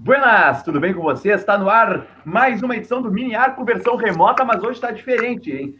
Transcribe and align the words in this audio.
Buenas, 0.00 0.62
tudo 0.62 0.78
bem 0.78 0.94
com 0.94 1.02
você? 1.02 1.32
Está 1.32 1.58
no 1.58 1.68
ar 1.68 2.06
mais 2.24 2.62
uma 2.62 2.76
edição 2.76 3.02
do 3.02 3.10
Mini 3.10 3.34
Arco 3.34 3.64
versão 3.64 3.96
remota, 3.96 4.44
mas 4.44 4.62
hoje 4.62 4.74
está 4.74 4.92
diferente, 4.92 5.50
hein? 5.50 5.74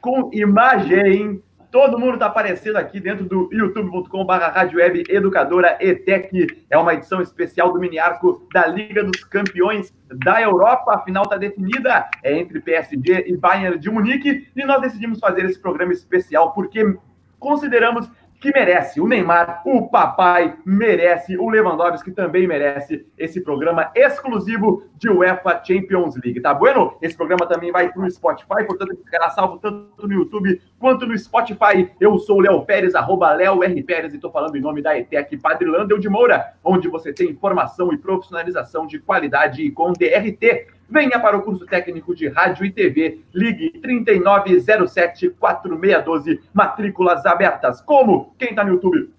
Com 0.00 0.30
imagem. 0.32 1.42
Todo 1.72 1.98
mundo 1.98 2.14
está 2.14 2.26
aparecendo 2.26 2.76
aqui 2.76 3.00
dentro 3.00 3.24
do 3.24 3.50
youtube.com.br 3.52 4.32
Rádio 4.32 4.78
Educadora 5.10 5.76
ETEC. 5.80 6.64
É 6.70 6.78
uma 6.78 6.94
edição 6.94 7.20
especial 7.20 7.72
do 7.72 7.80
Mini 7.80 7.98
Arco 7.98 8.46
da 8.54 8.68
Liga 8.68 9.02
dos 9.02 9.24
Campeões 9.24 9.92
da 10.08 10.40
Europa. 10.40 10.94
A 10.94 11.00
final 11.00 11.24
está 11.24 11.36
definida, 11.36 12.08
é 12.22 12.38
entre 12.38 12.60
PSG 12.60 13.24
e 13.26 13.36
Bayern 13.36 13.80
de 13.80 13.90
Munique. 13.90 14.46
E 14.54 14.64
nós 14.64 14.80
decidimos 14.80 15.18
fazer 15.18 15.44
esse 15.44 15.60
programa 15.60 15.92
especial 15.92 16.52
porque 16.52 16.96
consideramos 17.40 18.08
que 18.40 18.52
merece. 18.52 19.00
O 19.00 19.06
Neymar, 19.06 19.62
o 19.64 19.88
papai, 19.88 20.56
merece. 20.64 21.36
O 21.36 21.48
Lewandowski 21.48 22.10
também 22.12 22.46
merece 22.46 23.06
esse 23.18 23.40
programa 23.40 23.90
exclusivo 23.94 24.84
de 24.96 25.08
UEFA 25.08 25.62
Champions 25.64 26.16
League. 26.22 26.40
Tá 26.40 26.54
bueno? 26.54 26.96
Esse 27.00 27.16
programa 27.16 27.46
também 27.46 27.72
vai 27.72 27.92
para 27.92 28.02
o 28.02 28.10
Spotify, 28.10 28.64
portanto, 28.66 28.96
ficará 29.04 29.30
salvo 29.30 29.58
tanto 29.58 30.06
no 30.06 30.12
YouTube 30.12 30.60
quanto 30.78 31.06
no 31.06 31.16
Spotify. 31.18 31.90
Eu 32.00 32.18
sou 32.18 32.38
o 32.38 32.40
Léo 32.40 32.64
Pérez, 32.64 32.94
arroba 32.94 33.32
Léo 33.32 33.62
R. 33.62 33.82
Pérez, 33.82 34.12
e 34.12 34.16
estou 34.16 34.30
falando 34.30 34.56
em 34.56 34.60
nome 34.60 34.82
da 34.82 34.98
ETEC 34.98 35.36
Padre 35.38 35.68
Landel 35.68 35.98
de 35.98 36.08
Moura, 36.08 36.54
onde 36.64 36.88
você 36.88 37.12
tem 37.12 37.30
informação 37.30 37.92
e 37.92 37.98
profissionalização 37.98 38.86
de 38.86 38.98
qualidade 38.98 39.70
com 39.70 39.92
DRT. 39.92 40.75
Venha 40.88 41.18
para 41.18 41.36
o 41.36 41.42
curso 41.42 41.66
técnico 41.66 42.14
de 42.14 42.28
rádio 42.28 42.64
e 42.64 42.70
TV. 42.70 43.22
Ligue 43.34 43.72
3907-4612. 43.80 46.38
Matrículas 46.54 47.26
abertas. 47.26 47.80
Como? 47.80 48.32
Quem 48.38 48.50
está 48.50 48.62
no 48.62 48.74
YouTube 48.74 49.10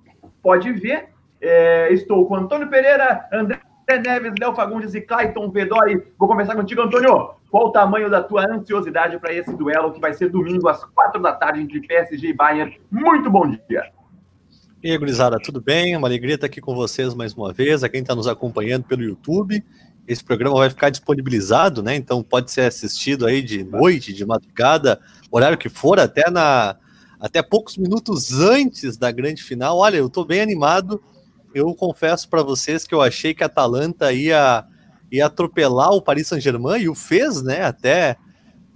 pode 0.41 0.71
ver. 0.71 1.09
É, 1.41 1.91
estou 1.93 2.25
com 2.25 2.35
Antônio 2.35 2.69
Pereira, 2.69 3.27
André 3.31 3.59
Neves, 4.03 4.33
Léo 4.39 4.55
Fagundes 4.55 4.95
e 4.95 5.01
Clayton 5.01 5.51
Vedori. 5.51 6.01
Vou 6.17 6.27
começar 6.27 6.55
contigo, 6.55 6.81
Antônio. 6.81 7.35
Qual 7.51 7.67
o 7.67 7.71
tamanho 7.71 8.09
da 8.09 8.23
tua 8.23 8.45
ansiosidade 8.45 9.19
para 9.19 9.33
esse 9.33 9.53
duelo 9.53 9.91
que 9.91 9.99
vai 9.99 10.13
ser 10.13 10.29
domingo 10.29 10.67
às 10.67 10.83
quatro 10.83 11.21
da 11.21 11.33
tarde 11.33 11.61
entre 11.61 11.81
PSG 11.81 12.29
e 12.29 12.33
Bayern? 12.33 12.79
Muito 12.89 13.29
bom 13.29 13.47
dia. 13.69 13.91
E 14.83 14.91
aí, 14.91 14.97
gurizada, 14.97 15.37
tudo 15.39 15.61
bem? 15.61 15.95
Uma 15.95 16.07
alegria 16.07 16.35
estar 16.35 16.47
aqui 16.47 16.61
com 16.61 16.75
vocês 16.75 17.13
mais 17.13 17.33
uma 17.33 17.51
vez, 17.51 17.83
a 17.83 17.89
quem 17.89 18.01
está 18.01 18.15
nos 18.15 18.27
acompanhando 18.27 18.85
pelo 18.85 19.03
YouTube 19.03 19.63
esse 20.07 20.23
programa 20.23 20.55
vai 20.55 20.69
ficar 20.69 20.89
disponibilizado, 20.89 21.83
né? 21.83 21.95
Então 21.95 22.23
pode 22.23 22.49
ser 22.49 22.61
assistido 22.61 23.25
aí 23.25 23.41
de 23.41 23.63
noite, 23.63 24.13
de 24.13 24.25
madrugada, 24.25 24.99
horário 25.29 25.57
que 25.57 25.67
for, 25.67 25.99
até 25.99 26.29
na 26.31 26.77
até 27.19 27.41
poucos 27.41 27.77
minutos 27.77 28.31
antes 28.39 28.95
da 28.95 29.11
grande 29.11 29.43
final. 29.43 29.77
Olha, 29.77 29.97
eu 29.97 30.07
estou 30.07 30.23
bem 30.23 30.39
animado. 30.39 31.01
Eu 31.53 31.73
confesso 31.73 32.29
para 32.29 32.43
vocês 32.43 32.83
que 32.85 32.93
eu 32.93 33.01
achei 33.01 33.33
que 33.33 33.43
a 33.43 33.47
Atalanta 33.47 34.13
ia 34.13 34.65
ia 35.11 35.25
atropelar 35.25 35.91
o 35.91 36.01
Paris 36.01 36.27
Saint-Germain 36.27 36.81
e 36.81 36.89
o 36.89 36.95
fez, 36.95 37.41
né? 37.41 37.63
Até 37.63 38.17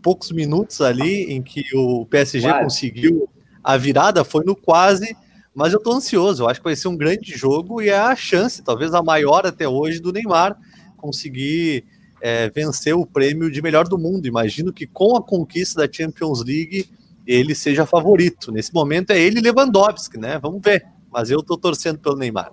poucos 0.02 0.32
minutos 0.32 0.82
ali 0.82 1.32
em 1.32 1.42
que 1.42 1.64
o 1.76 2.06
PSG 2.08 2.50
quase. 2.50 2.64
conseguiu 2.64 3.30
a 3.64 3.78
virada, 3.78 4.24
foi 4.24 4.44
no 4.44 4.56
quase, 4.56 5.16
mas 5.54 5.72
eu 5.72 5.78
estou 5.78 5.94
ansioso. 5.94 6.44
Eu 6.44 6.50
acho 6.50 6.60
que 6.60 6.64
vai 6.64 6.76
ser 6.76 6.88
um 6.88 6.98
grande 6.98 7.38
jogo 7.38 7.82
e 7.82 7.90
é 7.90 7.98
a 7.98 8.16
chance, 8.16 8.64
talvez 8.64 8.94
a 8.94 9.04
maior 9.04 9.46
até 9.46 9.68
hoje, 9.68 10.00
do 10.00 10.12
Neymar 10.12 10.58
conseguir 11.02 11.84
é, 12.22 12.50
vencer 12.50 12.96
o 12.96 13.06
prêmio 13.06 13.52
de 13.52 13.62
melhor 13.62 13.88
do 13.88 13.98
mundo. 13.98 14.28
Imagino 14.28 14.72
que 14.72 14.86
com 14.86 15.18
a 15.18 15.22
conquista 15.22 15.86
da 15.86 15.92
Champions 15.92 16.44
League 16.46 16.88
ele 17.26 17.56
seja 17.56 17.86
favorito. 17.86 18.52
Nesse 18.52 18.74
momento 18.74 19.12
é 19.12 19.20
ele 19.20 19.40
e 19.40 19.42
Lewandowski, 19.42 20.18
né? 20.18 20.40
Vamos 20.40 20.62
ver. 20.64 20.86
Mas 21.12 21.30
eu 21.30 21.44
tô 21.44 21.58
torcendo 21.58 22.00
pelo 22.00 22.16
Neymar. 22.16 22.52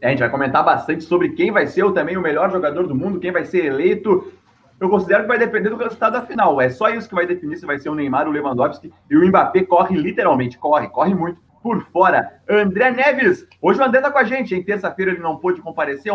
É, 0.00 0.08
a 0.08 0.10
gente 0.10 0.20
vai 0.20 0.30
comentar 0.30 0.64
bastante 0.64 1.04
sobre 1.04 1.30
quem 1.30 1.50
vai 1.50 1.66
ser 1.66 1.90
também 1.92 2.16
o 2.16 2.22
melhor 2.22 2.50
jogador 2.50 2.86
do 2.86 2.94
mundo, 2.94 3.20
quem 3.20 3.32
vai 3.32 3.44
ser 3.44 3.64
eleito. 3.64 4.32
Eu 4.80 4.88
considero 4.88 5.22
que 5.22 5.28
vai 5.28 5.38
depender 5.38 5.70
do 5.70 5.76
resultado 5.76 6.12
da 6.12 6.22
final. 6.22 6.60
É 6.60 6.70
só 6.70 6.88
isso 6.88 7.08
que 7.08 7.14
vai 7.14 7.26
definir 7.26 7.56
se 7.56 7.66
vai 7.66 7.78
ser 7.78 7.88
o 7.88 7.94
Neymar, 7.94 8.28
o 8.28 8.30
Lewandowski 8.30 8.92
e 9.10 9.16
o 9.16 9.26
Mbappé 9.26 9.64
corre 9.64 9.96
literalmente, 9.96 10.56
corre, 10.56 10.88
corre 10.88 11.14
muito 11.14 11.40
por 11.68 11.84
fora. 11.90 12.40
André 12.48 12.90
Neves, 12.90 13.46
hoje 13.60 13.78
o 13.78 13.84
André 13.84 14.00
tá 14.00 14.10
com 14.10 14.16
a 14.16 14.24
gente, 14.24 14.54
em 14.54 14.62
terça-feira 14.62 15.12
ele 15.12 15.20
não 15.20 15.36
pôde 15.36 15.60
comparecer, 15.60 16.10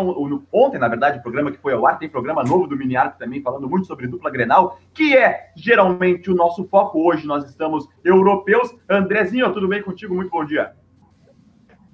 ontem, 0.52 0.78
na 0.78 0.88
verdade, 0.88 1.20
o 1.20 1.22
programa 1.22 1.52
que 1.52 1.58
foi 1.58 1.72
ao 1.72 1.86
ar, 1.86 1.96
tem 1.96 2.08
programa 2.08 2.42
novo 2.42 2.66
do 2.66 2.76
Mini 2.76 2.96
Arco 2.96 3.20
também, 3.20 3.40
falando 3.40 3.70
muito 3.70 3.86
sobre 3.86 4.08
dupla 4.08 4.32
Grenal, 4.32 4.80
que 4.92 5.16
é 5.16 5.52
geralmente 5.54 6.28
o 6.28 6.34
nosso 6.34 6.64
foco. 6.64 7.08
Hoje 7.08 7.24
nós 7.24 7.48
estamos 7.48 7.88
europeus. 8.02 8.74
Andrezinho, 8.90 9.52
tudo 9.52 9.68
bem 9.68 9.80
contigo? 9.80 10.12
Muito 10.12 10.30
bom 10.30 10.44
dia. 10.44 10.72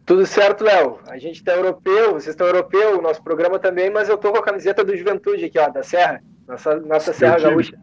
Tudo 0.07 0.25
certo, 0.25 0.65
Léo. 0.65 0.99
A 1.07 1.19
gente 1.19 1.37
está 1.37 1.53
europeu, 1.53 2.13
vocês 2.13 2.29
estão 2.29 2.47
europeu, 2.47 2.99
o 2.99 3.03
nosso 3.03 3.23
programa 3.23 3.59
também, 3.59 3.91
mas 3.91 4.09
eu 4.09 4.17
tô 4.17 4.33
com 4.33 4.39
a 4.39 4.43
camiseta 4.43 4.83
do 4.83 4.97
Juventude 4.97 5.45
aqui, 5.45 5.59
ó, 5.59 5.69
da 5.69 5.83
Serra, 5.83 6.23
nossa, 6.49 6.77
nossa 6.81 7.13
Serra 7.13 7.39
Gaúcha. 7.39 7.79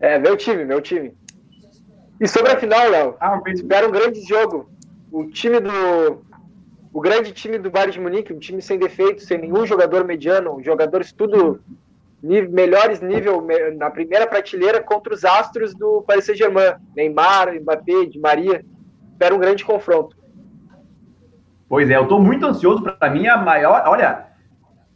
É, 0.00 0.18
meu 0.18 0.34
time, 0.34 0.64
meu 0.64 0.80
time. 0.80 1.14
E 2.20 2.28
sobre 2.28 2.52
a 2.52 2.58
final, 2.58 2.86
Léo, 2.90 3.16
ah, 3.18 3.40
espera 3.46 3.88
um 3.88 3.90
grande 3.90 4.20
jogo. 4.22 4.68
O 5.10 5.24
time 5.24 5.58
do. 5.58 6.22
O 6.92 7.00
grande 7.00 7.32
time 7.32 7.56
do 7.56 7.70
Bayern 7.70 7.92
de 7.92 8.00
Munique, 8.00 8.32
um 8.32 8.38
time 8.38 8.60
sem 8.60 8.78
defeitos, 8.78 9.24
sem 9.24 9.38
nenhum 9.38 9.64
jogador 9.64 10.04
mediano, 10.04 10.62
jogadores 10.62 11.12
tudo 11.12 11.60
nível, 12.22 12.50
melhores 12.50 13.00
nível 13.00 13.46
na 13.76 13.90
primeira 13.90 14.26
prateleira 14.26 14.82
contra 14.82 15.14
os 15.14 15.24
astros 15.24 15.72
do 15.72 16.02
Paris 16.02 16.26
Saint-Germain. 16.26 16.74
Neymar, 16.94 17.54
Mbappé, 17.60 18.06
Di 18.06 18.18
Maria. 18.18 18.64
Espera 19.12 19.34
um 19.34 19.38
grande 19.38 19.64
confronto. 19.64 20.16
Pois 21.68 21.88
é, 21.88 21.96
eu 21.96 22.02
estou 22.02 22.20
muito 22.20 22.44
ansioso 22.44 22.82
para 22.82 23.10
mim 23.10 23.28
a 23.28 23.38
maior. 23.38 23.84
Olha, 23.86 24.26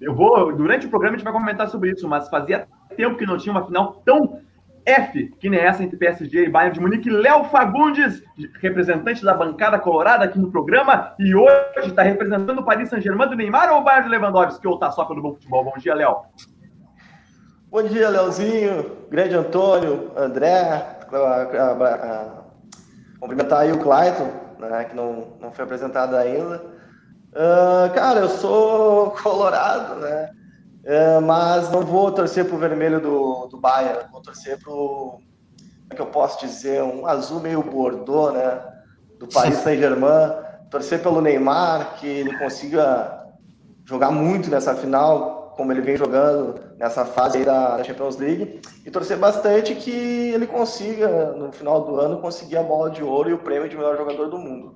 eu 0.00 0.14
vou 0.14 0.52
durante 0.52 0.86
o 0.86 0.90
programa 0.90 1.14
a 1.14 1.18
gente 1.18 1.24
vai 1.24 1.32
comentar 1.32 1.68
sobre 1.68 1.92
isso, 1.92 2.06
mas 2.08 2.28
fazia 2.28 2.66
tempo 2.96 3.16
que 3.16 3.24
não 3.24 3.38
tinha 3.38 3.52
uma 3.52 3.64
final 3.64 4.02
tão 4.04 4.40
F, 4.86 5.28
que 5.38 5.48
nem 5.48 5.60
essa 5.60 5.82
entre 5.82 5.96
PSG 5.96 6.44
e 6.44 6.50
Bayern 6.50 6.74
de 6.74 6.80
Munique. 6.80 7.08
Léo 7.08 7.44
Fagundes, 7.44 8.22
representante 8.60 9.24
da 9.24 9.34
bancada 9.34 9.78
colorada 9.78 10.24
aqui 10.24 10.38
no 10.38 10.50
programa, 10.50 11.14
e 11.18 11.34
hoje 11.34 11.88
está 11.88 12.02
representando 12.02 12.58
o 12.58 12.64
Paris 12.64 12.90
Saint-Germain 12.90 13.28
do 13.28 13.36
Neymar 13.36 13.72
ou 13.72 13.80
o 13.80 13.84
Bayern 13.84 14.04
de 14.04 14.10
Lewandowski, 14.10 14.66
ou 14.66 14.78
tá 14.78 14.90
só 14.90 15.04
pelo 15.04 15.22
bom 15.22 15.34
futebol? 15.34 15.64
Bom 15.64 15.74
dia, 15.78 15.94
Léo. 15.94 16.16
Bom 17.70 17.82
dia, 17.82 18.08
Léozinho, 18.08 18.90
grande 19.10 19.34
Antônio, 19.34 20.12
André, 20.16 20.98
cumprimentar 23.18 23.60
aí 23.60 23.72
o 23.72 23.78
Clayton, 23.78 24.30
né, 24.60 24.84
que 24.84 24.94
não, 24.94 25.32
não 25.40 25.50
foi 25.50 25.64
apresentado 25.64 26.14
ainda. 26.14 26.62
Uh, 27.32 27.92
cara, 27.92 28.20
eu 28.20 28.28
sou 28.28 29.10
colorado, 29.22 29.96
né? 29.96 30.30
É, 30.84 31.18
mas 31.20 31.70
não 31.70 31.80
vou 31.80 32.12
torcer 32.12 32.44
para 32.44 32.54
o 32.54 32.58
vermelho 32.58 33.00
do, 33.00 33.46
do 33.46 33.58
Bayern, 33.58 34.00
vou 34.12 34.20
torcer 34.20 34.58
para 34.58 34.70
o, 34.70 35.18
como 35.18 35.88
é 35.90 35.94
que 35.94 36.02
eu 36.02 36.06
posso 36.06 36.46
dizer, 36.46 36.82
um 36.82 37.06
azul 37.06 37.40
meio 37.40 37.62
bordô, 37.62 38.30
né, 38.32 38.60
do 39.18 39.26
Paris 39.26 39.56
Saint-Germain, 39.64 40.32
torcer 40.70 41.02
pelo 41.02 41.22
Neymar, 41.22 41.94
que 41.96 42.06
ele 42.06 42.36
consiga 42.36 43.24
jogar 43.84 44.10
muito 44.10 44.50
nessa 44.50 44.74
final, 44.74 45.54
como 45.56 45.72
ele 45.72 45.80
vem 45.80 45.96
jogando 45.96 46.60
nessa 46.76 47.04
fase 47.04 47.38
aí 47.38 47.44
da, 47.44 47.82
Champions 47.82 48.16
League, 48.16 48.60
e 48.84 48.90
torcer 48.90 49.16
bastante 49.16 49.74
que 49.74 49.90
ele 49.90 50.46
consiga, 50.46 51.32
no 51.32 51.52
final 51.52 51.82
do 51.82 51.98
ano, 51.98 52.18
conseguir 52.18 52.58
a 52.58 52.62
bola 52.62 52.90
de 52.90 53.02
ouro 53.02 53.30
e 53.30 53.32
o 53.32 53.38
prêmio 53.38 53.68
de 53.68 53.76
melhor 53.76 53.96
jogador 53.96 54.28
do 54.28 54.38
mundo. 54.38 54.74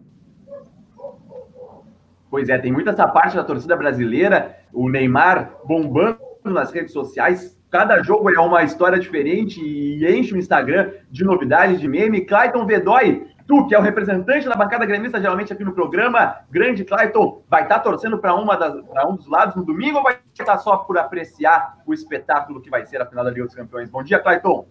Pois 2.30 2.48
é, 2.48 2.58
tem 2.58 2.70
muita 2.72 2.90
essa 2.90 3.08
parte 3.08 3.36
da 3.36 3.44
torcida 3.44 3.76
brasileira, 3.76 4.57
o 4.72 4.88
Neymar 4.88 5.52
bombando 5.64 6.18
nas 6.44 6.72
redes 6.72 6.92
sociais. 6.92 7.58
Cada 7.70 8.02
jogo 8.02 8.30
é 8.30 8.40
uma 8.40 8.62
história 8.62 8.98
diferente 8.98 9.60
e 9.60 10.06
enche 10.06 10.32
o 10.32 10.38
Instagram 10.38 10.90
de 11.10 11.24
novidades, 11.24 11.80
de 11.80 11.86
meme. 11.86 12.22
Clayton 12.22 12.64
Vedói, 12.64 13.26
tu 13.46 13.66
que 13.66 13.74
é 13.74 13.78
o 13.78 13.82
representante 13.82 14.48
da 14.48 14.54
bancada 14.54 14.86
gremista 14.86 15.20
geralmente 15.20 15.52
aqui 15.52 15.64
no 15.64 15.72
programa, 15.72 16.36
grande 16.50 16.84
Clayton, 16.84 17.42
vai 17.48 17.64
estar 17.64 17.76
tá 17.76 17.80
torcendo 17.80 18.18
para 18.18 18.34
um 18.34 19.16
dos 19.16 19.26
lados 19.26 19.54
no 19.54 19.64
domingo 19.64 19.98
ou 19.98 20.02
vai 20.02 20.18
estar 20.32 20.58
só 20.58 20.78
por 20.78 20.96
apreciar 20.96 21.78
o 21.86 21.92
espetáculo 21.92 22.60
que 22.60 22.70
vai 22.70 22.86
ser 22.86 23.02
a 23.02 23.06
final 23.06 23.24
da 23.24 23.30
Liga 23.30 23.44
dos 23.44 23.54
Campeões? 23.54 23.90
Bom 23.90 24.02
dia, 24.02 24.18
Clayton. 24.18 24.66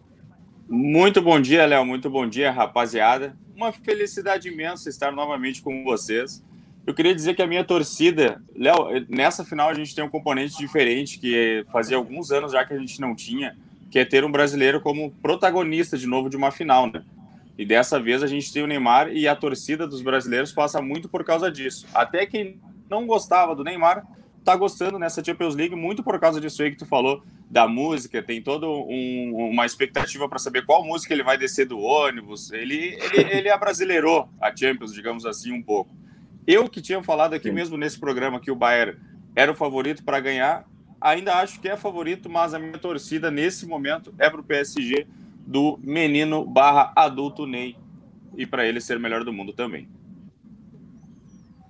Muito 0.67 1.21
bom 1.21 1.39
dia, 1.39 1.65
Léo. 1.65 1.85
Muito 1.85 2.09
bom 2.09 2.27
dia, 2.27 2.51
rapaziada. 2.51 3.35
Uma 3.55 3.71
felicidade 3.71 4.49
imensa 4.49 4.89
estar 4.89 5.11
novamente 5.11 5.61
com 5.61 5.83
vocês. 5.83 6.44
Eu 6.87 6.93
queria 6.93 7.13
dizer 7.13 7.35
que 7.35 7.41
a 7.41 7.47
minha 7.47 7.65
torcida, 7.65 8.41
Léo, 8.55 9.05
nessa 9.09 9.43
final 9.43 9.67
a 9.67 9.73
gente 9.73 9.93
tem 9.93 10.01
um 10.01 10.09
componente 10.09 10.57
diferente 10.57 11.19
que 11.19 11.65
fazia 11.69 11.97
alguns 11.97 12.31
anos 12.31 12.53
já 12.53 12.63
que 12.63 12.73
a 12.73 12.79
gente 12.79 13.01
não 13.01 13.13
tinha, 13.13 13.57
que 13.91 13.99
é 13.99 14.05
ter 14.05 14.23
um 14.23 14.31
brasileiro 14.31 14.79
como 14.79 15.11
protagonista 15.21 15.97
de 15.97 16.07
novo 16.07 16.29
de 16.29 16.37
uma 16.37 16.49
final, 16.49 16.89
né? 16.89 17.03
E 17.57 17.65
dessa 17.65 17.99
vez 17.99 18.23
a 18.23 18.27
gente 18.27 18.53
tem 18.53 18.63
o 18.63 18.67
Neymar 18.67 19.09
e 19.11 19.27
a 19.27 19.35
torcida 19.35 19.85
dos 19.85 20.01
brasileiros 20.01 20.53
passa 20.53 20.81
muito 20.81 21.09
por 21.09 21.25
causa 21.25 21.51
disso. 21.51 21.85
Até 21.93 22.25
quem 22.25 22.57
não 22.89 23.05
gostava 23.05 23.53
do 23.53 23.65
Neymar 23.65 24.07
tá 24.45 24.55
gostando 24.55 24.97
nessa 24.97 25.21
Champions 25.21 25.55
League 25.55 25.75
muito 25.75 26.01
por 26.01 26.17
causa 26.21 26.39
disso 26.39 26.63
aí 26.63 26.71
que 26.71 26.77
tu 26.77 26.85
falou 26.85 27.21
da 27.51 27.67
música. 27.67 28.23
Tem 28.23 28.41
toda 28.41 28.65
um, 28.65 29.49
uma 29.51 29.65
expectativa 29.65 30.29
para 30.29 30.39
saber 30.39 30.63
qual 30.65 30.85
música 30.85 31.13
ele 31.13 31.23
vai 31.23 31.37
descer 31.37 31.65
do 31.65 31.79
ônibus. 31.79 32.49
Ele, 32.53 32.97
ele, 33.11 33.37
ele 33.39 33.49
abrasileirou 33.49 34.29
a 34.39 34.55
Champions, 34.55 34.93
digamos 34.93 35.25
assim, 35.25 35.51
um 35.51 35.61
pouco. 35.61 36.06
Eu 36.47 36.69
que 36.69 36.81
tinha 36.81 37.03
falado 37.03 37.33
aqui 37.33 37.49
Sim. 37.49 37.55
mesmo 37.55 37.77
nesse 37.77 37.99
programa 37.99 38.39
que 38.39 38.49
o 38.49 38.55
Bayern 38.55 38.97
era 39.35 39.51
o 39.51 39.55
favorito 39.55 40.03
para 40.03 40.19
ganhar. 40.21 40.65
Ainda 40.99 41.35
acho 41.35 41.59
que 41.59 41.67
é 41.67 41.75
favorito, 41.75 42.29
mas 42.29 42.53
a 42.53 42.59
minha 42.59 42.79
torcida 42.79 43.29
nesse 43.29 43.67
momento 43.67 44.15
é 44.17 44.29
para 44.29 44.39
o 44.39 44.44
PSG 44.44 45.05
do 45.45 45.77
menino 45.83 46.45
barra 46.45 46.91
adulto 46.95 47.45
Ney 47.45 47.75
e 48.35 48.45
para 48.45 48.65
ele 48.65 48.79
ser 48.79 48.97
o 48.97 48.99
melhor 48.99 49.23
do 49.23 49.33
mundo 49.33 49.51
também. 49.51 49.89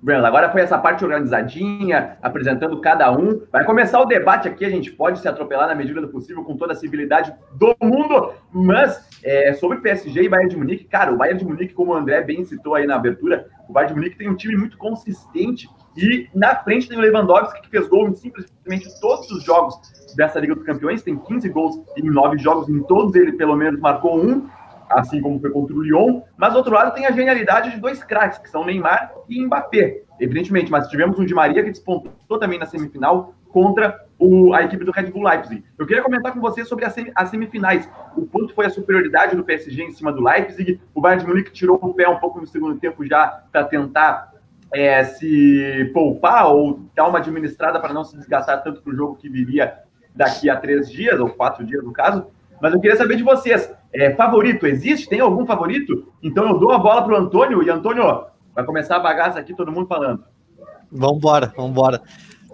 Breno, 0.01 0.25
agora 0.25 0.51
foi 0.51 0.61
essa 0.61 0.77
parte 0.77 1.03
organizadinha, 1.03 2.17
apresentando 2.21 2.79
cada 2.79 3.11
um. 3.11 3.41
Vai 3.51 3.65
começar 3.65 3.99
o 3.99 4.05
debate 4.05 4.47
aqui, 4.47 4.63
a 4.63 4.69
gente 4.69 4.91
pode 4.91 5.19
se 5.19 5.27
atropelar 5.27 5.67
na 5.67 5.75
medida 5.75 5.99
do 5.99 6.07
possível, 6.09 6.43
com 6.43 6.55
toda 6.55 6.73
a 6.73 6.75
civilidade 6.75 7.33
do 7.55 7.75
mundo, 7.81 8.33
mas 8.51 9.07
é, 9.23 9.53
sobre 9.53 9.79
PSG 9.79 10.23
e 10.23 10.29
Bayern 10.29 10.49
de 10.49 10.57
Munique, 10.57 10.85
cara, 10.85 11.11
o 11.11 11.17
Bayern 11.17 11.39
de 11.39 11.45
Munique, 11.45 11.73
como 11.73 11.91
o 11.91 11.95
André 11.95 12.21
bem 12.21 12.43
citou 12.43 12.75
aí 12.75 12.85
na 12.85 12.95
abertura, 12.95 13.47
o 13.67 13.73
Bayern 13.73 13.93
de 13.93 13.99
Munique 13.99 14.17
tem 14.17 14.29
um 14.29 14.35
time 14.35 14.55
muito 14.55 14.77
consistente 14.77 15.67
e 15.95 16.29
na 16.33 16.55
frente 16.55 16.87
tem 16.87 16.97
o 16.97 17.01
Lewandowski, 17.01 17.61
que 17.61 17.69
fez 17.69 17.87
gol 17.87 18.07
em 18.07 18.13
simplesmente 18.13 18.87
todos 19.01 19.29
os 19.31 19.43
jogos 19.43 19.75
dessa 20.15 20.39
Liga 20.39 20.53
dos 20.53 20.63
Campeões, 20.63 21.01
tem 21.01 21.17
15 21.17 21.49
gols 21.49 21.81
em 21.97 22.07
9 22.09 22.37
jogos, 22.37 22.69
em 22.69 22.83
todos 22.83 23.15
ele 23.15 23.33
pelo 23.33 23.55
menos 23.55 23.79
marcou 23.79 24.23
um, 24.23 24.47
assim 24.89 25.21
como 25.21 25.39
foi 25.39 25.49
contra 25.49 25.75
o 25.75 25.81
Lyon. 25.81 26.21
Mas, 26.37 26.53
do 26.53 26.57
outro 26.57 26.73
lado, 26.73 26.93
tem 26.93 27.05
a 27.05 27.11
genialidade 27.11 27.71
de 27.71 27.79
dois 27.79 28.03
craques, 28.03 28.39
que 28.39 28.49
são 28.49 28.65
Neymar 28.65 29.13
e 29.29 29.43
Mbappé, 29.45 30.01
evidentemente. 30.19 30.71
Mas 30.71 30.87
tivemos 30.87 31.17
um 31.19 31.25
de 31.25 31.33
Maria 31.33 31.63
que 31.63 31.71
despontou 31.71 32.39
também 32.39 32.59
na 32.59 32.65
semifinal 32.65 33.33
contra 33.49 34.05
o, 34.19 34.53
a 34.53 34.63
equipe 34.63 34.83
do 34.83 34.91
Red 34.91 35.11
Bull 35.11 35.23
Leipzig. 35.23 35.63
Eu 35.77 35.85
queria 35.85 36.03
comentar 36.03 36.33
com 36.33 36.39
você 36.39 36.65
sobre 36.65 36.85
as, 36.85 36.95
as 37.15 37.29
semifinais. 37.29 37.89
O 38.15 38.25
ponto 38.25 38.53
foi 38.53 38.65
a 38.65 38.69
superioridade 38.69 39.35
do 39.35 39.43
PSG 39.43 39.83
em 39.83 39.91
cima 39.91 40.11
do 40.11 40.23
Leipzig. 40.23 40.79
O 40.93 41.01
Bayern 41.01 41.23
de 41.23 41.29
Munique 41.29 41.51
tirou 41.51 41.79
o 41.81 41.93
pé 41.93 42.07
um 42.07 42.17
pouco 42.17 42.39
no 42.39 42.47
segundo 42.47 42.79
tempo 42.79 43.05
já 43.05 43.43
para 43.51 43.63
tentar 43.63 44.33
é, 44.73 45.03
se 45.03 45.89
poupar 45.93 46.47
ou 46.47 46.81
dar 46.95 47.07
uma 47.07 47.19
administrada 47.19 47.79
para 47.79 47.93
não 47.93 48.03
se 48.03 48.17
desgastar 48.17 48.63
tanto 48.63 48.81
para 48.81 48.91
o 48.91 48.95
jogo 48.95 49.15
que 49.15 49.29
viria 49.29 49.73
daqui 50.15 50.49
a 50.49 50.55
três 50.55 50.89
dias, 50.89 51.19
ou 51.19 51.29
quatro 51.29 51.63
dias 51.63 51.83
no 51.83 51.93
caso. 51.93 52.25
Mas 52.61 52.73
eu 52.73 52.79
queria 52.79 52.95
saber 52.95 53.15
de 53.15 53.23
vocês. 53.23 53.71
É, 53.93 54.13
favorito 54.15 54.65
existe? 54.65 55.07
Tem 55.07 55.19
algum 55.19 55.45
favorito? 55.45 56.11
Então 56.21 56.47
eu 56.47 56.57
dou 56.57 56.71
a 56.71 56.77
bola 56.77 57.03
para 57.03 57.13
o 57.13 57.17
Antônio. 57.17 57.63
E 57.63 57.69
Antônio, 57.69 58.25
vai 58.53 58.65
começar 58.65 58.97
a 58.97 58.99
bagaça 58.99 59.39
aqui, 59.39 59.55
todo 59.55 59.71
mundo 59.71 59.87
falando. 59.87 60.23
Vamos 61.55 61.71
embora. 61.71 62.01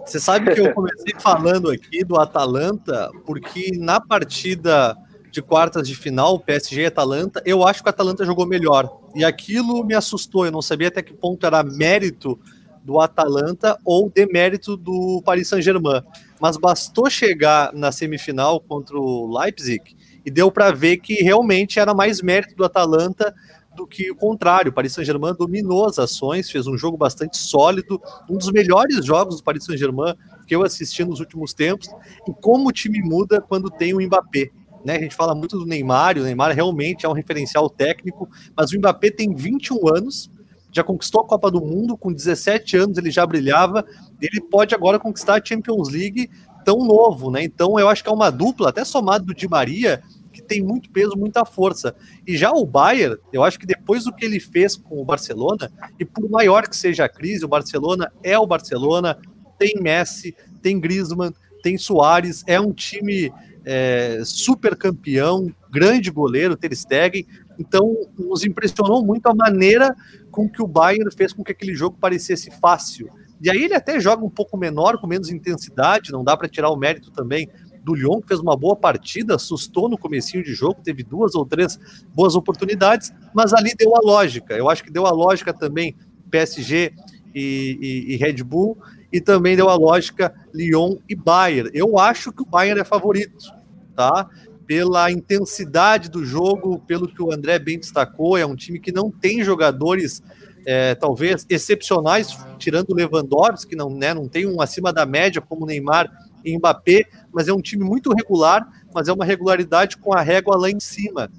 Você 0.04 0.20
sabe 0.20 0.54
que 0.54 0.60
eu 0.60 0.74
comecei 0.74 1.14
falando 1.18 1.70
aqui 1.70 2.04
do 2.04 2.20
Atalanta, 2.20 3.10
porque 3.24 3.70
na 3.78 3.98
partida 3.98 4.96
de 5.30 5.40
quartas 5.40 5.88
de 5.88 5.96
final, 5.96 6.38
PSG 6.38 6.82
e 6.82 6.86
Atalanta, 6.86 7.42
eu 7.44 7.66
acho 7.66 7.82
que 7.82 7.88
o 7.88 7.90
Atalanta 7.90 8.24
jogou 8.24 8.46
melhor. 8.46 9.00
E 9.14 9.24
aquilo 9.24 9.82
me 9.82 9.94
assustou, 9.94 10.44
eu 10.44 10.52
não 10.52 10.62
sabia 10.62 10.88
até 10.88 11.02
que 11.02 11.14
ponto 11.14 11.44
era 11.46 11.62
mérito 11.62 12.38
do 12.84 13.00
Atalanta 13.00 13.78
ou 13.84 14.10
demérito 14.10 14.76
do 14.76 15.22
Paris 15.24 15.48
Saint-Germain. 15.48 16.02
Mas 16.44 16.58
bastou 16.58 17.08
chegar 17.08 17.72
na 17.72 17.90
semifinal 17.90 18.60
contra 18.60 18.98
o 18.98 19.34
Leipzig 19.34 19.96
e 20.26 20.30
deu 20.30 20.52
para 20.52 20.70
ver 20.72 20.98
que 20.98 21.14
realmente 21.22 21.80
era 21.80 21.94
mais 21.94 22.20
mérito 22.20 22.54
do 22.54 22.66
Atalanta 22.66 23.34
do 23.74 23.86
que 23.86 24.10
o 24.10 24.14
contrário. 24.14 24.70
O 24.70 24.74
Paris 24.74 24.92
Saint-Germain 24.92 25.32
dominou 25.32 25.86
as 25.86 25.98
ações, 25.98 26.50
fez 26.50 26.66
um 26.66 26.76
jogo 26.76 26.98
bastante 26.98 27.38
sólido, 27.38 27.98
um 28.28 28.36
dos 28.36 28.52
melhores 28.52 29.02
jogos 29.06 29.38
do 29.38 29.42
Paris 29.42 29.64
Saint-Germain 29.64 30.12
que 30.46 30.54
eu 30.54 30.62
assisti 30.62 31.02
nos 31.02 31.18
últimos 31.18 31.54
tempos. 31.54 31.88
E 32.28 32.34
como 32.42 32.68
o 32.68 32.72
time 32.72 33.00
muda 33.00 33.40
quando 33.40 33.70
tem 33.70 33.94
o 33.94 34.00
Mbappé. 34.02 34.50
Né? 34.84 34.96
A 34.96 35.00
gente 35.00 35.16
fala 35.16 35.34
muito 35.34 35.58
do 35.58 35.64
Neymar, 35.64 36.18
o 36.18 36.24
Neymar 36.24 36.54
realmente 36.54 37.06
é 37.06 37.08
um 37.08 37.14
referencial 37.14 37.70
técnico, 37.70 38.28
mas 38.54 38.70
o 38.70 38.76
Mbappé 38.76 39.10
tem 39.10 39.34
21 39.34 39.96
anos, 39.96 40.30
já 40.74 40.82
conquistou 40.82 41.20
a 41.20 41.26
Copa 41.26 41.50
do 41.50 41.60
Mundo, 41.60 41.96
com 41.96 42.12
17 42.12 42.76
anos 42.76 42.98
ele 42.98 43.10
já 43.10 43.24
brilhava, 43.24 43.84
ele 44.20 44.40
pode 44.40 44.74
agora 44.74 44.98
conquistar 44.98 45.40
a 45.40 45.44
Champions 45.44 45.88
League 45.88 46.28
tão 46.64 46.78
novo, 46.78 47.30
né? 47.30 47.44
Então 47.44 47.78
eu 47.78 47.88
acho 47.88 48.02
que 48.02 48.08
é 48.08 48.12
uma 48.12 48.30
dupla, 48.30 48.70
até 48.70 48.84
somado 48.84 49.26
do 49.26 49.34
Di 49.34 49.46
Maria, 49.46 50.02
que 50.32 50.42
tem 50.42 50.60
muito 50.62 50.90
peso, 50.90 51.16
muita 51.16 51.44
força. 51.44 51.94
E 52.26 52.36
já 52.36 52.50
o 52.50 52.66
Bayern, 52.66 53.16
eu 53.32 53.44
acho 53.44 53.58
que 53.58 53.66
depois 53.66 54.04
do 54.04 54.12
que 54.12 54.24
ele 54.24 54.40
fez 54.40 54.76
com 54.76 55.00
o 55.00 55.04
Barcelona, 55.04 55.70
e 55.98 56.04
por 56.04 56.28
maior 56.28 56.66
que 56.66 56.76
seja 56.76 57.04
a 57.04 57.08
crise, 57.08 57.44
o 57.44 57.48
Barcelona 57.48 58.10
é 58.22 58.36
o 58.36 58.46
Barcelona, 58.46 59.16
tem 59.56 59.74
Messi, 59.80 60.34
tem 60.60 60.80
Griezmann, 60.80 61.32
tem 61.62 61.78
Soares, 61.78 62.42
é 62.48 62.60
um 62.60 62.72
time 62.72 63.32
é, 63.64 64.20
super 64.24 64.76
campeão, 64.76 65.54
grande 65.70 66.10
goleiro, 66.10 66.56
Ter 66.56 66.74
Stegen. 66.74 67.26
Então, 67.58 67.96
nos 68.18 68.44
impressionou 68.44 69.04
muito 69.04 69.26
a 69.26 69.34
maneira 69.34 69.94
com 70.30 70.48
que 70.48 70.62
o 70.62 70.66
Bayern 70.66 71.10
fez 71.14 71.32
com 71.32 71.44
que 71.44 71.52
aquele 71.52 71.74
jogo 71.74 71.96
parecesse 72.00 72.50
fácil. 72.60 73.08
E 73.40 73.50
aí 73.50 73.62
ele 73.62 73.74
até 73.74 74.00
joga 74.00 74.24
um 74.24 74.30
pouco 74.30 74.56
menor, 74.56 74.98
com 74.98 75.06
menos 75.06 75.30
intensidade, 75.30 76.12
não 76.12 76.24
dá 76.24 76.36
para 76.36 76.48
tirar 76.48 76.70
o 76.70 76.76
mérito 76.76 77.10
também 77.10 77.48
do 77.84 77.94
Lyon, 77.94 78.20
que 78.20 78.28
fez 78.28 78.40
uma 78.40 78.56
boa 78.56 78.74
partida, 78.74 79.34
assustou 79.34 79.88
no 79.88 79.98
comecinho 79.98 80.42
de 80.42 80.54
jogo, 80.54 80.80
teve 80.82 81.02
duas 81.02 81.34
ou 81.34 81.44
três 81.44 81.78
boas 82.14 82.34
oportunidades, 82.34 83.12
mas 83.34 83.52
ali 83.52 83.74
deu 83.78 83.94
a 83.94 84.00
lógica. 84.02 84.54
Eu 84.54 84.70
acho 84.70 84.82
que 84.82 84.90
deu 84.90 85.06
a 85.06 85.10
lógica 85.10 85.52
também 85.52 85.94
PSG 86.30 86.94
e, 87.34 87.78
e, 88.08 88.14
e 88.14 88.16
Red 88.16 88.42
Bull, 88.42 88.78
e 89.12 89.20
também 89.20 89.54
deu 89.54 89.68
a 89.68 89.74
lógica 89.74 90.34
Lyon 90.52 90.96
e 91.08 91.14
Bayern. 91.14 91.70
Eu 91.74 91.98
acho 91.98 92.32
que 92.32 92.42
o 92.42 92.46
Bayern 92.46 92.80
é 92.80 92.84
favorito, 92.84 93.52
tá? 93.94 94.28
Pela 94.66 95.10
intensidade 95.10 96.08
do 96.08 96.24
jogo, 96.24 96.78
pelo 96.86 97.06
que 97.06 97.22
o 97.22 97.32
André 97.32 97.58
bem 97.58 97.78
destacou, 97.78 98.36
é 98.36 98.46
um 98.46 98.56
time 98.56 98.78
que 98.78 98.92
não 98.92 99.10
tem 99.10 99.44
jogadores 99.44 100.22
é, 100.66 100.94
talvez 100.94 101.44
excepcionais, 101.48 102.36
tirando 102.58 102.90
o 102.90 102.94
Lewandowski, 102.94 103.70
que 103.70 103.76
não, 103.76 103.90
né, 103.90 104.14
não 104.14 104.28
tem 104.28 104.46
um 104.46 104.60
acima 104.60 104.92
da 104.92 105.04
média 105.04 105.40
como 105.40 105.66
Neymar 105.66 106.10
e 106.44 106.56
Mbappé, 106.56 107.04
mas 107.32 107.48
é 107.48 107.52
um 107.52 107.60
time 107.60 107.84
muito 107.84 108.12
regular, 108.14 108.66
mas 108.94 109.08
é 109.08 109.12
uma 109.12 109.24
regularidade 109.24 109.96
com 109.96 110.14
a 110.14 110.22
régua 110.22 110.56
lá 110.56 110.70
em 110.70 110.80
cima. 110.80 111.30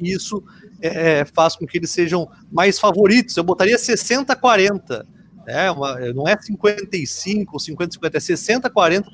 E 0.00 0.12
isso 0.12 0.42
é, 0.80 1.20
é 1.20 1.24
faz 1.24 1.56
com 1.56 1.66
que 1.66 1.78
eles 1.78 1.90
sejam 1.90 2.28
mais 2.50 2.78
favoritos. 2.78 3.36
Eu 3.36 3.44
botaria 3.44 3.76
60-40. 3.76 5.04
Né? 5.46 5.70
Uma, 5.70 5.98
não 6.12 6.26
é 6.26 6.36
55 6.40 7.52
ou 7.52 7.58
50-50, 7.58 8.14
é 8.14 8.18
60-40 8.18 9.04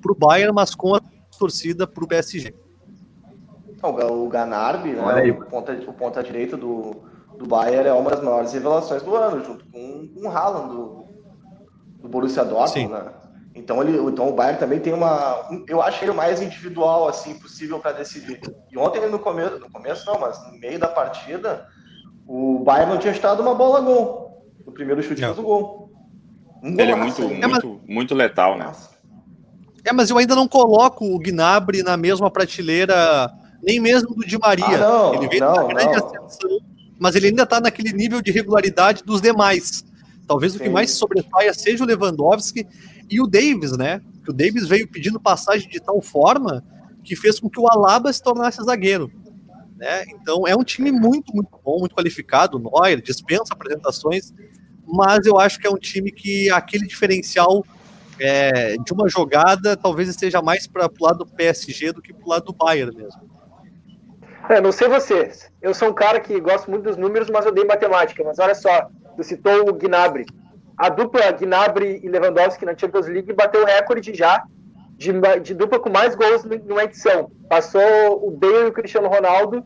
para 0.00 0.12
o 0.12 0.14
Bayern, 0.18 0.54
mas 0.54 0.74
com 0.74 0.94
a 0.94 1.00
torcida 1.36 1.86
para 1.86 2.04
o 2.04 2.08
PSG. 2.08 2.54
O 3.82 4.28
Ganarbi, 4.28 4.90
né, 4.90 5.30
o, 5.30 5.44
ponta, 5.44 5.72
o 5.72 5.92
ponta 5.92 6.22
direita 6.22 6.56
do, 6.56 7.02
do 7.38 7.46
Bayern, 7.46 7.88
é 7.88 7.92
uma 7.92 8.10
das 8.10 8.22
maiores 8.22 8.52
revelações 8.52 9.02
do 9.02 9.14
ano, 9.14 9.44
junto 9.44 9.64
com, 9.66 10.08
com 10.08 10.26
o 10.26 10.28
Haaland 10.28 10.74
do, 10.74 11.04
do 12.00 12.08
Borussia 12.08 12.44
Dortmund. 12.44 12.92
Né? 12.92 13.12
Então, 13.54 13.82
ele, 13.82 13.96
então 13.96 14.28
o 14.28 14.32
Bayern 14.32 14.58
também 14.58 14.80
tem 14.80 14.92
uma. 14.92 15.48
Eu 15.66 15.80
acho 15.80 16.04
ele 16.04 16.10
o 16.10 16.14
mais 16.14 16.42
individual 16.42 17.08
assim 17.08 17.38
possível 17.38 17.78
para 17.78 17.92
decidir. 17.92 18.40
E 18.70 18.76
ontem, 18.76 19.08
no 19.08 19.18
começo, 19.18 19.58
no 19.58 19.70
começo 19.70 20.04
não, 20.06 20.20
mas 20.20 20.38
no 20.50 20.58
meio 20.58 20.78
da 20.78 20.88
partida, 20.88 21.66
o 22.26 22.58
Bayern 22.58 22.92
não 22.92 22.98
tinha 22.98 23.12
estado 23.12 23.40
uma 23.40 23.54
bola 23.54 23.80
gol. 23.80 24.44
No 24.64 24.72
primeiro 24.72 25.02
chute 25.02 25.24
do 25.24 25.42
gol. 25.42 25.90
Um 26.62 26.78
ele 26.78 26.92
é 26.92 26.94
muito, 26.96 27.22
muito, 27.22 27.44
é, 27.44 27.46
mas... 27.46 27.64
muito 27.86 28.14
letal, 28.14 28.58
né? 28.58 28.72
É, 29.86 29.92
mas 29.92 30.10
eu 30.10 30.18
ainda 30.18 30.34
não 30.34 30.48
coloco 30.48 31.04
o 31.14 31.16
Gnabry 31.16 31.80
na 31.84 31.96
mesma 31.96 32.28
prateleira, 32.28 33.32
nem 33.62 33.78
mesmo 33.78 34.16
do 34.16 34.26
Di 34.26 34.36
Maria. 34.36 34.66
Ah, 34.66 34.78
não, 34.78 35.14
ele 35.14 35.28
veio 35.28 35.44
não, 35.44 35.68
grande 35.68 35.96
não. 35.96 36.06
ascensão, 36.06 36.58
mas 36.98 37.14
ele 37.14 37.28
ainda 37.28 37.44
está 37.44 37.60
naquele 37.60 37.92
nível 37.92 38.20
de 38.20 38.32
regularidade 38.32 39.04
dos 39.04 39.20
demais. 39.20 39.84
Talvez 40.26 40.54
Sim. 40.54 40.58
o 40.58 40.62
que 40.62 40.68
mais 40.68 40.90
sobressaia 40.90 41.54
seja 41.54 41.84
o 41.84 41.86
Lewandowski 41.86 42.66
e 43.08 43.20
o 43.20 43.28
Davis, 43.28 43.76
né? 43.76 44.00
Que 44.24 44.30
o 44.30 44.34
Davis 44.34 44.66
veio 44.66 44.88
pedindo 44.88 45.20
passagem 45.20 45.68
de 45.68 45.78
tal 45.78 46.02
forma 46.02 46.64
que 47.04 47.14
fez 47.14 47.38
com 47.38 47.48
que 47.48 47.60
o 47.60 47.68
Alaba 47.68 48.12
se 48.12 48.20
tornasse 48.20 48.60
zagueiro. 48.64 49.08
Né? 49.76 50.04
Então 50.08 50.48
é 50.48 50.56
um 50.56 50.64
time 50.64 50.90
muito, 50.90 51.32
muito 51.32 51.50
bom, 51.64 51.78
muito 51.78 51.94
qualificado. 51.94 52.58
Neuer 52.58 53.00
dispensa 53.00 53.52
apresentações, 53.54 54.34
mas 54.84 55.26
eu 55.26 55.38
acho 55.38 55.60
que 55.60 55.66
é 55.68 55.70
um 55.70 55.78
time 55.78 56.10
que 56.10 56.50
aquele 56.50 56.88
diferencial 56.88 57.64
é, 58.18 58.76
de 58.76 58.92
uma 58.92 59.08
jogada 59.08 59.76
talvez 59.76 60.08
esteja 60.08 60.40
mais 60.42 60.66
para 60.66 60.86
o 60.86 61.04
lado 61.04 61.18
do 61.18 61.26
PSG 61.26 61.92
do 61.92 62.02
que 62.02 62.12
para 62.12 62.26
o 62.26 62.30
lado 62.30 62.44
do 62.46 62.52
Bayern 62.52 62.94
mesmo. 62.96 63.20
É, 64.48 64.60
não 64.60 64.70
sei 64.70 64.88
vocês. 64.88 65.50
Eu 65.60 65.74
sou 65.74 65.88
um 65.88 65.92
cara 65.92 66.20
que 66.20 66.40
gosto 66.40 66.70
muito 66.70 66.84
dos 66.84 66.96
números, 66.96 67.28
mas 67.28 67.44
eu 67.44 67.52
dei 67.52 67.64
matemática. 67.64 68.22
Mas 68.24 68.38
olha 68.38 68.54
só, 68.54 68.88
tu 69.16 69.24
citou 69.24 69.68
o 69.68 69.72
Gnabry 69.72 70.24
a 70.76 70.90
dupla 70.90 71.32
Gnabry 71.32 72.00
e 72.02 72.08
Lewandowski 72.08 72.66
na 72.66 72.76
Champions 72.76 73.06
League 73.06 73.32
bateu 73.32 73.62
o 73.62 73.64
recorde 73.64 74.14
já 74.14 74.44
de, 74.96 75.12
de 75.42 75.54
dupla 75.54 75.78
com 75.78 75.88
mais 75.88 76.14
gols 76.14 76.44
numa 76.44 76.84
edição. 76.84 77.30
Passou 77.48 78.26
o 78.26 78.30
Bale 78.30 78.66
e 78.66 78.66
o 78.66 78.72
Cristiano 78.72 79.08
Ronaldo 79.08 79.64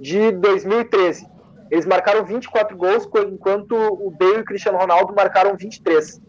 de 0.00 0.32
2013. 0.32 1.26
Eles 1.70 1.86
marcaram 1.86 2.24
24 2.24 2.76
gols, 2.76 3.08
enquanto 3.32 3.74
o 3.74 4.10
Bale 4.10 4.38
e 4.38 4.40
o 4.40 4.44
Cristiano 4.44 4.78
Ronaldo 4.78 5.14
marcaram 5.14 5.56
23. 5.56 6.20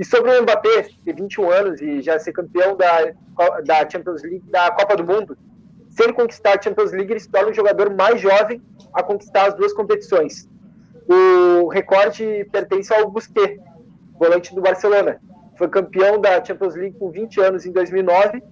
E 0.00 0.04
sobre 0.06 0.30
o 0.30 0.42
Mbappé, 0.42 0.88
ter 1.04 1.14
21 1.14 1.50
anos 1.50 1.82
e 1.82 2.00
já 2.00 2.18
ser 2.18 2.32
campeão 2.32 2.74
da, 2.74 3.12
da 3.62 3.86
Champions 3.86 4.22
League, 4.22 4.42
da 4.50 4.70
Copa 4.70 4.96
do 4.96 5.04
Mundo, 5.04 5.36
se 5.90 6.02
ele 6.02 6.14
conquistar 6.14 6.58
a 6.58 6.62
Champions 6.62 6.90
League, 6.92 7.12
ele 7.12 7.20
se 7.20 7.28
torna 7.28 7.50
o 7.50 7.52
jogador 7.52 7.94
mais 7.94 8.18
jovem 8.18 8.62
a 8.94 9.02
conquistar 9.02 9.48
as 9.48 9.54
duas 9.54 9.74
competições. 9.74 10.48
O 11.06 11.68
recorde 11.68 12.48
pertence 12.50 12.90
ao 12.94 13.10
Busquets, 13.10 13.60
volante 14.18 14.54
do 14.54 14.62
Barcelona. 14.62 15.20
foi 15.58 15.68
campeão 15.68 16.18
da 16.18 16.42
Champions 16.42 16.74
League 16.76 16.98
com 16.98 17.10
20 17.10 17.38
anos 17.42 17.66
em 17.66 17.72
2009 17.72 18.42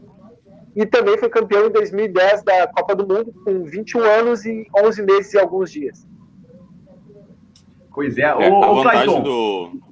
e 0.77 0.85
também 0.85 1.17
foi 1.17 1.31
campeão 1.31 1.69
em 1.69 1.71
2010 1.71 2.43
da 2.43 2.67
Copa 2.67 2.95
do 2.95 3.09
Mundo 3.09 3.33
com 3.43 3.65
21 3.65 4.03
anos 4.03 4.45
e 4.45 4.67
11 4.77 5.03
meses 5.03 5.33
e 5.33 5.39
alguns 5.39 5.73
dias. 5.73 6.07
Pois 7.95 8.19
é. 8.19 8.23
É, 8.23 8.51
Ô, 8.51 8.63
a 8.63 8.75
vantagem 8.75 9.07
Clayton, 9.07 9.23
do. 9.23 9.88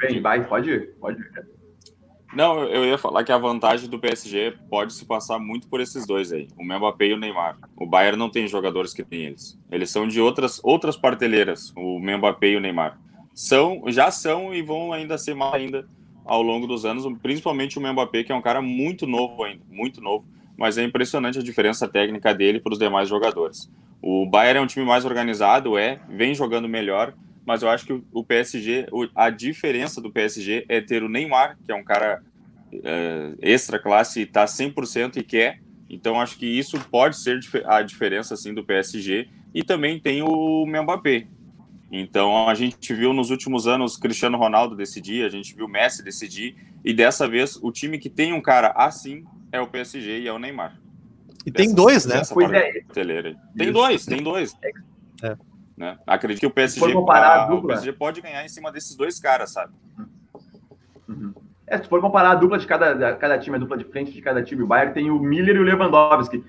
Vem, 0.00 0.20
vai, 0.20 0.46
pode. 0.46 0.78
Pode. 1.00 1.22
Não, 2.32 2.62
eu 2.64 2.84
ia 2.84 2.98
falar 2.98 3.24
que 3.24 3.32
a 3.32 3.38
vantagem 3.38 3.88
do 3.88 3.98
PSG 3.98 4.54
pode 4.68 4.92
se 4.92 5.04
passar 5.06 5.38
muito 5.38 5.66
por 5.66 5.80
esses 5.80 6.06
dois 6.06 6.30
aí, 6.30 6.46
o 6.58 6.64
Mbappé 6.64 7.06
e 7.06 7.14
o 7.14 7.16
Neymar. 7.16 7.56
O 7.74 7.86
Bayern 7.86 8.18
não 8.18 8.28
tem 8.28 8.46
jogadores 8.46 8.92
que 8.92 9.02
tem 9.02 9.24
eles. 9.24 9.58
Eles 9.70 9.90
são 9.90 10.06
de 10.06 10.20
outras 10.20 10.60
outras 10.62 10.96
parteleiras, 10.96 11.72
o 11.74 11.98
Mbappé 11.98 12.50
e 12.50 12.56
o 12.56 12.60
Neymar. 12.60 12.98
São, 13.34 13.82
já 13.86 14.10
são 14.10 14.52
e 14.52 14.60
vão 14.60 14.92
ainda 14.92 15.16
ser 15.16 15.34
mais 15.34 15.54
ainda 15.54 15.88
ao 16.24 16.42
longo 16.42 16.66
dos 16.66 16.84
anos, 16.84 17.06
principalmente 17.22 17.78
o 17.78 17.80
Mbappé, 17.80 18.22
que 18.22 18.32
é 18.32 18.34
um 18.34 18.42
cara 18.42 18.60
muito 18.60 19.06
novo 19.06 19.42
ainda, 19.42 19.64
muito 19.70 20.02
novo, 20.02 20.26
mas 20.56 20.76
é 20.76 20.84
impressionante 20.84 21.38
a 21.38 21.42
diferença 21.42 21.88
técnica 21.88 22.34
dele 22.34 22.60
para 22.60 22.74
os 22.74 22.78
demais 22.78 23.08
jogadores. 23.08 23.70
O 24.02 24.26
Bayern 24.26 24.58
é 24.58 24.62
um 24.62 24.66
time 24.66 24.84
mais 24.84 25.06
organizado, 25.06 25.78
é, 25.78 25.98
vem 26.08 26.34
jogando 26.34 26.68
melhor, 26.68 27.14
mas 27.48 27.62
eu 27.62 27.70
acho 27.70 27.86
que 27.86 28.02
o 28.12 28.22
PSG, 28.22 28.88
a 29.14 29.30
diferença 29.30 30.02
do 30.02 30.12
PSG 30.12 30.66
é 30.68 30.82
ter 30.82 31.02
o 31.02 31.08
Neymar, 31.08 31.56
que 31.64 31.72
é 31.72 31.74
um 31.74 31.82
cara 31.82 32.22
é, 32.70 33.32
extra 33.40 33.78
classe 33.78 34.20
está 34.20 34.44
100% 34.44 35.16
e 35.16 35.22
quer. 35.22 35.62
Então 35.88 36.20
acho 36.20 36.36
que 36.36 36.44
isso 36.44 36.78
pode 36.90 37.16
ser 37.16 37.40
a 37.64 37.80
diferença 37.80 38.34
assim 38.34 38.52
do 38.52 38.62
PSG 38.62 39.30
e 39.54 39.64
também 39.64 39.98
tem 39.98 40.20
o 40.20 40.66
Mbappé. 40.66 41.26
Então 41.90 42.46
a 42.50 42.54
gente 42.54 42.92
viu 42.92 43.14
nos 43.14 43.30
últimos 43.30 43.66
anos 43.66 43.96
Cristiano 43.96 44.36
Ronaldo 44.36 44.76
decidir, 44.76 45.24
a 45.24 45.30
gente 45.30 45.54
viu 45.56 45.66
Messi 45.66 46.04
decidir 46.04 46.54
e 46.84 46.92
dessa 46.92 47.26
vez 47.26 47.56
o 47.62 47.72
time 47.72 47.98
que 47.98 48.10
tem 48.10 48.34
um 48.34 48.42
cara 48.42 48.74
assim 48.76 49.24
é 49.50 49.58
o 49.58 49.66
PSG 49.66 50.20
e 50.20 50.28
é 50.28 50.32
o 50.34 50.38
Neymar. 50.38 50.78
E 51.46 51.50
tem 51.50 51.74
dois, 51.74 52.04
né? 52.04 52.20
Pois 52.30 52.52
é. 52.52 52.82
Tem 53.56 53.72
dois, 53.72 54.04
tem 54.04 54.22
dois. 54.22 54.54
É. 55.22 55.34
Né? 55.78 55.96
Acredito 56.06 56.40
que 56.40 56.46
o 56.46 56.50
PSG, 56.50 56.92
comparar 56.92 57.26
a 57.28 57.42
a- 57.42 57.46
o 57.46 57.50
dupla- 57.56 57.74
PSG 57.74 57.92
pode 57.92 58.20
ganhar 58.20 58.44
em 58.44 58.48
cima 58.48 58.72
desses 58.72 58.96
dois 58.96 59.20
caras, 59.20 59.52
sabe? 59.52 59.72
Uhum. 61.08 61.32
É, 61.66 61.78
se 61.78 61.88
for 61.88 62.00
comparar 62.00 62.32
a 62.32 62.34
dupla 62.34 62.58
de 62.58 62.66
cada, 62.66 62.94
da- 62.94 63.14
cada 63.14 63.38
time, 63.38 63.56
a 63.56 63.58
dupla 63.60 63.76
de 63.76 63.84
frente 63.84 64.10
de 64.12 64.20
cada 64.20 64.42
time, 64.42 64.62
o 64.62 64.66
Bayern 64.66 64.92
tem 64.92 65.10
o 65.10 65.18
Miller 65.20 65.54
e 65.56 65.58
o 65.58 65.62
Lewandowski. 65.62 66.44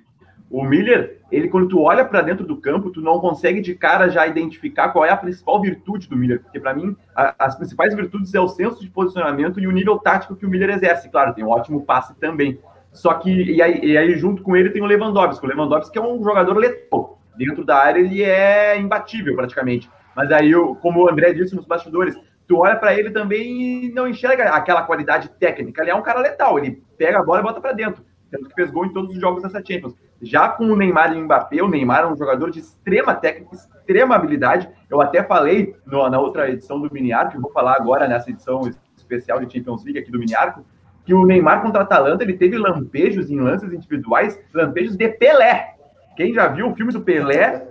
O 0.49 0.63
Miller, 0.63 1.19
ele 1.31 1.47
quando 1.47 1.67
tu 1.67 1.79
olha 1.81 2.03
para 2.03 2.21
dentro 2.23 2.43
do 2.43 2.57
campo, 2.57 2.89
tu 2.89 3.01
não 3.01 3.19
consegue 3.19 3.61
de 3.61 3.75
cara 3.75 4.09
já 4.09 4.25
identificar 4.25 4.89
qual 4.89 5.05
é 5.05 5.11
a 5.11 5.17
principal 5.17 5.61
virtude 5.61 6.09
do 6.09 6.15
Miller, 6.17 6.41
porque 6.41 6.59
para 6.59 6.73
mim 6.73 6.95
a- 7.15 7.35
as 7.37 7.55
principais 7.55 7.93
virtudes 7.93 8.33
é 8.33 8.39
o 8.39 8.47
senso 8.47 8.81
de 8.81 8.89
posicionamento 8.89 9.59
e 9.59 9.67
o 9.67 9.71
nível 9.71 9.99
tático 9.99 10.35
que 10.35 10.45
o 10.45 10.49
Miller 10.49 10.71
exerce. 10.71 11.07
Claro, 11.11 11.35
tem 11.35 11.43
um 11.43 11.49
ótimo 11.49 11.85
passe 11.85 12.15
também. 12.15 12.59
Só 12.91 13.13
que 13.13 13.29
e 13.31 13.61
aí, 13.61 13.79
e 13.85 13.95
aí 13.95 14.15
junto 14.17 14.41
com 14.41 14.55
ele 14.55 14.71
tem 14.71 14.81
o 14.81 14.85
Lewandowski. 14.87 15.45
O 15.45 15.49
Lewandowski 15.49 15.99
é 15.99 16.01
um 16.01 16.23
jogador 16.23 16.57
letal. 16.57 17.18
Dentro 17.37 17.63
da 17.63 17.77
área 17.77 17.99
ele 17.99 18.23
é 18.23 18.77
imbatível 18.77 19.35
praticamente. 19.35 19.89
Mas 20.15 20.31
aí, 20.31 20.51
como 20.81 21.03
o 21.03 21.09
André 21.09 21.33
disse 21.33 21.55
nos 21.55 21.65
bastidores, 21.65 22.15
tu 22.47 22.57
olha 22.57 22.75
para 22.75 22.93
ele 22.93 23.11
também 23.11 23.85
e 23.85 23.91
não 23.93 24.07
enxerga 24.07 24.49
aquela 24.49 24.83
qualidade 24.83 25.29
técnica. 25.39 25.81
Ele 25.81 25.91
é 25.91 25.95
um 25.95 26.01
cara 26.01 26.19
letal, 26.19 26.57
ele 26.57 26.83
pega 26.97 27.19
a 27.19 27.23
bola 27.23 27.39
e 27.39 27.43
bota 27.43 27.61
para 27.61 27.71
dentro. 27.71 28.03
Tanto 28.31 28.47
que 28.47 28.53
fez 28.55 28.69
gol 28.69 28.85
em 28.85 28.93
todos 28.93 29.13
os 29.15 29.19
jogos 29.19 29.41
dessa 29.41 29.59
Champions. 29.59 29.95
Já 30.21 30.49
com 30.49 30.65
o 30.65 30.75
Neymar 30.75 31.13
e 31.13 31.19
o 31.19 31.23
Mbappé, 31.23 31.63
o 31.63 31.69
Neymar 31.69 32.03
é 32.03 32.07
um 32.07 32.17
jogador 32.17 32.51
de 32.51 32.59
extrema 32.59 33.15
técnica, 33.15 33.55
extrema 33.55 34.15
habilidade. 34.15 34.69
Eu 34.89 34.99
até 35.01 35.23
falei 35.23 35.75
no- 35.85 36.09
na 36.09 36.19
outra 36.19 36.49
edição 36.49 36.79
do 36.79 36.93
Mini 36.93 37.13
Arco, 37.13 37.37
eu 37.37 37.41
vou 37.41 37.51
falar 37.51 37.75
agora 37.75 38.07
nessa 38.07 38.29
edição 38.29 38.69
especial 38.97 39.39
de 39.43 39.51
Champions 39.51 39.83
League 39.83 39.99
aqui 39.99 40.11
do 40.11 40.19
Mini 40.19 40.35
Arco, 40.35 40.63
que 41.05 41.13
o 41.13 41.25
Neymar 41.25 41.61
contra 41.61 41.79
a 41.79 41.83
Atalanta, 41.83 42.23
ele 42.23 42.33
teve 42.33 42.57
lampejos 42.57 43.31
em 43.31 43.39
lances 43.39 43.71
individuais, 43.73 44.39
lampejos 44.53 44.95
de 44.95 45.07
Pelé. 45.07 45.75
Quem 46.15 46.33
já 46.33 46.47
viu 46.47 46.69
o 46.69 46.75
filme 46.75 46.91
do 46.91 47.01
Pelé, 47.01 47.65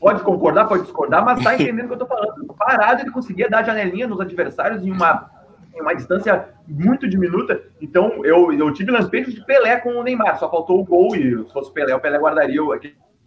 pode 0.00 0.22
concordar, 0.22 0.66
pode 0.66 0.82
discordar, 0.82 1.24
mas 1.24 1.42
tá 1.42 1.54
entendendo 1.56 1.84
o 1.84 1.88
que 1.88 1.94
eu 1.94 1.98
tô 1.98 2.06
falando. 2.06 2.54
Parado, 2.58 3.02
ele 3.02 3.10
conseguia 3.10 3.48
dar 3.48 3.62
janelinha 3.62 4.06
nos 4.06 4.20
adversários 4.20 4.84
em 4.84 4.90
uma, 4.90 5.30
em 5.74 5.80
uma 5.80 5.94
distância 5.94 6.48
muito 6.66 7.08
diminuta. 7.08 7.60
Então, 7.80 8.24
eu, 8.24 8.52
eu 8.52 8.72
tive 8.72 8.90
lampejos 8.90 9.34
de 9.34 9.44
Pelé 9.44 9.76
com 9.76 9.90
o 9.90 10.02
Neymar, 10.02 10.38
só 10.38 10.50
faltou 10.50 10.80
o 10.80 10.84
gol, 10.84 11.14
e 11.14 11.44
se 11.44 11.52
fosse 11.52 11.70
o 11.70 11.72
Pelé, 11.72 11.94
o 11.94 12.00
Pelé 12.00 12.18
guardaria 12.18 12.60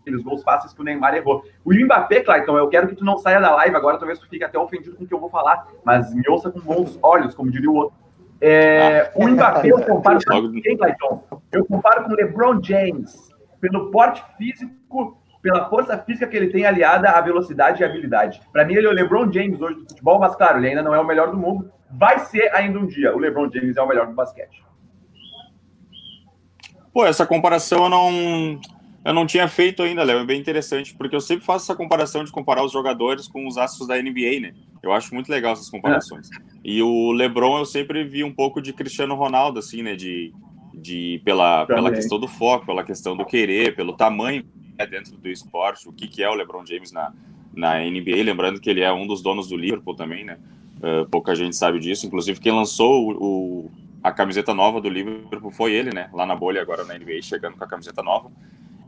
aqueles 0.07 0.23
gols 0.23 0.43
fáceis 0.43 0.73
que 0.73 0.81
o 0.81 0.83
Neymar 0.83 1.15
errou. 1.15 1.43
O 1.63 1.73
Mbappé, 1.73 2.21
Clayton, 2.21 2.57
eu 2.57 2.69
quero 2.69 2.87
que 2.87 2.95
tu 2.95 3.05
não 3.05 3.17
saia 3.17 3.39
da 3.39 3.53
live 3.55 3.75
agora, 3.75 3.97
talvez 3.97 4.17
tu 4.17 4.27
fique 4.27 4.43
até 4.43 4.57
ofendido 4.57 4.95
com 4.95 5.03
o 5.03 5.07
que 5.07 5.13
eu 5.13 5.19
vou 5.19 5.29
falar, 5.29 5.67
mas 5.83 6.13
me 6.13 6.23
ouça 6.29 6.49
com 6.49 6.59
bons 6.59 6.97
olhos, 7.03 7.35
como 7.35 7.51
diria 7.51 7.69
o 7.69 7.75
outro. 7.75 7.95
É, 8.39 9.11
o 9.15 9.27
Mbappé 9.27 9.67
eu 9.67 9.81
comparo 9.81 10.19
com 10.25 10.61
quem, 10.61 10.77
Clayton? 10.77 11.23
Eu 11.51 11.65
comparo 11.65 12.05
com 12.05 12.11
o 12.11 12.15
LeBron 12.15 12.63
James, 12.63 13.26
pelo 13.59 13.91
porte 13.91 14.23
físico, 14.37 15.21
pela 15.41 15.69
força 15.69 15.97
física 15.97 16.27
que 16.27 16.35
ele 16.35 16.49
tem 16.49 16.65
aliada 16.65 17.09
à 17.09 17.21
velocidade 17.21 17.81
e 17.81 17.85
habilidade. 17.85 18.41
Para 18.51 18.65
mim, 18.65 18.75
ele 18.75 18.87
é 18.87 18.89
o 18.89 18.93
LeBron 18.93 19.31
James 19.31 19.61
hoje 19.61 19.75
do 19.75 19.87
futebol, 19.87 20.19
mas 20.19 20.35
claro, 20.35 20.59
ele 20.59 20.69
ainda 20.69 20.83
não 20.83 20.93
é 20.93 20.99
o 20.99 21.05
melhor 21.05 21.31
do 21.31 21.37
mundo. 21.37 21.71
Vai 21.89 22.19
ser 22.19 22.53
ainda 22.53 22.79
um 22.79 22.85
dia. 22.85 23.15
O 23.15 23.19
LeBron 23.19 23.49
James 23.51 23.77
é 23.77 23.81
o 23.81 23.87
melhor 23.87 24.07
do 24.07 24.13
basquete. 24.13 24.63
Pô, 26.93 27.05
essa 27.05 27.25
comparação 27.25 27.83
eu 27.83 27.89
não, 27.89 28.59
eu 29.05 29.13
não 29.13 29.25
tinha 29.25 29.47
feito 29.47 29.83
ainda, 29.83 30.03
Léo. 30.03 30.19
É 30.19 30.25
bem 30.25 30.39
interessante, 30.39 30.95
porque 30.95 31.15
eu 31.15 31.21
sempre 31.21 31.45
faço 31.45 31.65
essa 31.65 31.75
comparação 31.75 32.23
de 32.23 32.31
comparar 32.31 32.63
os 32.63 32.71
jogadores 32.71 33.27
com 33.27 33.47
os 33.47 33.57
astros 33.57 33.87
da 33.87 33.95
NBA, 33.95 34.41
né? 34.41 34.53
Eu 34.83 34.91
acho 34.91 35.13
muito 35.13 35.29
legal 35.29 35.53
essas 35.53 35.69
comparações. 35.69 36.29
E 36.63 36.81
o 36.81 37.11
LeBron 37.11 37.59
eu 37.59 37.65
sempre 37.65 38.03
vi 38.03 38.23
um 38.23 38.33
pouco 38.33 38.61
de 38.61 38.73
Cristiano 38.73 39.15
Ronaldo, 39.15 39.59
assim, 39.59 39.81
né? 39.81 39.95
De, 39.95 40.33
de 40.81 41.21
pela, 41.25 41.65
pela 41.65 41.89
questão 41.95 42.19
do 42.19 42.27
foco, 42.27 42.65
pela 42.65 42.83
questão 42.83 43.15
do 43.17 43.25
querer, 43.25 43.75
pelo 43.75 43.93
tamanho 43.93 44.45
né, 44.77 44.85
dentro 44.85 45.17
do 45.17 45.27
esporte, 45.29 45.87
o 45.89 45.91
que, 45.91 46.07
que 46.07 46.23
é 46.23 46.29
o 46.29 46.33
LeBron 46.35 46.65
James 46.65 46.91
na, 46.91 47.11
na 47.53 47.79
NBA. 47.79 48.23
Lembrando 48.23 48.59
que 48.61 48.69
ele 48.69 48.81
é 48.81 48.91
um 48.93 49.07
dos 49.07 49.21
donos 49.21 49.47
do 49.49 49.57
Liverpool 49.57 49.95
também, 49.95 50.23
né? 50.23 50.37
Uh, 50.77 51.09
pouca 51.09 51.33
gente 51.35 51.55
sabe 51.55 51.79
disso. 51.79 52.05
Inclusive, 52.05 52.39
quem 52.39 52.51
lançou 52.51 53.11
o, 53.11 53.23
o- 53.65 53.71
a 54.03 54.11
camiseta 54.11 54.53
nova 54.53 54.79
do 54.79 54.87
Liverpool 54.89 55.51
foi 55.51 55.73
ele, 55.73 55.89
né? 55.93 56.09
Lá 56.13 56.25
na 56.25 56.35
bolha, 56.35 56.61
agora 56.61 56.83
na 56.85 56.93
NBA, 56.93 57.21
chegando 57.23 57.57
com 57.57 57.63
a 57.63 57.67
camiseta 57.67 58.01
nova. 58.03 58.31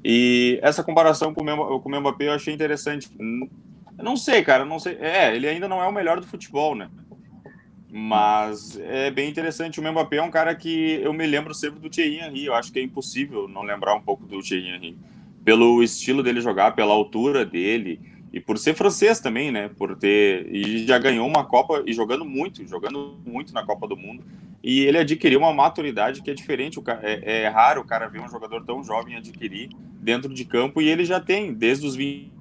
E 0.05 0.59
essa 0.61 0.83
comparação 0.83 1.33
com 1.33 1.43
o, 1.43 1.79
com 1.79 1.89
o 1.89 1.99
Mbappé 1.99 2.27
eu 2.27 2.33
achei 2.33 2.53
interessante. 2.53 3.09
Eu 3.97 4.03
não 4.03 4.15
sei, 4.15 4.43
cara, 4.43 4.63
não 4.63 4.79
sei. 4.79 4.97
É, 5.01 5.35
ele 5.35 5.47
ainda 5.47 5.67
não 5.67 5.81
é 5.83 5.87
o 5.87 5.91
melhor 5.91 6.21
do 6.21 6.27
futebol, 6.27 6.75
né? 6.75 6.89
Mas 7.91 8.79
é 8.79 9.09
bem 9.09 9.29
interessante. 9.29 9.79
O 9.79 9.91
Mbappé 9.91 10.17
é 10.17 10.23
um 10.23 10.29
cara 10.29 10.53
que 10.53 10.99
eu 11.01 11.11
me 11.11 11.25
lembro 11.25 11.53
sempre 11.53 11.79
do 11.79 11.89
Thierry 11.89 12.19
Henry. 12.19 12.45
Eu 12.45 12.53
acho 12.53 12.71
que 12.71 12.79
é 12.79 12.83
impossível 12.83 13.47
não 13.47 13.63
lembrar 13.63 13.95
um 13.95 14.01
pouco 14.01 14.25
do 14.25 14.41
Thierry 14.41 14.69
Henry. 14.69 14.97
Pelo 15.43 15.81
estilo 15.81 16.21
dele 16.21 16.41
jogar, 16.41 16.75
pela 16.75 16.93
altura 16.93 17.45
dele 17.45 17.99
e 18.31 18.39
por 18.39 18.57
ser 18.59 18.75
francês 18.75 19.19
também, 19.19 19.51
né? 19.51 19.69
Por 19.69 19.95
ter 19.95 20.53
e 20.53 20.85
já 20.85 20.99
ganhou 20.99 21.27
uma 21.27 21.43
Copa 21.43 21.83
e 21.85 21.93
jogando 21.93 22.23
muito, 22.23 22.65
jogando 22.67 23.17
muito 23.25 23.53
na 23.53 23.65
Copa 23.65 23.87
do 23.87 23.97
Mundo. 23.97 24.23
E 24.61 24.81
ele 24.81 24.99
adquiriu 24.99 25.39
uma 25.39 25.53
maturidade 25.53 26.21
que 26.21 26.29
é 26.29 26.33
diferente. 26.33 26.79
É, 27.01 27.43
é 27.43 27.47
raro 27.47 27.81
o 27.81 27.85
cara 27.85 28.07
ver 28.07 28.21
um 28.21 28.29
jogador 28.29 28.63
tão 28.63 28.83
jovem 28.83 29.15
adquirir 29.15 29.69
dentro 29.99 30.31
de 30.31 30.45
campo 30.45 30.81
e 30.81 30.87
ele 30.87 31.05
já 31.05 31.19
tem 31.19 31.53
desde 31.53 31.87
os 31.87 31.95
20 31.95 32.31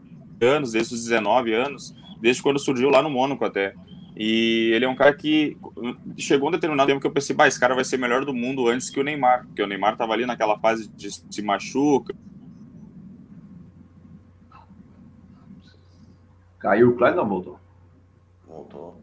anos, 0.42 0.72
desde 0.72 0.94
os 0.94 1.04
19 1.04 1.54
anos, 1.54 1.94
desde 2.20 2.42
quando 2.42 2.58
surgiu 2.58 2.90
lá 2.90 3.00
no 3.00 3.08
Mônaco 3.08 3.44
até. 3.44 3.74
E 4.18 4.72
ele 4.74 4.84
é 4.84 4.88
um 4.88 4.96
cara 4.96 5.14
que 5.14 5.56
chegou 6.18 6.48
um 6.48 6.52
determinado 6.52 6.88
tempo 6.88 7.00
que 7.00 7.06
eu 7.06 7.12
pensei, 7.12 7.36
bah, 7.36 7.46
esse 7.46 7.60
cara 7.60 7.76
vai 7.76 7.84
ser 7.84 7.98
melhor 7.98 8.24
do 8.24 8.34
mundo 8.34 8.66
antes 8.66 8.90
que 8.90 8.98
o 8.98 9.04
Neymar, 9.04 9.46
porque 9.46 9.62
o 9.62 9.66
Neymar 9.66 9.96
tava 9.96 10.12
ali 10.12 10.26
naquela 10.26 10.58
fase 10.58 10.88
de 10.88 11.08
se 11.08 11.40
machuca, 11.40 12.12
Caiu 16.58 16.90
o 16.90 16.96
Clayton 16.96 17.18
não 17.18 17.28
voltou? 17.28 17.60
Voltou. 18.46 19.00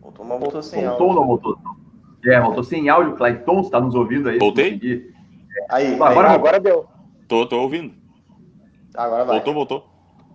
Voltou, 0.00 0.24
mas 0.24 0.38
voltou 0.40 0.62
sem 0.62 0.86
voltou 0.86 1.06
ou 1.08 1.12
áudio. 1.12 1.20
não 1.20 1.26
voltou? 1.26 1.58
É, 2.24 2.40
voltou 2.40 2.62
sem 2.64 2.88
áudio, 2.88 3.16
Clayton, 3.16 3.62
você 3.62 3.70
tá 3.70 3.80
nos 3.80 3.94
ouvindo 3.94 4.28
aí? 4.28 4.38
Voltei? 4.38 5.12
Aí, 5.68 5.94
Agora 5.94 5.96
aí, 5.96 5.96
voltou. 5.96 6.20
Agora 6.20 6.60
deu. 6.60 6.86
tô, 7.26 7.46
tô 7.46 7.60
ouvindo. 7.60 7.92
agora 8.94 9.24
vai. 9.24 9.36
Voltou, 9.36 9.54
voltou. 9.54 9.88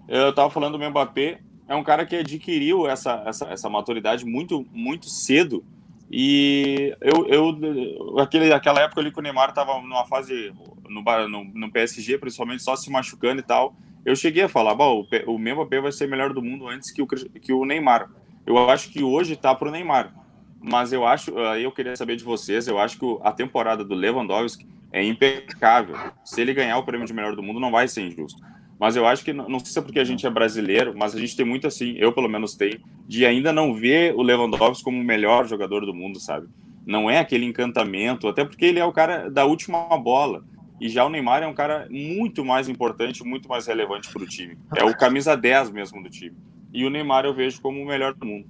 Eu 0.07 0.35
tava 0.35 0.49
falando 0.49 0.77
do 0.77 0.89
Mbappé, 0.89 1.39
é 1.71 1.75
um 1.75 1.83
cara 1.83 2.05
que 2.05 2.15
adquiriu 2.17 2.87
essa, 2.87 3.23
essa, 3.25 3.45
essa 3.45 3.69
maturidade 3.69 4.25
muito, 4.25 4.65
muito 4.73 5.09
cedo. 5.09 5.63
E 6.11 6.93
eu, 6.99 7.25
eu 7.27 8.19
aquele, 8.19 8.51
aquela 8.51 8.81
época 8.81 8.99
ali 8.99 9.11
que 9.11 9.19
o 9.19 9.21
Neymar 9.21 9.53
tava 9.53 9.79
numa 9.81 10.05
fase 10.05 10.51
no, 10.89 11.01
no, 11.29 11.43
no 11.45 11.71
PSG, 11.71 12.17
principalmente 12.17 12.61
só 12.61 12.75
se 12.75 12.91
machucando 12.91 13.39
e 13.39 13.43
tal. 13.43 13.73
Eu 14.05 14.15
cheguei 14.15 14.43
a 14.43 14.49
falar, 14.49 14.75
"Bom, 14.75 15.05
o, 15.25 15.31
o 15.33 15.39
Mbappé 15.39 15.79
vai 15.79 15.91
ser 15.91 16.07
melhor 16.09 16.33
do 16.33 16.41
mundo 16.41 16.67
antes 16.67 16.91
que 16.91 17.01
o, 17.01 17.07
que 17.07 17.53
o 17.53 17.63
Neymar. 17.63 18.09
Eu 18.45 18.69
acho 18.69 18.89
que 18.89 19.01
hoje 19.01 19.37
tá 19.37 19.55
pro 19.55 19.71
Neymar. 19.71 20.13
Mas 20.59 20.91
eu 20.91 21.07
acho, 21.07 21.37
aí 21.39 21.63
eu 21.63 21.71
queria 21.71 21.95
saber 21.95 22.17
de 22.17 22.23
vocês, 22.23 22.67
eu 22.67 22.77
acho 22.77 22.99
que 22.99 23.05
o- 23.05 23.19
a 23.23 23.31
temporada 23.31 23.83
do 23.83 23.95
Lewandowski 23.95 24.67
é 24.91 25.03
impecável. 25.03 25.95
Se 26.25 26.41
ele 26.41 26.53
ganhar 26.53 26.77
o 26.77 26.83
prêmio 26.83 27.07
de 27.07 27.13
melhor 27.13 27.35
do 27.35 27.41
mundo, 27.41 27.59
não 27.59 27.71
vai 27.71 27.87
ser 27.87 28.01
injusto. 28.01 28.43
Mas 28.81 28.95
eu 28.97 29.05
acho 29.05 29.23
que, 29.23 29.31
não 29.31 29.47
não 29.47 29.59
sei 29.59 29.71
se 29.71 29.79
é 29.79 29.81
porque 29.81 29.99
a 29.99 30.03
gente 30.03 30.25
é 30.25 30.29
brasileiro, 30.29 30.93
mas 30.97 31.15
a 31.15 31.19
gente 31.19 31.37
tem 31.37 31.45
muito 31.45 31.67
assim, 31.67 31.93
eu 31.97 32.11
pelo 32.11 32.27
menos 32.27 32.55
tenho, 32.55 32.81
de 33.07 33.25
ainda 33.25 33.53
não 33.53 33.73
ver 33.73 34.13
o 34.15 34.23
Lewandowski 34.23 34.83
como 34.83 34.99
o 34.99 35.03
melhor 35.03 35.47
jogador 35.47 35.85
do 35.85 35.93
mundo, 35.93 36.19
sabe? 36.19 36.47
não 36.85 37.09
é 37.09 37.19
aquele 37.19 37.45
encantamento, 37.45 38.27
até 38.27 38.43
porque 38.43 38.65
ele 38.65 38.79
é 38.79 38.85
o 38.85 38.91
cara 38.91 39.29
da 39.29 39.45
última 39.45 39.97
bola. 39.97 40.43
E 40.79 40.89
já 40.89 41.05
o 41.05 41.09
Neymar 41.09 41.43
é 41.43 41.47
um 41.47 41.53
cara 41.53 41.87
muito 41.91 42.43
mais 42.43 42.67
importante, 42.67 43.23
muito 43.23 43.47
mais 43.47 43.67
relevante 43.67 44.11
para 44.11 44.23
o 44.23 44.25
time. 44.25 44.57
É 44.75 44.83
o 44.83 44.97
camisa 44.97 45.37
10 45.37 45.69
mesmo 45.69 46.01
do 46.01 46.09
time. 46.09 46.35
E 46.73 46.83
o 46.85 46.89
Neymar 46.89 47.25
eu 47.25 47.33
vejo 47.33 47.61
como 47.61 47.81
o 47.81 47.85
melhor 47.85 48.13
do 48.15 48.25
mundo. 48.25 48.47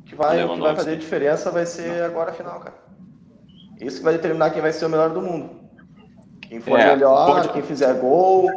O 0.00 0.02
que 0.04 0.14
vai, 0.16 0.44
o 0.44 0.54
que 0.54 0.60
vai 0.60 0.74
fazer 0.74 0.96
diferença 0.96 1.50
vai 1.50 1.66
ser 1.66 2.02
agora 2.02 2.30
a 2.32 2.34
final, 2.34 2.58
cara. 2.58 2.74
Isso 3.80 3.98
que 3.98 4.04
vai 4.04 4.14
determinar 4.14 4.50
quem 4.50 4.62
vai 4.62 4.72
ser 4.72 4.86
o 4.86 4.88
melhor 4.88 5.10
do 5.10 5.22
mundo. 5.22 5.50
Quem 6.40 6.60
for 6.60 6.80
é, 6.80 6.94
melhor, 6.94 7.26
pode... 7.26 7.52
quem 7.52 7.62
fizer 7.62 7.94
gol. 8.00 8.48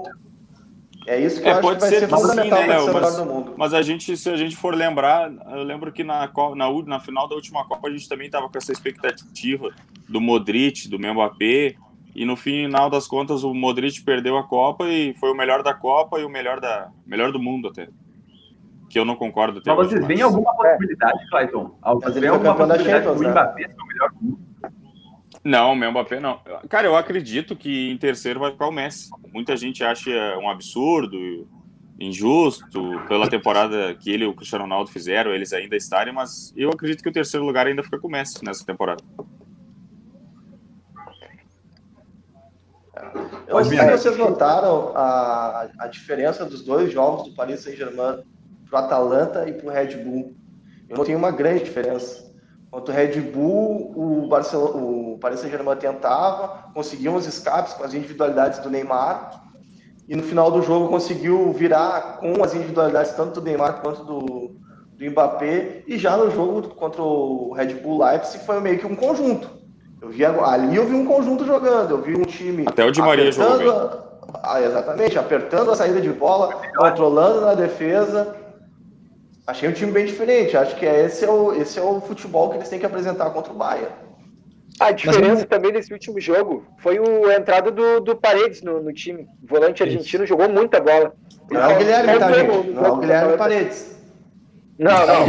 É 1.09 1.19
isso 1.19 1.41
que 1.41 1.47
é, 1.47 1.53
eu 1.53 1.57
acho 1.57 1.73
que 1.73 1.79
vai 1.79 1.89
ser 1.89 2.07
fundamental 2.07 2.61
sim, 2.61 2.67
né, 2.67 2.79
ser 2.79 2.91
o 2.91 2.93
melhor 2.93 3.11
do 3.15 3.25
mundo. 3.25 3.53
Mas 3.57 3.73
a 3.73 3.81
gente, 3.81 4.15
se 4.15 4.29
a 4.29 4.37
gente 4.37 4.55
for 4.55 4.75
lembrar, 4.75 5.31
eu 5.53 5.63
lembro 5.63 5.91
que 5.91 6.03
na, 6.03 6.31
na, 6.55 6.83
na 6.85 6.99
final 6.99 7.27
da 7.27 7.33
última 7.33 7.65
Copa 7.65 7.87
a 7.87 7.91
gente 7.91 8.07
também 8.07 8.27
estava 8.27 8.47
com 8.47 8.55
essa 8.55 8.71
expectativa 8.71 9.71
do 10.07 10.21
Modric, 10.21 10.87
do 10.87 10.99
Mbappé, 10.99 11.73
e 12.13 12.25
no 12.25 12.35
final 12.35 12.91
das 12.91 13.07
contas 13.07 13.43
o 13.43 13.55
Modric 13.55 14.03
perdeu 14.03 14.37
a 14.37 14.43
Copa 14.43 14.87
e 14.87 15.15
foi 15.15 15.31
o 15.31 15.35
melhor 15.35 15.63
da 15.63 15.73
Copa 15.73 16.19
e 16.19 16.23
o 16.23 16.29
melhor, 16.29 16.59
da, 16.59 16.91
melhor 17.07 17.31
do 17.31 17.39
mundo 17.39 17.69
até. 17.69 17.89
Que 18.87 18.99
eu 18.99 19.05
não 19.05 19.15
concordo. 19.15 19.63
Mas 19.65 19.75
vocês 19.75 20.05
veem 20.05 20.21
alguma 20.21 20.55
possibilidade, 20.55 21.27
Clayton? 21.31 21.75
Vocês 21.83 22.15
veem 22.19 22.27
alguma 22.27 22.53
possibilidade 22.53 23.05
do 23.05 23.15
né? 23.15 23.31
Mbappé 23.31 23.67
ser 23.67 23.81
o 23.81 23.87
melhor 23.87 24.11
do 24.11 24.23
mundo? 24.23 24.49
Não, 25.43 25.72
o 25.72 25.75
Mbappé 25.75 26.19
não. 26.19 26.39
Cara, 26.67 26.88
eu 26.88 26.96
acredito 26.96 27.55
que 27.55 27.89
em 27.89 27.98
terceiro 27.98 28.39
vai 28.39 28.51
ficar 28.51 28.67
o 28.67 28.72
Messi. 28.72 29.10
Muita 29.34 29.55
gente 29.55 29.84
acha 29.84 30.10
um 30.38 30.50
absurdo, 30.50 31.48
injusto, 32.00 33.01
pela 33.08 33.29
temporada 33.29 33.93
que 33.96 34.10
ele 34.10 34.24
e 34.24 34.27
o 34.27 34.34
Cristiano 34.34 34.63
Ronaldo 34.63 34.89
fizeram, 34.89 35.31
eles 35.31 35.51
ainda 35.51 35.75
estarem, 35.75 36.13
mas 36.13 36.53
eu 36.55 36.69
acredito 36.69 37.03
que 37.03 37.10
o 37.10 37.13
terceiro 37.13 37.46
lugar 37.46 37.67
ainda 37.67 37.84
fica 37.84 38.00
com 38.00 38.08
o 38.08 38.12
Messi 38.12 38.43
nessa 38.43 38.65
temporada. 38.65 39.03
Eu 43.48 43.65
sei 43.65 43.79
se 43.79 43.91
vocês 43.91 44.17
notaram 44.17 44.91
a, 44.96 45.69
a 45.79 45.88
diferença 45.88 46.46
dos 46.46 46.63
dois 46.63 46.91
jogos 46.91 47.29
do 47.29 47.36
Paris 47.36 47.62
Saint-Germain 47.62 48.24
para 48.69 48.81
o 48.81 48.86
Atalanta 48.86 49.50
e 49.50 49.53
para 49.53 49.67
o 49.67 49.72
Red 49.72 49.98
Bull. 50.03 50.36
Eu 50.88 50.98
não 50.98 51.05
tenho 51.05 51.17
uma 51.17 51.31
grande 51.31 51.63
diferença. 51.63 52.28
Contra 52.71 52.93
o 52.93 52.97
Red 52.97 53.19
Bull, 53.21 53.93
o, 53.95 54.27
Barcelona, 54.27 54.75
o 54.75 55.17
Paris 55.19 55.39
Saint-Germain 55.39 55.75
tentava, 55.75 56.69
conseguiu 56.73 57.13
uns 57.13 57.25
escapes 57.25 57.73
com 57.73 57.83
as 57.83 57.93
individualidades 57.93 58.59
do 58.59 58.69
Neymar, 58.69 59.43
e 60.07 60.15
no 60.15 60.23
final 60.23 60.51
do 60.51 60.61
jogo 60.61 60.88
conseguiu 60.88 61.51
virar 61.51 62.17
com 62.19 62.43
as 62.43 62.53
individualidades 62.53 63.13
tanto 63.13 63.41
do 63.41 63.45
Neymar 63.45 63.81
quanto 63.81 64.03
do, 64.03 64.51
do 64.93 65.11
Mbappé, 65.11 65.83
e 65.88 65.97
já 65.97 66.15
no 66.15 66.29
jogo 66.29 66.69
contra 66.69 67.01
o 67.01 67.53
Red 67.53 67.73
Bull 67.75 68.03
Leipzig 68.03 68.45
foi 68.45 68.59
meio 68.59 68.77
que 68.77 68.85
um 68.85 68.95
conjunto. 68.95 69.49
Eu 70.01 70.09
vi 70.09 70.23
ali 70.23 70.75
eu 70.75 70.85
vi 70.85 70.95
um 70.95 71.05
conjunto 71.05 71.45
jogando, 71.45 71.91
eu 71.91 72.01
vi 72.01 72.15
um 72.15 72.23
time 72.23 72.65
até 72.67 72.85
o 72.85 72.91
Di 72.91 73.01
Maria 73.01 73.31
jogou 73.31 74.09
ah, 74.43 74.61
exatamente, 74.61 75.17
apertando 75.17 75.71
a 75.71 75.75
saída 75.75 75.99
de 75.99 76.09
bola, 76.09 76.61
controlando 76.77 77.41
na 77.41 77.55
defesa 77.55 78.35
Achei 79.50 79.68
um 79.68 79.72
time 79.72 79.91
bem 79.91 80.06
diferente. 80.06 80.56
Acho 80.56 80.75
que 80.75 80.86
é, 80.86 81.06
esse, 81.06 81.25
é 81.25 81.29
o, 81.29 81.53
esse 81.53 81.79
é 81.79 81.82
o 81.82 82.00
futebol 82.00 82.51
que 82.51 82.58
eles 82.58 82.70
têm 82.70 82.77
que 82.77 82.86
apresentar 82.86 83.32
contra 83.32 83.51
o 83.51 83.56
Bayern. 83.56 83.91
A 84.79 84.91
diferença 84.91 85.34
Mas, 85.34 85.46
também 85.46 85.74
desse 85.74 85.91
último 85.91 86.20
jogo 86.20 86.68
foi 86.77 87.00
o, 87.00 87.25
a 87.27 87.36
entrada 87.36 87.72
do, 87.72 88.00
do 88.00 88.15
Paredes 88.15 88.62
no, 88.62 88.79
no 88.79 88.94
time. 88.94 89.27
O 89.44 89.48
volante 89.48 89.82
isso. 89.82 89.91
argentino 89.91 90.24
jogou 90.27 90.48
muita 90.48 90.79
bola. 90.79 91.15
Não, 91.50 91.62
é 91.62 91.74
o 91.74 91.77
Guilherme, 91.79 92.20
tá, 92.20 92.32
gente? 92.32 92.70
Não 92.70 92.86
é 92.86 92.91
o 92.91 92.98
Guilherme 92.98 93.38
Paredes. 93.38 94.00
Não, 94.77 95.08
não, 95.08 95.25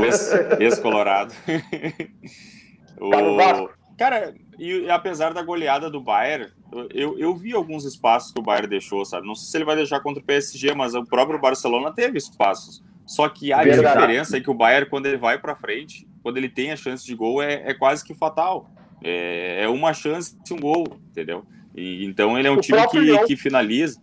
o 0.00 0.62
ex-colorado. 0.62 1.34
o... 2.98 3.68
Cara, 3.98 4.34
e 4.58 4.90
apesar 4.90 5.34
da 5.34 5.42
goleada 5.42 5.90
do 5.90 6.00
Bayern, 6.00 6.50
eu, 6.94 7.18
eu 7.18 7.36
vi 7.36 7.52
alguns 7.52 7.84
espaços 7.84 8.32
que 8.32 8.40
o 8.40 8.42
Bayern 8.42 8.68
deixou, 8.68 9.04
sabe? 9.04 9.26
Não 9.26 9.34
sei 9.34 9.50
se 9.50 9.56
ele 9.56 9.66
vai 9.66 9.76
deixar 9.76 10.00
contra 10.00 10.22
o 10.22 10.26
PSG, 10.26 10.74
mas 10.74 10.94
o 10.94 11.04
próprio 11.04 11.38
Barcelona 11.38 11.92
teve 11.92 12.16
espaços. 12.16 12.82
Só 13.06 13.28
que 13.28 13.52
a 13.52 13.62
Verdade. 13.62 13.94
diferença 13.94 14.36
é 14.36 14.40
que 14.40 14.50
o 14.50 14.54
Bayern, 14.54 14.88
quando 14.88 15.06
ele 15.06 15.16
vai 15.16 15.38
para 15.38 15.54
frente, 15.54 16.06
quando 16.22 16.36
ele 16.36 16.48
tem 16.48 16.72
a 16.72 16.76
chance 16.76 17.04
de 17.04 17.14
gol, 17.14 17.42
é, 17.42 17.62
é 17.66 17.74
quase 17.74 18.04
que 18.04 18.14
fatal. 18.14 18.70
É, 19.02 19.64
é 19.64 19.68
uma 19.68 19.92
chance 19.92 20.36
de 20.42 20.54
um 20.54 20.58
gol, 20.58 20.84
entendeu? 21.10 21.44
E, 21.74 22.04
então 22.04 22.38
ele 22.38 22.48
é 22.48 22.50
um 22.50 22.56
o 22.56 22.60
time 22.60 22.86
que, 22.88 23.24
que 23.26 23.36
finaliza. 23.36 24.00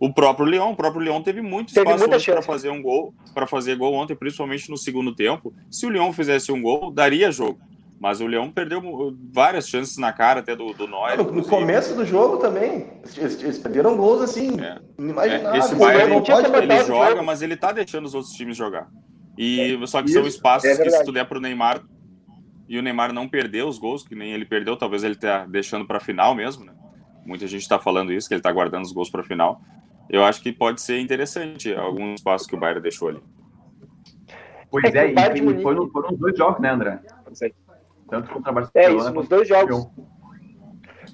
O 0.00 0.12
próprio 0.12 0.46
Leão, 0.46 0.70
o 0.70 0.76
próprio 0.76 1.02
Leão 1.02 1.22
teve 1.22 1.42
muito 1.42 1.74
teve 1.74 1.90
espaço 1.90 2.26
para 2.26 2.42
fazer 2.42 2.70
um 2.70 2.80
gol, 2.80 3.12
para 3.34 3.46
fazer 3.48 3.76
gol 3.76 3.94
ontem, 3.94 4.14
principalmente 4.14 4.70
no 4.70 4.76
segundo 4.76 5.14
tempo. 5.14 5.52
Se 5.70 5.86
o 5.86 5.88
Leão 5.88 6.12
fizesse 6.12 6.52
um 6.52 6.62
gol, 6.62 6.92
daria 6.92 7.32
jogo. 7.32 7.58
Mas 8.00 8.20
o 8.20 8.26
Leão 8.26 8.50
perdeu 8.50 8.80
várias 9.32 9.68
chances 9.68 9.98
na 9.98 10.12
cara 10.12 10.38
até 10.40 10.54
do, 10.54 10.72
do 10.72 10.86
Neuer. 10.86 11.16
No, 11.16 11.32
no 11.32 11.44
começo 11.44 11.94
do 11.96 12.04
jogo 12.06 12.36
também. 12.36 12.86
Eles, 13.16 13.42
eles 13.42 13.58
perderam 13.58 13.96
gols 13.96 14.22
assim. 14.22 14.60
É. 14.60 14.78
Inimaginável. 14.96 15.54
É, 15.54 15.58
esse 15.58 15.74
Bayern 15.74 16.10
não 16.14 16.22
pode, 16.22 16.46
ele 16.46 16.84
joga, 16.84 17.22
mas 17.22 17.42
ele 17.42 17.56
tá 17.56 17.72
deixando 17.72 18.06
os 18.06 18.14
outros 18.14 18.32
times 18.34 18.56
jogar. 18.56 18.88
E 19.36 19.76
é. 19.82 19.86
só 19.86 20.00
que 20.00 20.10
Isso. 20.10 20.18
são 20.18 20.28
espaços 20.28 20.68
é 20.70 20.80
que 20.80 20.90
se 20.90 21.04
tu 21.04 21.10
der 21.10 21.24
pro 21.24 21.40
Neymar 21.40 21.82
e 22.68 22.78
o 22.78 22.82
Neymar 22.82 23.12
não 23.12 23.28
perdeu 23.28 23.66
os 23.66 23.78
gols, 23.78 24.06
que 24.06 24.14
nem 24.14 24.32
ele 24.32 24.44
perdeu, 24.44 24.76
talvez 24.76 25.02
ele 25.02 25.16
tá 25.16 25.44
deixando 25.46 25.86
para 25.86 25.98
final 25.98 26.34
mesmo, 26.34 26.64
né? 26.64 26.72
Muita 27.26 27.46
gente 27.46 27.62
está 27.62 27.78
falando 27.78 28.12
isso, 28.12 28.28
que 28.28 28.34
ele 28.34 28.42
tá 28.42 28.52
guardando 28.52 28.84
os 28.84 28.92
gols 28.92 29.10
para 29.10 29.24
final. 29.24 29.60
Eu 30.08 30.22
acho 30.24 30.40
que 30.40 30.52
pode 30.52 30.80
ser 30.80 31.00
interessante 31.00 31.74
alguns 31.74 32.20
espaços 32.20 32.46
que 32.46 32.54
o 32.54 32.58
Bayern 32.58 32.80
deixou 32.80 33.08
ali. 33.08 33.22
Pois 34.70 34.94
é, 34.94 35.06
é 35.06 35.36
e, 35.36 35.40
e 35.40 35.62
foram, 35.62 35.88
foram 35.90 36.14
dois 36.14 36.36
jogos, 36.36 36.60
né, 36.60 36.70
André? 36.70 37.00
Tanto 38.08 38.30
contra 38.30 38.50
a 38.50 38.54
Barcelona. 38.54 38.94
É 38.94 38.96
isso, 38.96 39.12
nos 39.12 39.28
dois 39.28 39.46
jogos. 39.46 39.86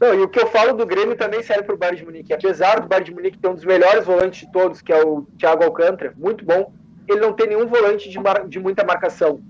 Não, 0.01 0.15
e 0.15 0.21
o 0.23 0.29
que 0.29 0.41
eu 0.41 0.47
falo 0.49 0.73
do 0.73 0.87
Grêmio 0.87 1.17
também 1.17 1.43
serve 1.43 1.63
para 1.63 1.75
o 1.75 1.79
Bayern 1.79 1.99
de 1.99 2.05
Munique. 2.05 2.33
Apesar 2.33 2.81
do 2.81 2.89
Bayern 2.89 3.07
de 3.07 3.15
Munique 3.15 3.39
ter 3.39 3.49
um 3.49 3.55
dos 3.55 3.65
melhores 3.65 4.05
volantes 4.05 4.41
de 4.41 4.53
todos, 4.53 4.83
que 4.83 4.93
é 4.93 5.05
o 5.05 5.23
Thiago 5.39 5.65
Alcântara, 5.65 6.13
muito 6.17 6.45
bom, 6.45 6.73
ele 7.09 7.21
não 7.21 7.33
tem 7.33 7.49
nenhum 7.49 7.67
volante 7.67 8.09
de, 8.09 8.19
mar... 8.19 8.47
de 8.47 8.59
muita 8.59 8.85
marcação. 8.85 9.41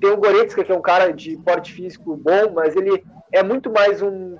Tem 0.00 0.10
o 0.10 0.16
Goretzka, 0.16 0.64
que 0.64 0.72
é 0.72 0.74
um 0.74 0.82
cara 0.82 1.12
de 1.12 1.36
porte 1.38 1.72
físico 1.72 2.16
bom, 2.16 2.52
mas 2.54 2.74
ele 2.74 3.04
é 3.30 3.42
muito 3.42 3.70
mais 3.70 4.02
um, 4.02 4.36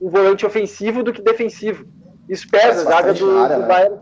um 0.00 0.10
volante 0.10 0.44
ofensivo 0.44 1.02
do 1.02 1.12
que 1.12 1.22
defensivo. 1.22 1.86
Isso 2.28 2.46
pesa, 2.50 2.82
a 2.82 2.84
zaga 2.84 3.14
do, 3.14 3.38
área, 3.38 3.56
do 3.56 3.62
né? 3.62 3.68
Bayern 3.68 3.98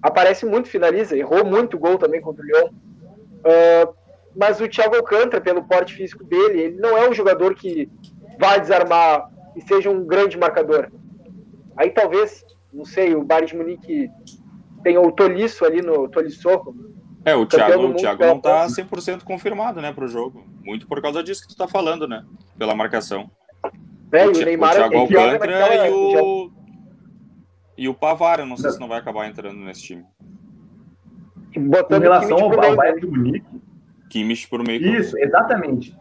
aparece 0.00 0.46
muito, 0.46 0.68
finaliza, 0.68 1.16
errou 1.16 1.44
muito 1.44 1.76
gol 1.76 1.98
também 1.98 2.20
contra 2.20 2.42
o 2.42 2.46
Lyon. 2.46 2.68
Uh, 2.68 3.94
mas 4.38 4.60
o 4.60 4.68
Thiago 4.68 4.94
Alcântara, 4.94 5.42
pelo 5.42 5.64
porte 5.64 5.94
físico 5.94 6.22
dele, 6.22 6.60
ele 6.60 6.76
não 6.78 6.96
é 6.96 7.08
um 7.08 7.12
jogador 7.12 7.54
que 7.56 7.90
vai 8.38 8.60
desarmar 8.60 9.28
e 9.56 9.60
seja 9.62 9.90
um 9.90 10.06
grande 10.06 10.38
marcador. 10.38 10.90
Aí 11.76 11.90
talvez, 11.90 12.44
não 12.72 12.84
sei, 12.84 13.16
o 13.16 13.24
Bayern 13.24 13.48
de 13.48 13.56
Munique 13.56 14.10
tenha 14.84 15.00
o 15.00 15.10
Tolisso 15.10 15.64
ali 15.64 15.82
no 15.82 16.08
Tolisso. 16.08 16.48
É, 17.24 17.34
o 17.34 17.44
Thiago, 17.44 17.88
o 17.88 17.94
Thiago 17.94 18.24
não 18.24 18.40
tá 18.40 18.66
100% 18.68 19.24
confirmado, 19.24 19.80
né, 19.80 19.92
pro 19.92 20.06
jogo. 20.06 20.46
Muito 20.62 20.86
por 20.86 21.02
causa 21.02 21.20
disso 21.22 21.42
que 21.42 21.48
tu 21.48 21.56
tá 21.56 21.66
falando, 21.66 22.06
né? 22.06 22.24
Pela 22.56 22.76
marcação. 22.76 23.28
É, 24.12 24.24
o, 24.24 24.30
o 24.30 24.32
Neymar 24.32 24.70
o 24.70 24.74
Thiago 24.76 24.94
é 24.94 24.98
Alcântara 24.98 25.88
e 25.88 25.90
o 25.90 26.50
e 27.76 27.88
o 27.88 27.94
Pavar, 27.94 28.40
eu 28.40 28.46
não 28.46 28.56
sei 28.56 28.72
se 28.72 28.80
não 28.80 28.88
vai 28.88 28.98
acabar 28.98 29.28
entrando 29.28 29.58
nesse 29.58 29.82
time. 29.82 30.04
Botando 31.56 32.02
em 32.02 32.04
relação 32.04 32.38
ao, 32.38 32.52
ao 32.52 32.76
Bayern 32.76 33.00
de 33.00 33.06
Munique, 33.06 33.46
Kimmich 34.08 34.48
por 34.48 34.62
meio. 34.62 34.96
Isso, 34.96 35.16
exatamente. 35.18 35.96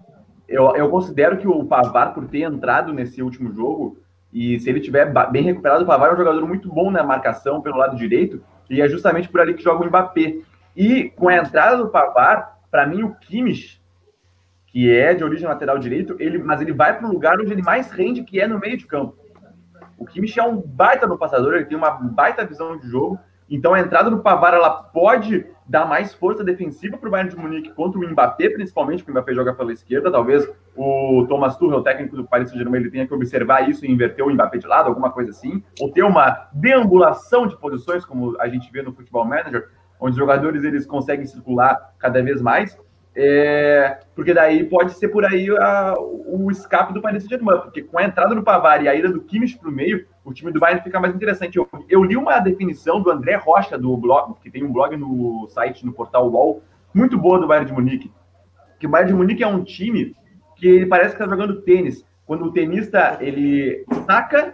Eu, 0.48 0.76
eu 0.76 0.90
considero 0.90 1.38
que 1.38 1.48
o 1.48 1.66
Pavar, 1.66 2.14
por 2.14 2.26
ter 2.28 2.44
entrado 2.44 2.94
nesse 2.94 3.22
último 3.22 3.52
jogo, 3.52 3.98
e 4.32 4.60
se 4.60 4.70
ele 4.70 4.80
tiver 4.80 5.12
bem 5.32 5.44
recuperado, 5.44 5.84
o 5.84 5.88
Pavar 5.88 6.10
é 6.10 6.14
um 6.14 6.18
jogador 6.18 6.48
muito 6.48 6.70
bom 6.70 6.90
na 6.90 7.04
marcação 7.04 7.62
pelo 7.62 7.78
lado 7.78 7.98
direito, 7.98 8.42
e 8.70 8.82
é 8.82 8.88
justamente 8.88 9.30
por 9.30 9.42
ali 9.42 9.54
que 9.54 9.64
joga 9.64 9.84
o 9.84 9.88
Mbappé. 9.88 10.40
E 10.76 11.10
com 11.16 11.28
a 11.28 11.36
entrada 11.36 11.78
do 11.78 11.90
Pavar, 11.90 12.60
para 12.70 12.86
mim 12.86 13.04
o 13.04 13.16
Kimmich, 13.16 13.82
que 14.68 14.92
é 14.92 15.14
de 15.14 15.24
origem 15.24 15.48
lateral 15.48 15.80
direito, 15.80 16.16
ele, 16.20 16.38
mas 16.38 16.62
ele 16.62 16.72
vai 16.72 16.98
para 16.98 17.08
um 17.08 17.12
lugar 17.12 17.40
onde 17.40 17.52
ele 17.52 17.64
mais 17.64 17.90
rende, 17.90 18.24
que 18.24 18.40
é 18.40 18.48
no 18.48 18.60
meio 18.60 18.78
de 18.78 18.86
campo. 18.86 19.18
O 19.98 20.06
Kimmich 20.06 20.40
é 20.40 20.44
um 20.44 20.62
baita 20.62 21.08
no 21.08 21.18
passador, 21.18 21.56
ele 21.56 21.66
tem 21.66 21.78
uma 21.78 21.90
baita 21.90 22.46
visão 22.46 22.78
de 22.78 22.88
jogo, 22.88 23.20
então 23.50 23.74
a 23.74 23.80
entrada 23.80 24.10
do 24.10 24.20
Pavar 24.20 24.54
ela 24.54 24.70
pode 24.70 25.46
dar 25.68 25.86
mais 25.86 26.14
força 26.14 26.44
defensiva 26.44 26.98
para 26.98 27.08
o 27.08 27.12
Bayern 27.12 27.30
de 27.30 27.38
Munique 27.38 27.74
contra 27.74 28.00
o 28.00 28.10
Mbappé, 28.10 28.50
principalmente, 28.50 29.04
porque 29.04 29.12
o 29.12 29.14
Mbappé 29.14 29.34
joga 29.34 29.54
pela 29.54 29.74
esquerda. 29.74 30.12
Talvez 30.12 30.50
o 30.76 31.26
Thomas 31.28 31.58
Tuchel, 31.58 31.80
o 31.80 31.84
técnico 31.84 32.16
do 32.16 32.26
Paris 32.26 32.50
Saint-Germain, 32.50 32.80
ele 32.80 32.92
tenha 32.92 33.08
que 33.08 33.14
observar 33.14 33.70
isso 33.70 33.86
e 33.86 33.92
inverter 33.92 34.26
o 34.26 34.32
Mbappé 34.32 34.58
de 34.58 34.68
lado, 34.68 34.88
alguma 34.88 35.12
coisa 35.12 35.32
assim, 35.32 35.62
ou 35.80 35.92
ter 35.92 36.04
uma 36.04 36.48
deambulação 36.54 37.48
de 37.48 37.58
posições, 37.58 38.06
como 38.06 38.40
a 38.40 38.48
gente 38.48 38.72
vê 38.72 38.82
no 38.82 38.94
Futebol 38.94 39.26
Manager, 39.26 39.68
onde 40.00 40.12
os 40.12 40.18
jogadores 40.18 40.64
eles 40.64 40.86
conseguem 40.86 41.26
circular 41.26 41.94
cada 42.00 42.22
vez 42.24 42.42
mais. 42.42 42.78
É, 43.20 44.00
porque 44.14 44.32
daí 44.32 44.64
pode 44.64 44.94
ser 44.94 45.08
por 45.08 45.26
aí 45.26 45.50
a, 45.50 45.96
o 45.98 46.52
escape 46.52 46.94
do 46.94 47.02
Paris 47.02 47.24
Saint-Germain, 47.24 47.62
porque 47.62 47.82
com 47.82 47.98
a 47.98 48.04
entrada 48.04 48.36
do 48.36 48.44
Pavar 48.44 48.84
e 48.84 48.88
a 48.88 48.94
ida 48.94 49.10
do 49.10 49.22
Kimmich 49.22 49.58
para 49.58 49.70
o 49.70 49.72
meio, 49.72 50.06
o 50.28 50.34
time 50.34 50.52
do 50.52 50.60
Bayern 50.60 50.84
fica 50.84 51.00
mais 51.00 51.16
interessante. 51.16 51.58
Eu, 51.58 51.70
eu, 51.88 52.04
li 52.04 52.18
uma 52.18 52.38
definição 52.40 53.02
do 53.02 53.10
André 53.10 53.36
Rocha, 53.36 53.78
do 53.78 53.96
blog, 53.96 54.34
que 54.42 54.52
tem 54.52 54.62
um 54.62 54.74
blog 54.74 54.98
no 54.98 55.48
site, 55.48 55.86
no 55.86 55.94
portal 55.94 56.30
UOL, 56.30 56.62
muito 56.94 57.18
boa 57.18 57.40
do 57.40 57.48
Bayern 57.48 57.66
de 57.66 57.74
Munique, 57.74 58.12
que 58.78 58.86
o 58.86 58.90
Bayern 58.90 59.14
de 59.14 59.18
Munique 59.18 59.42
é 59.42 59.48
um 59.48 59.64
time 59.64 60.14
que 60.58 60.68
ele 60.68 60.86
parece 60.86 61.16
que 61.16 61.24
está 61.24 61.34
jogando 61.34 61.62
tênis. 61.62 62.06
Quando 62.26 62.44
o 62.44 62.52
tenista 62.52 63.18
ele 63.22 63.86
saca 64.06 64.54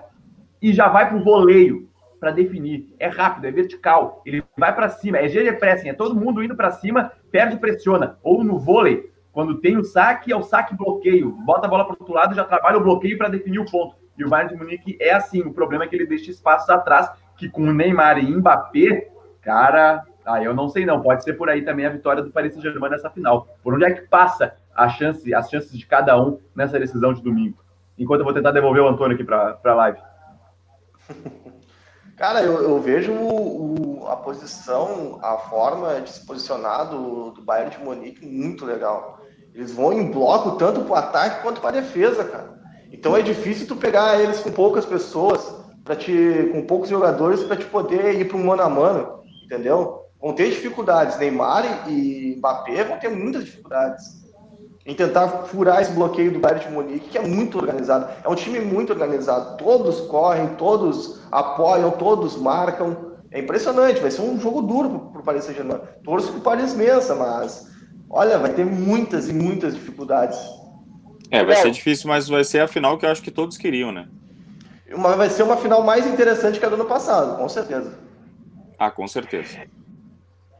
e 0.61 0.71
já 0.71 0.87
vai 0.89 1.09
para 1.09 1.17
o 1.17 1.23
voleio 1.23 1.89
para 2.19 2.29
definir. 2.29 2.93
É 2.99 3.07
rápido, 3.07 3.45
é 3.45 3.51
vertical. 3.51 4.21
Ele 4.27 4.43
vai 4.55 4.75
para 4.75 4.89
cima. 4.89 5.17
É 5.17 5.27
GG 5.27 5.57
pressing, 5.57 5.89
é 5.89 5.93
todo 5.93 6.15
mundo 6.15 6.43
indo 6.43 6.55
para 6.55 6.69
cima, 6.69 7.11
perde, 7.31 7.57
pressiona. 7.57 8.19
Ou 8.21 8.43
no 8.43 8.59
vôlei, 8.59 9.11
quando 9.31 9.59
tem 9.59 9.75
o 9.75 9.83
saque, 9.83 10.31
é 10.31 10.35
o 10.35 10.43
saque 10.43 10.77
bloqueio. 10.77 11.31
Bota 11.43 11.65
a 11.65 11.69
bola 11.69 11.83
para 11.83 11.95
o 11.95 11.97
outro 11.99 12.13
lado 12.13 12.33
e 12.33 12.35
já 12.35 12.43
trabalha 12.43 12.77
o 12.77 12.83
bloqueio 12.83 13.17
para 13.17 13.27
definir 13.27 13.57
o 13.57 13.65
ponto. 13.65 14.02
E 14.17 14.23
o 14.23 14.29
Bayern 14.29 14.53
de 14.53 14.59
Munique 14.59 14.97
é 14.99 15.13
assim. 15.13 15.41
O 15.41 15.53
problema 15.53 15.83
é 15.83 15.87
que 15.87 15.95
ele 15.95 16.05
deixa 16.05 16.31
espaços 16.31 16.69
atrás, 16.69 17.09
que 17.37 17.49
com 17.49 17.63
o 17.63 17.73
Neymar 17.73 18.17
e 18.19 18.35
Mbappé, 18.35 19.09
cara, 19.41 20.03
ah, 20.25 20.41
eu 20.41 20.53
não 20.53 20.69
sei 20.69 20.85
não. 20.85 21.01
Pode 21.01 21.23
ser 21.23 21.33
por 21.33 21.49
aí 21.49 21.63
também 21.63 21.85
a 21.85 21.89
vitória 21.89 22.23
do 22.23 22.31
Paris 22.31 22.53
Saint-Germain 22.53 22.89
nessa 22.89 23.09
final. 23.09 23.47
Por 23.63 23.73
onde 23.73 23.85
é 23.85 23.91
que 23.91 24.07
passa 24.07 24.55
a 24.75 24.87
chance, 24.89 25.33
as 25.33 25.49
chances 25.49 25.77
de 25.77 25.85
cada 25.85 26.19
um 26.21 26.39
nessa 26.55 26.79
decisão 26.79 27.13
de 27.13 27.21
domingo? 27.21 27.57
Enquanto 27.97 28.21
eu 28.21 28.25
vou 28.25 28.33
tentar 28.33 28.51
devolver 28.51 28.81
o 28.81 28.87
Antônio 28.87 29.15
aqui 29.15 29.23
para 29.23 29.59
a 29.63 29.73
live. 29.73 29.99
Cara, 32.15 32.43
eu, 32.43 32.61
eu 32.61 32.79
vejo 32.79 33.11
o, 33.11 34.05
a 34.07 34.15
posição, 34.15 35.19
a 35.21 35.37
forma 35.37 35.99
de 35.99 36.11
se 36.11 36.25
posicionar 36.25 36.89
do, 36.89 37.31
do 37.31 37.41
Bayern 37.41 37.71
de 37.71 37.83
Munique 37.83 38.25
muito 38.25 38.65
legal. 38.65 39.19
Eles 39.53 39.73
vão 39.73 39.91
em 39.91 40.11
bloco 40.11 40.51
tanto 40.57 40.81
para 40.81 40.91
o 40.91 40.95
ataque 40.95 41.41
quanto 41.41 41.59
para 41.59 41.77
a 41.77 41.81
defesa, 41.81 42.23
cara. 42.23 42.52
Então 42.93 43.17
é 43.17 43.23
difícil 43.23 43.67
tu 43.67 43.75
pegar 43.75 44.21
eles 44.21 44.39
com 44.39 44.51
poucas 44.51 44.85
pessoas, 44.85 45.53
para 45.83 45.95
te, 45.95 46.49
com 46.53 46.61
poucos 46.61 46.89
jogadores, 46.89 47.43
para 47.43 47.57
te 47.57 47.65
poder 47.65 48.19
ir 48.19 48.27
para 48.27 48.37
um 48.37 48.45
mano 48.45 48.61
a 48.61 48.69
mano, 48.69 49.19
entendeu? 49.43 50.03
Vão 50.21 50.31
ter 50.33 50.49
dificuldades. 50.49 51.17
Neymar 51.17 51.89
e 51.89 52.35
Mbappé 52.37 52.83
vão 52.83 52.97
ter 52.99 53.09
muitas 53.09 53.43
dificuldades 53.43 54.23
em 54.85 54.93
tentar 54.93 55.27
furar 55.45 55.81
esse 55.81 55.91
bloqueio 55.91 56.31
do 56.31 56.39
Bayern 56.39 56.65
de 56.65 56.71
Munique, 56.71 57.09
que 57.09 57.17
é 57.17 57.27
muito 57.27 57.57
organizado. 57.57 58.09
É 58.23 58.29
um 58.29 58.35
time 58.35 58.59
muito 58.59 58.93
organizado. 58.93 59.57
Todos 59.57 60.01
correm, 60.01 60.49
todos 60.55 61.21
apoiam, 61.31 61.91
todos 61.91 62.37
marcam. 62.37 63.13
É 63.31 63.39
impressionante, 63.39 63.99
vai 63.99 64.11
ser 64.11 64.21
um 64.21 64.39
jogo 64.39 64.61
duro 64.61 65.09
para 65.11 65.21
o 65.21 65.23
Paris 65.23 65.45
Saint-Germain. 65.45 65.79
Torço 66.03 66.29
para 66.29 66.37
o 66.37 66.41
Paris 66.41 66.75
Mensa, 66.75 67.15
mas 67.15 67.67
olha, 68.09 68.37
vai 68.37 68.53
ter 68.53 68.65
muitas 68.65 69.27
e 69.29 69.33
muitas 69.33 69.73
dificuldades. 69.73 70.37
É, 71.33 71.43
vai 71.43 71.55
ser 71.55 71.71
difícil, 71.71 72.07
mas 72.07 72.27
vai 72.27 72.43
ser 72.43 72.59
a 72.59 72.67
final 72.67 72.95
que 72.95 73.05
eu 73.07 73.09
acho 73.09 73.21
que 73.23 73.31
todos 73.31 73.57
queriam, 73.57 73.91
né? 73.91 74.07
Uma, 74.91 75.15
vai 75.15 75.29
ser 75.31 75.41
uma 75.41 75.57
final 75.57 75.81
mais 75.81 76.05
interessante 76.05 76.59
que 76.59 76.65
a 76.65 76.69
do 76.69 76.75
ano 76.75 76.85
passado, 76.85 77.37
com 77.37 77.49
certeza. 77.49 77.97
Ah, 78.77 78.91
com 78.91 79.07
certeza. 79.07 79.57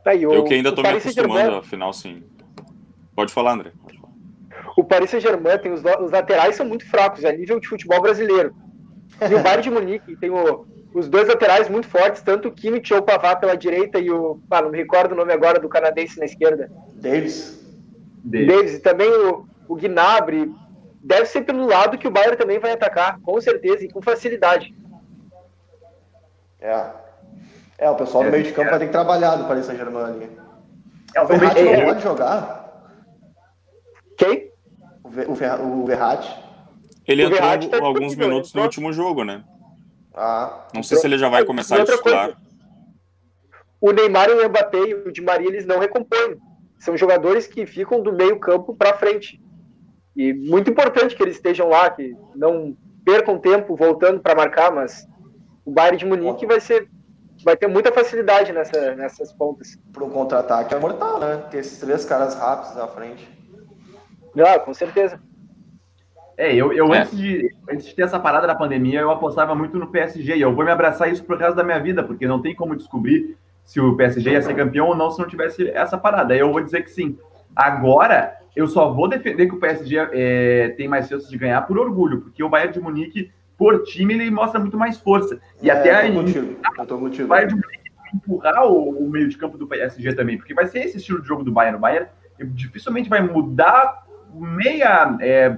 Tá, 0.03 0.15
eu, 0.15 0.33
eu 0.33 0.43
que 0.43 0.55
ainda 0.55 0.69
estou 0.69 0.83
me 0.83 0.89
acostumando, 0.89 1.57
afinal, 1.57 1.93
sim. 1.93 2.23
Pode 3.15 3.31
falar, 3.31 3.53
André. 3.53 3.71
O 4.75 4.83
Paris 4.83 5.11
Saint-Germain 5.11 5.59
tem 5.59 5.71
os, 5.71 5.81
os, 6.01 6.11
laterais 6.11 6.55
são 6.55 6.65
muito 6.65 6.89
fracos, 6.89 7.23
é 7.23 7.37
nível 7.37 7.59
de 7.59 7.67
futebol 7.67 8.01
brasileiro. 8.01 8.55
E 9.21 9.35
o 9.35 9.43
Bayern 9.43 9.61
de 9.61 9.69
Munique 9.69 10.15
tem 10.15 10.31
o, 10.31 10.65
os 10.95 11.07
dois 11.07 11.27
laterais 11.27 11.69
muito 11.69 11.87
fortes, 11.87 12.23
tanto 12.23 12.47
o 12.47 12.51
Kimmich 12.51 12.91
ou 12.91 12.99
o 12.99 13.03
Pavard 13.03 13.39
pela 13.39 13.55
direita 13.55 13.99
e 13.99 14.09
o, 14.09 14.39
ah, 14.49 14.63
não 14.63 14.71
me 14.71 14.77
recordo 14.77 15.11
o 15.11 15.15
nome 15.15 15.31
agora 15.31 15.59
do 15.59 15.69
canadense 15.69 16.17
na 16.17 16.25
esquerda. 16.25 16.71
Davis. 16.95 17.63
Davis. 18.23 18.47
Davis. 18.47 18.73
E 18.73 18.79
também 18.79 19.09
o, 19.09 19.45
o 19.67 19.75
Gnabry. 19.75 20.51
Deve 21.03 21.25
ser 21.25 21.41
pelo 21.41 21.67
lado 21.67 21.97
que 21.97 22.07
o 22.07 22.11
Bayern 22.11 22.37
também 22.37 22.59
vai 22.59 22.71
atacar, 22.71 23.19
com 23.19 23.39
certeza, 23.41 23.83
e 23.83 23.89
com 23.89 24.01
facilidade. 24.01 24.73
É. 26.61 26.91
É, 27.77 27.89
o 27.89 27.95
pessoal 27.95 28.23
do 28.23 28.31
meio 28.31 28.43
de 28.43 28.53
campo 28.53 28.69
é. 28.69 28.71
vai 28.71 28.79
ter 28.79 28.85
que 28.85 28.91
trabalhar 28.93 29.35
do 29.35 29.45
Paris 29.45 29.65
Saint-Germain 29.65 30.03
ali. 30.05 30.29
É, 31.13 31.21
o 31.21 31.27
Verratti 31.27 31.59
é, 31.59 31.77
não 31.77 31.85
pode 31.85 32.01
jogar? 32.01 32.63
Quem? 34.17 34.49
O, 35.03 35.81
o 35.81 35.85
Verratti. 35.85 36.41
Ele 37.05 37.23
o 37.23 37.25
entrou 37.25 37.41
Verratti 37.41 37.67
tá 37.67 37.77
alguns 37.83 38.15
minutos 38.15 38.53
no 38.53 38.61
último 38.61 38.93
jogo, 38.93 39.25
né? 39.25 39.43
Ah. 40.15 40.67
Não 40.73 40.83
sei 40.83 40.97
se 40.97 41.05
ele 41.05 41.17
já 41.17 41.27
vai 41.27 41.43
começar 41.43 41.81
a 41.81 41.85
titular. 41.85 42.37
O 43.81 43.91
Neymar 43.91 44.29
e 44.29 44.33
o 44.33 44.47
Mbappé 44.47 44.77
e 44.77 44.93
o 44.93 45.11
Di 45.11 45.21
Maria, 45.21 45.49
eles 45.49 45.65
não 45.65 45.79
recompõem. 45.79 46.37
São 46.79 46.95
jogadores 46.95 47.45
que 47.45 47.65
ficam 47.65 48.01
do 48.01 48.13
meio 48.13 48.39
campo 48.39 48.73
para 48.73 48.93
frente. 48.93 49.41
E 50.15 50.33
muito 50.33 50.69
importante 50.69 51.15
que 51.15 51.23
eles 51.23 51.35
estejam 51.35 51.69
lá, 51.69 51.89
que 51.89 52.15
não 52.35 52.75
percam 53.03 53.37
tempo 53.37 53.75
voltando 53.75 54.19
para 54.19 54.35
marcar, 54.35 54.71
mas 54.71 55.07
o 55.65 55.71
Bayern 55.71 55.97
de 55.97 56.05
Munique 56.05 56.45
vai 56.45 56.59
ser 56.59 56.87
vai 57.43 57.57
ter 57.57 57.67
muita 57.67 57.91
facilidade 57.91 58.53
nessa, 58.53 58.95
nessas 58.95 59.33
pontas. 59.33 59.77
Para 59.91 60.03
um 60.03 60.09
contra-ataque 60.09 60.73
é 60.73 60.79
mortal, 60.79 61.19
né? 61.19 61.43
Ter 61.51 61.57
esses 61.57 61.77
três 61.79 62.05
caras 62.05 62.35
rápidos 62.35 62.75
na 62.75 62.87
frente. 62.87 63.27
Ah, 64.37 64.59
com 64.59 64.73
certeza. 64.73 65.19
É, 66.37 66.53
eu, 66.53 66.73
eu 66.73 66.93
é. 66.93 66.99
Antes, 66.99 67.17
de, 67.17 67.55
antes 67.69 67.85
de 67.85 67.95
ter 67.95 68.03
essa 68.03 68.19
parada 68.19 68.47
da 68.47 68.55
pandemia, 68.55 69.01
eu 69.01 69.11
apostava 69.11 69.53
muito 69.53 69.77
no 69.77 69.87
PSG. 69.87 70.37
E 70.37 70.41
eu 70.41 70.55
vou 70.55 70.65
me 70.65 70.71
abraçar 70.71 71.11
isso 71.11 71.23
pro 71.23 71.37
resto 71.37 71.55
da 71.55 71.63
minha 71.63 71.79
vida, 71.79 72.03
porque 72.03 72.27
não 72.27 72.41
tem 72.41 72.55
como 72.55 72.75
descobrir 72.75 73.37
se 73.63 73.79
o 73.79 73.95
PSG 73.95 74.31
ia 74.31 74.41
ser 74.41 74.55
campeão 74.55 74.87
ou 74.87 74.95
não 74.95 75.11
se 75.11 75.19
não 75.19 75.27
tivesse 75.27 75.69
essa 75.69 75.97
parada. 75.97 76.33
Aí 76.33 76.39
eu 76.39 76.51
vou 76.51 76.61
dizer 76.61 76.83
que 76.83 76.89
sim. 76.89 77.17
Agora, 77.55 78.37
eu 78.55 78.67
só 78.67 78.91
vou 78.91 79.07
defender 79.07 79.47
que 79.47 79.55
o 79.55 79.59
PSG 79.59 79.97
é, 80.11 80.69
tem 80.77 80.87
mais 80.87 81.07
chances 81.07 81.29
de 81.29 81.37
ganhar 81.37 81.61
por 81.61 81.77
orgulho, 81.77 82.21
porque 82.21 82.43
o 82.43 82.49
Bayern 82.49 82.73
de 82.73 82.79
Munique, 82.79 83.31
por 83.57 83.83
time, 83.83 84.13
ele 84.13 84.29
mostra 84.29 84.59
muito 84.59 84.77
mais 84.77 84.97
força. 84.97 85.39
E 85.61 85.69
é, 85.69 85.73
até 85.73 85.95
aí, 85.95 86.11
o 86.11 87.27
Bayern 87.27 87.55
de 87.55 87.55
Munique 87.55 87.83
empurrar 88.13 88.67
o, 88.67 88.89
o, 88.89 89.09
meio 89.09 89.27
de 89.27 89.37
campo 89.37 89.57
do 89.57 89.67
PSG 89.67 90.13
também, 90.13 90.37
porque 90.37 90.53
vai 90.53 90.67
ser 90.67 90.79
esse 90.79 90.97
estilo 90.97 91.21
de 91.21 91.27
jogo 91.27 91.43
do 91.43 91.51
Bayern. 91.51 91.77
O 91.77 91.81
Bayern 91.81 92.09
dificilmente 92.39 93.09
vai 93.09 93.21
mudar 93.21 94.05
meia, 94.33 95.17
é, 95.19 95.57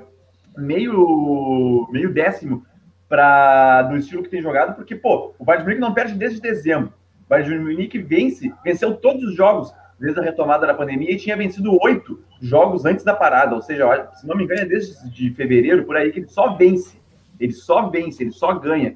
meio, 0.57 1.87
meio 1.91 2.13
décimo 2.13 2.65
para 3.09 3.83
do 3.83 3.97
estilo 3.97 4.23
que 4.23 4.29
tem 4.29 4.41
jogado, 4.41 4.75
porque, 4.75 4.95
pô, 4.95 5.35
o 5.37 5.43
Bayern 5.43 5.63
de 5.63 5.69
Munique 5.69 5.87
não 5.87 5.93
perde 5.93 6.15
desde 6.15 6.39
dezembro. 6.39 6.93
O 7.25 7.29
Bayern 7.29 7.57
de 7.57 7.63
Munique 7.63 7.99
vence, 7.99 8.53
venceu 8.63 8.95
todos 8.95 9.23
os 9.23 9.35
jogos 9.35 9.73
desde 9.99 10.19
a 10.19 10.23
retomada 10.23 10.67
da 10.67 10.73
pandemia 10.73 11.11
e 11.11 11.17
tinha 11.17 11.37
vencido 11.37 11.77
oito 11.81 12.23
jogos 12.41 12.85
antes 12.85 13.03
da 13.03 13.13
parada. 13.13 13.55
Ou 13.55 13.61
seja, 13.61 14.09
se 14.13 14.27
não 14.27 14.35
me 14.35 14.43
engano, 14.43 14.61
é 14.61 14.65
desde 14.65 15.09
de 15.09 15.31
fevereiro 15.31 15.85
por 15.85 15.95
aí 15.95 16.11
que 16.11 16.19
ele 16.19 16.27
só 16.27 16.55
vence. 16.55 16.97
Ele 17.39 17.53
só 17.53 17.89
vence, 17.89 18.23
ele 18.23 18.31
só 18.31 18.53
ganha. 18.53 18.95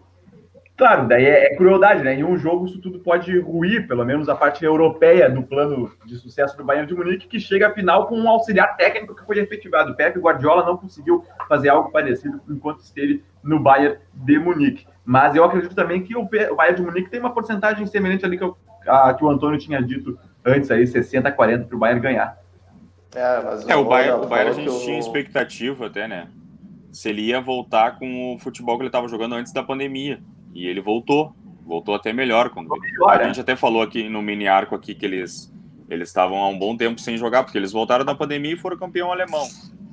Claro, 0.80 1.10
daí 1.10 1.26
é, 1.26 1.48
é, 1.48 1.56
crueldade, 1.58 2.02
né? 2.02 2.14
Em 2.14 2.24
um 2.24 2.38
jogo 2.38 2.66
isso 2.66 2.80
tudo 2.80 3.00
pode 3.00 3.38
ruir, 3.38 3.86
pelo 3.86 4.06
menos 4.06 4.30
a 4.30 4.36
parte 4.36 4.64
europeia 4.64 5.30
do 5.30 5.44
plano 5.44 5.92
de 6.06 6.16
sucesso 6.16 6.56
do 6.56 6.64
Bayern 6.64 6.88
de 6.88 6.96
Munique, 6.96 7.28
que 7.28 7.38
chega 7.38 7.68
à 7.68 7.74
final 7.74 8.08
com 8.08 8.18
um 8.18 8.30
auxiliar 8.30 8.78
técnico 8.78 9.14
que 9.14 9.26
foi 9.26 9.40
efetivado. 9.40 9.92
O 9.92 9.96
Pepe 9.96 10.20
Guardiola 10.20 10.66
não 10.66 10.78
conseguiu 10.78 11.26
fazer 11.50 11.68
algo 11.68 11.92
parecido 11.92 12.40
enquanto 12.50 12.80
esteve 12.80 13.22
no 13.44 13.60
Bayern 13.60 13.98
de 14.14 14.40
Munique. 14.40 14.88
Mas 15.04 15.36
eu 15.36 15.44
acredito 15.44 15.76
também 15.76 16.02
que 16.02 16.16
o 16.16 16.24
Bayern 16.56 16.78
de 16.78 16.82
Munique 16.82 17.10
tem 17.10 17.20
uma 17.20 17.34
porcentagem 17.34 17.86
semelhante 17.86 18.24
ali 18.24 18.38
que, 18.38 18.44
eu, 18.46 18.56
a, 18.88 19.14
que 19.14 19.26
o 19.26 19.30
Antônio 19.30 19.60
tinha 19.60 19.84
dito 19.84 20.18
antes, 20.45 20.71
aí 20.71 20.86
60 20.86 21.28
a 21.28 21.32
40 21.32 21.65
para 21.65 21.75
o 21.75 21.80
Bayern 21.80 22.02
ganhar. 22.02 22.38
É, 23.15 23.41
mas 23.43 23.67
é 23.67 23.75
o, 23.75 23.86
Bayern, 23.86 24.25
o 24.25 24.28
Bayern 24.28 24.52
a 24.52 24.54
gente 24.54 24.67
eu... 24.67 24.80
tinha 24.80 24.99
expectativa 24.99 25.88
até, 25.88 26.08
né? 26.08 26.28
Se 26.91 27.10
ele 27.10 27.21
ia 27.21 27.41
voltar 27.41 27.97
com 27.97 28.36
o 28.36 28.39
futebol 28.39 28.75
que 28.78 28.84
ele 28.84 28.89
estava 28.89 29.08
jogando 29.08 29.36
antes 29.36 29.54
da 29.54 29.63
pandemia. 29.63 30.19
E 30.54 30.67
ele 30.67 30.82
voltou, 30.82 31.36
voltou 31.63 31.93
até 31.93 32.12
melhor. 32.12 32.49
Quando 32.49 32.69
melhor, 32.69 33.19
a 33.19 33.23
é. 33.23 33.25
gente 33.28 33.39
até 33.39 33.56
falou 33.56 33.82
aqui 33.82 34.10
no 34.10 34.21
mini 34.21 34.47
arco 34.47 34.75
aqui 34.75 34.95
que 34.95 35.06
eles 35.06 35.54
eles 35.89 36.10
estavam 36.10 36.38
há 36.38 36.47
um 36.47 36.58
bom 36.58 36.78
tempo 36.78 37.02
sem 37.02 37.17
jogar, 37.17 37.43
porque 37.43 37.58
eles 37.58 37.71
voltaram 37.71 38.06
da 38.06 38.13
pandemia 38.13 38.54
e 38.54 38.58
foram 38.58 38.78
campeão 38.78 39.12
alemão. 39.12 39.47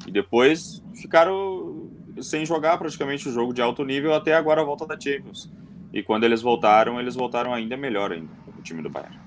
E 0.06 0.10
depois 0.10 0.84
ficaram 0.94 1.90
sem 2.20 2.44
jogar 2.44 2.76
praticamente 2.76 3.28
o 3.28 3.32
jogo 3.32 3.52
de 3.52 3.62
alto 3.62 3.82
nível 3.82 4.14
até 4.14 4.34
agora 4.34 4.60
a 4.60 4.64
volta 4.64 4.86
da 4.86 4.98
Champions. 5.00 5.50
E 5.92 6.02
quando 6.02 6.24
eles 6.24 6.42
voltaram, 6.42 7.00
eles 7.00 7.14
voltaram 7.14 7.54
ainda 7.54 7.76
melhor 7.76 8.12
ainda, 8.12 8.30
o 8.58 8.62
time 8.62 8.82
do 8.82 8.90
Bayern. 8.90 9.25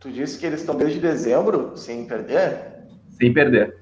Tu 0.00 0.10
disse 0.10 0.38
que 0.38 0.46
eles 0.46 0.60
estão 0.60 0.76
desde 0.76 1.00
dezembro 1.00 1.76
sem 1.76 2.06
perder? 2.06 2.84
Sem 3.10 3.32
perder. 3.32 3.76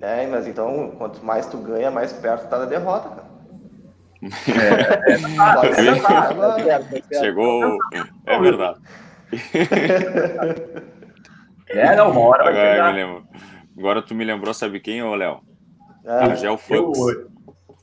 É, 0.00 0.26
mas 0.26 0.46
então, 0.46 0.92
quanto 0.96 1.24
mais 1.24 1.46
tu 1.46 1.58
ganha, 1.58 1.90
mais 1.90 2.12
perto 2.12 2.48
tá 2.48 2.58
da 2.58 2.64
derrota, 2.64 3.08
cara. 3.08 3.28
É, 4.48 5.12
é, 5.12 5.18
Chegou. 7.18 7.78
É 8.26 8.38
verdade. 8.38 8.78
É, 11.70 11.94
não, 11.94 12.10
uma 12.10 12.20
hora 12.20 12.48
Agora, 12.48 12.92
me 12.92 12.98
lembro. 12.98 13.24
Agora 13.76 14.02
tu 14.02 14.14
me 14.14 14.24
lembrou, 14.24 14.54
sabe 14.54 14.80
quem, 14.80 15.02
ô 15.02 15.14
Léo? 15.14 15.40
É, 16.04 16.10
Argel 16.10 16.56
Fux. 16.56 16.98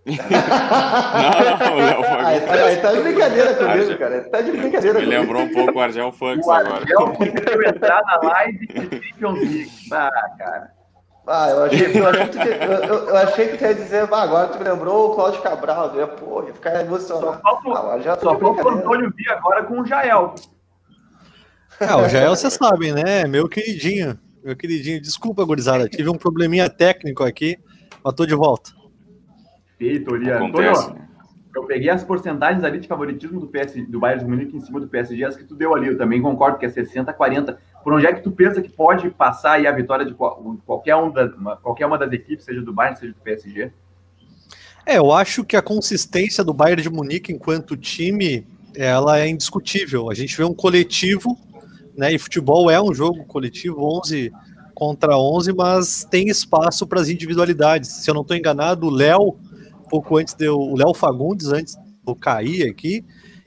Não, 0.06 1.70
não, 1.70 1.76
Léo 1.78 2.04
Fux. 2.04 2.26
Aí, 2.26 2.42
tá, 2.42 2.54
aí 2.54 2.78
tá 2.78 2.94
de 2.94 3.02
brincadeira 3.02 3.54
comigo, 3.56 3.72
Argel... 3.72 3.98
cara. 3.98 4.30
Tá 4.30 4.42
de 4.42 4.52
brincadeira 4.52 5.00
Me 5.00 5.06
lembrou 5.06 5.42
um 5.42 5.50
pouco 5.50 5.80
o 5.80 5.82
Argel 5.82 6.12
Fux 6.12 6.46
o 6.46 6.52
agora. 6.52 6.76
Argel 6.82 7.14
conseguiu 7.14 7.64
entrar 7.68 8.04
na 8.04 8.18
live 8.18 8.68
de 8.68 9.10
Champions 9.10 9.40
League. 9.40 9.72
Ah, 9.92 10.12
cara. 10.38 10.76
Ah, 11.28 11.50
eu 11.50 11.64
achei, 11.64 12.00
eu 12.00 12.08
achei, 12.08 12.28
que, 12.28 12.38
eu, 12.38 13.10
eu 13.10 13.18
achei 13.18 13.48
que 13.48 13.58
tu 13.58 13.64
ia 13.64 13.74
dizer, 13.74 14.08
ah, 14.14 14.22
agora 14.22 14.48
tu 14.48 14.60
me 14.60 14.64
lembrou 14.64 15.10
o 15.12 15.16
Cláudio 15.16 15.42
Cabral, 15.42 15.92
eu 15.96 16.02
ia, 16.02 16.08
pô, 16.08 16.44
ia 16.44 16.54
ficar 16.54 16.80
emocionado. 16.80 17.42
Só 17.42 17.62
falta, 17.62 17.94
ah, 17.94 18.00
já 18.00 18.16
só 18.16 18.38
falta 18.38 18.64
o 18.64 18.70
Antônio 18.70 19.12
vir 19.18 19.32
agora 19.32 19.64
com 19.64 19.82
o 19.82 19.86
Jael. 19.88 20.36
É, 21.80 21.96
o 21.96 22.08
Jael 22.08 22.36
vocês 22.36 22.54
sabem, 22.54 22.94
né? 22.94 23.26
Meu 23.26 23.50
queridinho, 23.50 24.20
meu 24.44 24.56
queridinho. 24.56 25.02
Desculpa, 25.02 25.44
gurizada, 25.44 25.90
tive 25.90 26.10
um 26.10 26.16
probleminha 26.16 26.70
técnico 26.70 27.24
aqui. 27.24 27.58
Mas 28.04 28.14
tô 28.14 28.24
de 28.24 28.36
volta. 28.36 28.70
Feito, 29.78 30.12
Oriano. 30.12 30.46
Acontece, 30.46 30.94
né? 30.94 31.06
Eu 31.56 31.64
peguei 31.64 31.90
as 31.90 32.04
porcentagens 32.04 32.66
ali 32.66 32.80
de 32.80 32.88
favoritismo 32.88 33.40
do, 33.40 33.48
PS, 33.48 33.76
do 33.88 33.98
Bayern 33.98 34.26
de 34.26 34.30
Munique 34.30 34.58
em 34.58 34.60
cima 34.60 34.78
do 34.78 34.90
PSG, 34.90 35.24
as 35.24 35.38
que 35.38 35.46
tu 35.46 35.56
deu 35.56 35.74
ali. 35.74 35.88
Eu 35.88 35.98
também 35.98 36.22
concordo 36.22 36.58
que 36.58 36.66
é 36.66 36.70
60 36.70 37.14
40. 37.14 37.58
Por 37.82 37.94
onde 37.94 38.06
é 38.06 38.12
que 38.12 38.22
tu 38.22 38.30
pensa 38.30 38.62
que 38.62 38.70
pode 38.70 39.10
passar 39.10 39.54
aí 39.54 39.66
a 39.66 39.72
vitória 39.72 40.06
de 40.06 40.14
qualquer, 40.14 40.98
um 40.98 41.10
da, 41.10 41.28
uma, 41.28 41.56
qualquer 41.56 41.86
uma 41.86 41.98
das 41.98 42.12
equipes, 42.12 42.44
seja 42.44 42.62
do 42.62 42.74
Bayern, 42.74 43.00
seja 43.00 43.14
do 43.14 43.20
PSG? 43.22 43.72
É, 44.86 44.98
eu 44.98 45.14
acho 45.14 45.46
que 45.46 45.56
a 45.56 45.62
consistência 45.62 46.44
do 46.44 46.54
Bayern 46.54 46.82
de 46.82 46.90
Munique 46.90 47.32
enquanto 47.32 47.78
time, 47.78 48.46
ela 48.76 49.20
é 49.20 49.30
indiscutível. 49.30 50.12
A 50.12 50.14
gente 50.14 50.36
vê 50.36 50.44
um 50.44 50.54
coletivo, 50.54 51.38
né? 51.96 52.12
E 52.12 52.20
futebol 52.20 52.70
é 52.70 52.82
um 52.82 52.94
jogo 52.94 53.24
coletivo, 53.24 53.82
11 54.00 54.32
contra 54.74 55.18
11, 55.18 55.54
mas 55.54 56.04
tem 56.04 56.28
espaço 56.28 56.86
para 56.86 57.00
as 57.00 57.08
individualidades. 57.08 57.90
Se 57.90 58.10
eu 58.10 58.14
não 58.14 58.24
estou 58.24 58.36
enganado, 58.36 58.88
o 58.88 58.92
Léo 58.92 59.38
pouco 59.88 60.18
antes 60.18 60.34
de 60.34 60.46
eu, 60.46 60.58
o 60.58 60.76
Léo 60.76 60.94
Fagundes, 60.94 61.48
antes 61.48 61.76
de 61.76 61.82
eu 62.08 62.16
cair 62.16 62.70
aqui 62.70 63.04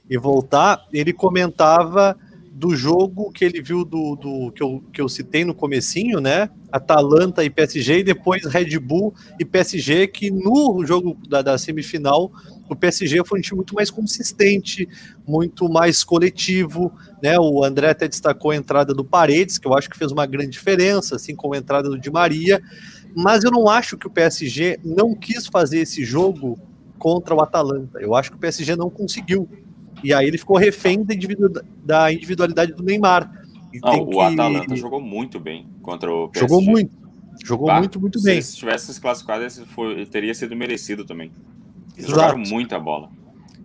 e 0.09 0.17
voltar, 0.17 0.85
ele 0.91 1.13
comentava 1.13 2.17
do 2.59 2.75
jogo 2.75 3.31
que 3.31 3.45
ele 3.45 3.61
viu 3.61 3.85
do, 3.85 4.17
do 4.17 4.51
que, 4.51 4.61
eu, 4.61 4.83
que 4.91 5.01
eu 5.01 5.07
citei 5.07 5.45
no 5.45 5.55
comecinho, 5.55 6.19
né? 6.19 6.49
Atalanta 6.69 7.41
e 7.41 7.49
PSG, 7.49 7.99
e 7.99 8.03
depois 8.03 8.43
Red 8.45 8.77
Bull 8.79 9.13
e 9.39 9.45
PSG, 9.45 10.07
que 10.07 10.29
no 10.29 10.83
jogo 10.85 11.17
da, 11.27 11.41
da 11.41 11.57
semifinal 11.57 12.29
o 12.69 12.75
PSG 12.75 13.23
foi 13.25 13.39
um 13.39 13.41
time 13.41 13.57
muito 13.57 13.73
mais 13.73 13.89
consistente, 13.89 14.89
muito 15.25 15.69
mais 15.69 16.03
coletivo, 16.03 16.91
né? 17.23 17.39
O 17.39 17.63
André 17.63 17.91
até 17.91 18.09
destacou 18.09 18.51
a 18.51 18.57
entrada 18.57 18.93
do 18.93 19.05
Paredes, 19.05 19.57
que 19.57 19.65
eu 19.65 19.73
acho 19.73 19.89
que 19.89 19.97
fez 19.97 20.11
uma 20.11 20.25
grande 20.25 20.49
diferença, 20.49 21.15
assim 21.15 21.35
como 21.35 21.53
a 21.53 21.57
entrada 21.57 21.87
do 21.89 21.97
Di 21.97 22.11
Maria 22.11 22.61
mas 23.15 23.43
eu 23.43 23.51
não 23.51 23.67
acho 23.67 23.97
que 23.97 24.07
o 24.07 24.09
PSG 24.09 24.79
não 24.83 25.15
quis 25.15 25.47
fazer 25.47 25.79
esse 25.79 26.03
jogo 26.03 26.57
contra 26.97 27.33
o 27.33 27.41
Atalanta. 27.41 27.99
Eu 27.99 28.15
acho 28.15 28.31
que 28.31 28.37
o 28.37 28.39
PSG 28.39 28.75
não 28.75 28.89
conseguiu. 28.89 29.47
E 30.03 30.13
aí 30.13 30.27
ele 30.27 30.37
ficou 30.37 30.57
refém 30.57 31.03
da 31.83 32.11
individualidade 32.11 32.73
do 32.73 32.83
Neymar. 32.83 33.31
Não, 33.81 34.01
o 34.01 34.09
que... 34.09 34.19
Atalanta 34.19 34.75
jogou 34.75 35.01
muito 35.01 35.39
bem 35.39 35.67
contra 35.81 36.11
o 36.11 36.29
PSG. 36.29 36.47
Jogou 36.47 36.61
muito. 36.61 36.97
Jogou 37.43 37.67
bah, 37.67 37.79
muito, 37.79 37.99
muito 37.99 38.21
bem. 38.21 38.41
Se 38.41 38.57
tivesse 38.57 38.93
se 38.93 38.99
classificado, 38.99 39.45
esse 39.45 39.65
foi, 39.65 40.05
teria 40.05 40.33
sido 40.33 40.55
merecido 40.55 41.05
também. 41.05 41.31
Eles 41.95 42.09
Exato. 42.09 42.09
jogaram 42.09 42.37
muita 42.39 42.79
bola. 42.79 43.09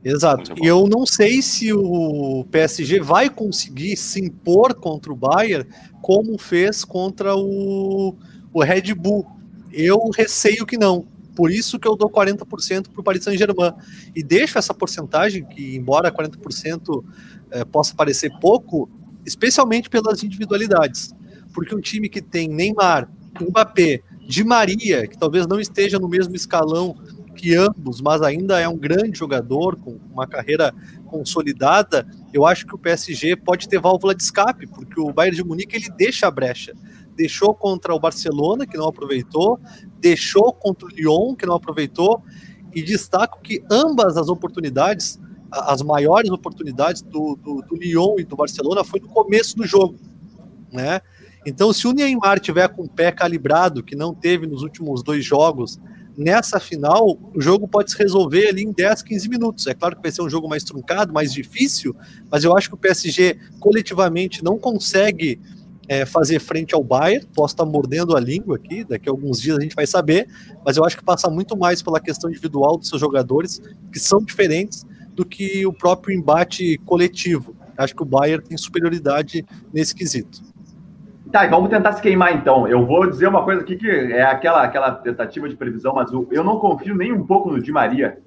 Exato. 0.04 0.52
E 0.62 0.66
eu 0.66 0.86
não 0.86 1.06
sei 1.06 1.40
se 1.40 1.72
o 1.72 2.44
PSG 2.50 3.00
vai 3.00 3.30
conseguir 3.30 3.96
se 3.96 4.20
impor 4.20 4.74
contra 4.74 5.10
o 5.10 5.16
Bayern 5.16 5.66
como 6.02 6.36
fez 6.38 6.84
contra 6.84 7.34
o, 7.34 8.14
o 8.52 8.62
Red 8.62 8.94
Bull. 8.94 9.26
Eu 9.74 10.10
receio 10.10 10.64
que 10.64 10.78
não. 10.78 11.06
Por 11.34 11.50
isso 11.50 11.78
que 11.78 11.88
eu 11.88 11.96
dou 11.96 12.08
40% 12.08 12.88
para 12.90 13.00
o 13.00 13.04
Paris 13.04 13.24
Saint-Germain. 13.24 13.72
E 14.14 14.22
deixo 14.22 14.58
essa 14.58 14.72
porcentagem, 14.72 15.44
que 15.44 15.74
embora 15.74 16.12
40% 16.12 17.04
é, 17.50 17.64
possa 17.64 17.94
parecer 17.94 18.30
pouco, 18.40 18.88
especialmente 19.26 19.90
pelas 19.90 20.22
individualidades. 20.22 21.12
Porque 21.52 21.74
um 21.74 21.80
time 21.80 22.08
que 22.08 22.22
tem 22.22 22.48
Neymar, 22.48 23.10
Mbappé, 23.40 24.02
Di 24.28 24.44
Maria, 24.44 25.06
que 25.06 25.18
talvez 25.18 25.46
não 25.46 25.60
esteja 25.60 25.98
no 25.98 26.08
mesmo 26.08 26.34
escalão 26.34 26.96
que 27.34 27.54
ambos, 27.54 28.00
mas 28.00 28.22
ainda 28.22 28.60
é 28.60 28.68
um 28.68 28.76
grande 28.76 29.18
jogador, 29.18 29.76
com 29.76 29.98
uma 30.12 30.26
carreira 30.26 30.72
consolidada, 31.06 32.06
eu 32.32 32.46
acho 32.46 32.64
que 32.64 32.74
o 32.74 32.78
PSG 32.78 33.36
pode 33.36 33.68
ter 33.68 33.80
válvula 33.80 34.14
de 34.14 34.22
escape, 34.22 34.66
porque 34.68 35.00
o 35.00 35.12
Bayern 35.12 35.36
de 35.36 35.44
Munique 35.44 35.76
ele 35.76 35.90
deixa 35.96 36.28
a 36.28 36.30
brecha 36.30 36.72
deixou 37.14 37.54
contra 37.54 37.94
o 37.94 38.00
Barcelona, 38.00 38.66
que 38.66 38.76
não 38.76 38.88
aproveitou, 38.88 39.58
deixou 39.98 40.52
contra 40.52 40.86
o 40.86 40.90
Lyon, 40.90 41.34
que 41.34 41.46
não 41.46 41.54
aproveitou, 41.54 42.22
e 42.74 42.82
destaco 42.82 43.40
que 43.40 43.62
ambas 43.70 44.16
as 44.16 44.28
oportunidades, 44.28 45.20
as 45.50 45.82
maiores 45.82 46.30
oportunidades 46.30 47.02
do, 47.02 47.36
do, 47.36 47.62
do 47.62 47.76
Lyon 47.76 48.16
e 48.18 48.24
do 48.24 48.36
Barcelona, 48.36 48.82
foi 48.82 49.00
no 49.00 49.08
começo 49.08 49.56
do 49.56 49.64
jogo, 49.64 49.96
né? 50.72 51.00
Então, 51.46 51.72
se 51.72 51.86
o 51.86 51.92
Neymar 51.92 52.40
tiver 52.40 52.68
com 52.68 52.82
o 52.82 52.88
pé 52.88 53.12
calibrado, 53.12 53.82
que 53.82 53.94
não 53.94 54.14
teve 54.14 54.46
nos 54.46 54.62
últimos 54.62 55.02
dois 55.02 55.24
jogos, 55.24 55.78
nessa 56.16 56.58
final, 56.58 57.18
o 57.34 57.40
jogo 57.40 57.68
pode 57.68 57.90
se 57.90 57.98
resolver 57.98 58.48
ali 58.48 58.62
em 58.62 58.72
10, 58.72 59.02
15 59.02 59.28
minutos. 59.28 59.66
É 59.66 59.74
claro 59.74 59.96
que 59.96 60.02
vai 60.02 60.10
ser 60.10 60.22
um 60.22 60.30
jogo 60.30 60.48
mais 60.48 60.64
truncado, 60.64 61.12
mais 61.12 61.32
difícil, 61.32 61.94
mas 62.30 62.44
eu 62.44 62.56
acho 62.56 62.68
que 62.68 62.74
o 62.74 62.78
PSG 62.78 63.38
coletivamente 63.60 64.42
não 64.42 64.58
consegue 64.58 65.40
é, 65.88 66.04
fazer 66.06 66.38
frente 66.38 66.74
ao 66.74 66.82
Bayern. 66.82 67.26
Posso 67.34 67.54
estar 67.54 67.64
mordendo 67.64 68.16
a 68.16 68.20
língua 68.20 68.56
aqui, 68.56 68.84
daqui 68.84 69.08
a 69.08 69.12
alguns 69.12 69.40
dias 69.40 69.58
a 69.58 69.60
gente 69.60 69.74
vai 69.74 69.86
saber, 69.86 70.28
mas 70.64 70.76
eu 70.76 70.84
acho 70.84 70.96
que 70.96 71.04
passa 71.04 71.28
muito 71.30 71.56
mais 71.56 71.82
pela 71.82 72.00
questão 72.00 72.30
individual 72.30 72.76
dos 72.76 72.88
seus 72.88 73.00
jogadores, 73.00 73.60
que 73.92 73.98
são 73.98 74.20
diferentes 74.20 74.86
do 75.14 75.24
que 75.24 75.66
o 75.66 75.72
próprio 75.72 76.16
embate 76.16 76.78
coletivo. 76.84 77.54
Acho 77.76 77.94
que 77.94 78.02
o 78.02 78.06
Bayern 78.06 78.44
tem 78.44 78.56
superioridade 78.56 79.44
nesse 79.72 79.94
quesito. 79.94 80.42
Tá, 81.30 81.46
vamos 81.48 81.68
tentar 81.68 81.92
se 81.94 82.00
queimar 82.00 82.32
então. 82.34 82.68
Eu 82.68 82.86
vou 82.86 83.10
dizer 83.10 83.26
uma 83.26 83.42
coisa 83.42 83.62
aqui 83.62 83.76
que 83.76 83.88
é 83.88 84.22
aquela, 84.22 84.62
aquela 84.62 84.92
tentativa 84.92 85.48
de 85.48 85.56
previsão, 85.56 85.94
mas 85.94 86.10
eu 86.12 86.44
não 86.44 86.60
confio 86.60 86.94
nem 86.94 87.12
um 87.12 87.26
pouco 87.26 87.50
no 87.50 87.60
Di 87.60 87.72
Maria. 87.72 88.18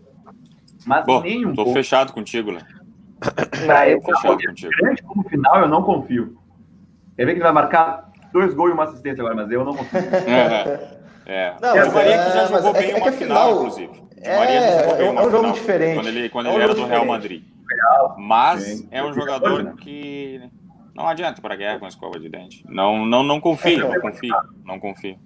Mas 0.86 1.06
Bom, 1.06 1.22
nem 1.22 1.46
um 1.46 1.50
tô 1.50 1.64
pouco. 1.64 1.74
fechado 1.74 2.12
contigo, 2.12 2.52
né? 2.52 2.62
Não, 3.66 3.84
eu 3.84 4.02
fechado 4.02 4.38
contigo. 4.46 4.72
Grande 4.82 5.02
como 5.04 5.24
final, 5.28 5.62
eu 5.62 5.68
não 5.68 5.84
confio. 5.84 6.37
Quer 7.18 7.26
ver 7.26 7.34
que 7.34 7.40
ele 7.40 7.44
vai 7.44 7.52
marcar 7.52 8.12
dois 8.32 8.54
gols 8.54 8.70
e 8.70 8.74
uma 8.74 8.84
assistência 8.84 9.22
agora, 9.22 9.36
mas 9.36 9.52
eu 9.52 9.66
não 9.66 9.76
consigo. 9.76 9.98
É. 11.28 11.50
é. 11.50 11.56
Não, 11.60 11.92
Maria 11.92 12.16
é, 12.16 12.26
que 12.26 12.32
já 12.32 12.46
jogou 12.46 12.72
bem 12.72 12.92
é, 12.92 12.96
uma 12.96 13.08
é 13.08 13.12
final, 13.12 13.48
final, 13.48 13.54
inclusive. 13.54 14.04
É, 14.22 14.38
Maria 14.38 14.62
já 14.62 14.80
jogou 14.80 14.98
bem 14.98 15.10
uma 15.10 15.22
é 15.22 15.26
um 15.26 15.32
jogo 15.32 15.52
diferente. 15.52 15.96
Quando 15.96 16.08
ele, 16.08 16.30
quando 16.30 16.46
é 16.46 16.50
um 16.50 16.54
ele 16.54 16.64
era 16.64 16.74
do 16.74 16.86
Real 16.86 17.06
Madrid. 17.06 17.44
Real. 17.70 18.16
Mas 18.18 18.64
Sim. 18.64 18.88
é 18.92 19.04
um 19.04 19.14
jogador 19.14 19.76
que 19.76 20.42
não 20.96 21.08
adianta 21.08 21.42
para 21.42 21.56
guerra 21.56 21.80
com 21.80 21.86
a 21.86 21.90
escova 21.90 22.20
de 22.20 22.30
dente. 22.30 22.64
Não, 22.68 23.06
não, 23.06 23.24
não 23.24 23.42
confio, 23.42 23.90
não 23.90 24.00
confio, 24.00 24.36
não 24.64 24.80
confio. 24.80 25.20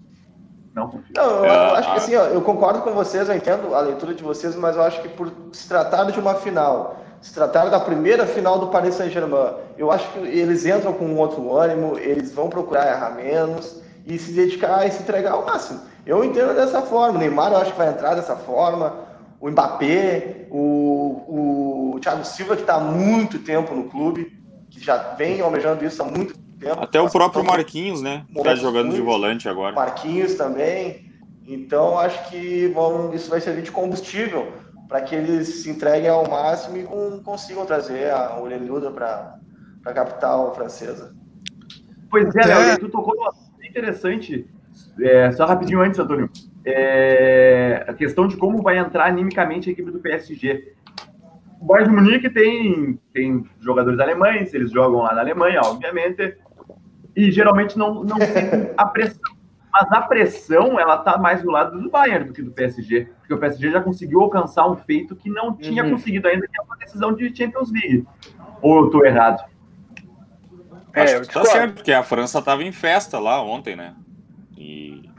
Não, 0.73 0.89
confio. 0.89 1.13
não 1.15 1.45
eu, 1.45 1.45
eu 1.45 1.75
acho 1.75 1.91
que 1.91 1.97
assim, 1.97 2.15
ó, 2.15 2.25
eu 2.25 2.41
concordo 2.41 2.81
com 2.81 2.93
vocês, 2.93 3.29
eu 3.29 3.35
entendo 3.35 3.75
a 3.75 3.81
leitura 3.81 4.13
de 4.13 4.23
vocês, 4.23 4.55
mas 4.55 4.75
eu 4.75 4.83
acho 4.83 5.01
que 5.01 5.09
por 5.09 5.31
se 5.51 5.67
tratar 5.67 6.05
de 6.05 6.19
uma 6.19 6.35
final 6.35 6.97
se 7.21 7.33
tratar 7.33 7.65
da 7.69 7.79
primeira 7.79 8.25
final 8.25 8.57
do 8.57 8.67
Paris 8.67 8.95
Saint-Germain. 8.95 9.53
Eu 9.77 9.91
acho 9.91 10.11
que 10.11 10.19
eles 10.19 10.65
entram 10.65 10.91
com 10.93 11.05
um 11.05 11.17
outro 11.17 11.55
ânimo, 11.55 11.97
eles 11.99 12.33
vão 12.33 12.49
procurar 12.49 12.87
errar 12.87 13.11
menos 13.11 13.81
e 14.05 14.17
se 14.17 14.31
dedicar 14.31 14.87
e 14.87 14.91
se 14.91 15.03
entregar 15.03 15.33
ao 15.33 15.45
máximo. 15.45 15.81
Eu 16.05 16.23
entendo 16.23 16.55
dessa 16.55 16.81
forma. 16.81 17.17
O 17.17 17.19
Neymar 17.19 17.51
eu 17.51 17.59
acho 17.59 17.71
que 17.71 17.77
vai 17.77 17.89
entrar 17.89 18.15
dessa 18.15 18.35
forma. 18.35 19.11
O 19.39 19.49
Mbappé, 19.49 20.47
o, 20.49 21.93
o 21.95 21.99
Thiago 21.99 22.25
Silva, 22.25 22.55
que 22.55 22.61
está 22.61 22.75
há 22.75 22.79
muito 22.79 23.39
tempo 23.39 23.73
no 23.75 23.85
clube, 23.85 24.31
que 24.69 24.79
já 24.83 24.97
vem 25.15 25.41
almejando 25.41 25.85
isso 25.85 26.01
há 26.01 26.05
muito 26.05 26.33
tempo. 26.59 26.81
Até 26.81 26.99
o 26.99 27.09
próprio 27.09 27.43
Marquinhos, 27.43 28.01
né? 28.01 28.25
Está 28.35 28.55
jogando 28.55 28.93
de 28.93 29.01
volante 29.01 29.47
agora. 29.47 29.73
Marquinhos 29.75 30.35
também. 30.35 31.11
Então, 31.47 31.97
acho 31.99 32.29
que 32.29 32.67
vão, 32.67 33.13
isso 33.13 33.29
vai 33.29 33.41
servir 33.41 33.63
de 33.63 33.71
combustível 33.71 34.47
para 34.91 35.03
que 35.03 35.15
eles 35.15 35.47
se 35.47 35.69
entreguem 35.69 36.09
ao 36.09 36.29
máximo 36.29 36.75
e 36.75 36.83
com, 36.83 37.23
consigam 37.23 37.65
trazer 37.65 38.11
a 38.11 38.37
orelhuda 38.37 38.91
para 38.91 39.39
a 39.85 39.93
capital 39.93 40.53
francesa. 40.53 41.15
Pois 42.09 42.35
é, 42.35 42.45
Léo, 42.45 42.77
tu 42.77 42.89
tocou 42.89 43.15
numa 43.15 43.31
interessante, 43.63 44.45
é, 44.99 45.31
só 45.31 45.45
rapidinho 45.45 45.79
antes, 45.79 45.97
Antônio, 45.97 46.29
é, 46.65 47.85
a 47.87 47.93
questão 47.93 48.27
de 48.27 48.35
como 48.35 48.61
vai 48.61 48.79
entrar 48.79 49.05
animicamente 49.05 49.69
a 49.69 49.71
equipe 49.71 49.89
do 49.89 49.99
PSG. 49.99 50.73
O 51.61 51.65
Bayern 51.67 51.89
de 51.89 51.95
Munique 51.95 52.29
tem, 52.29 52.99
tem 53.13 53.45
jogadores 53.61 53.97
alemães, 53.97 54.53
eles 54.53 54.71
jogam 54.71 55.03
lá 55.03 55.15
na 55.15 55.21
Alemanha, 55.21 55.61
obviamente, 55.63 56.37
e 57.15 57.31
geralmente 57.31 57.77
não, 57.77 58.03
não 58.03 58.17
sentem 58.19 58.73
a 58.75 58.85
pressão 58.87 59.40
mas 59.71 59.91
a 59.91 60.01
pressão, 60.01 60.79
ela 60.79 60.97
tá 60.97 61.17
mais 61.17 61.41
do 61.41 61.49
lado 61.49 61.79
do 61.81 61.89
Bayern 61.89 62.25
do 62.25 62.33
que 62.33 62.41
do 62.41 62.51
PSG. 62.51 63.09
Porque 63.19 63.33
o 63.33 63.37
PSG 63.37 63.71
já 63.71 63.81
conseguiu 63.81 64.21
alcançar 64.21 64.69
um 64.69 64.75
feito 64.75 65.15
que 65.15 65.29
não 65.29 65.55
tinha 65.55 65.83
uhum. 65.83 65.91
conseguido 65.91 66.27
ainda, 66.27 66.47
que 66.47 66.59
é 66.59 66.63
uma 66.63 66.75
decisão 66.77 67.13
de 67.13 67.35
Champions 67.35 67.71
League. 67.71 68.05
Ou 68.61 68.85
eu 68.85 68.89
tô 68.89 69.05
errado? 69.05 69.43
É, 70.93 71.03
Acho 71.03 71.21
que 71.21 71.33
tá 71.33 71.45
certo, 71.45 71.75
porque 71.75 71.93
a 71.93 72.03
França 72.03 72.39
estava 72.39 72.63
em 72.63 72.71
festa 72.71 73.17
lá 73.17 73.41
ontem, 73.41 73.75
né? 73.75 73.95
E 74.57 75.09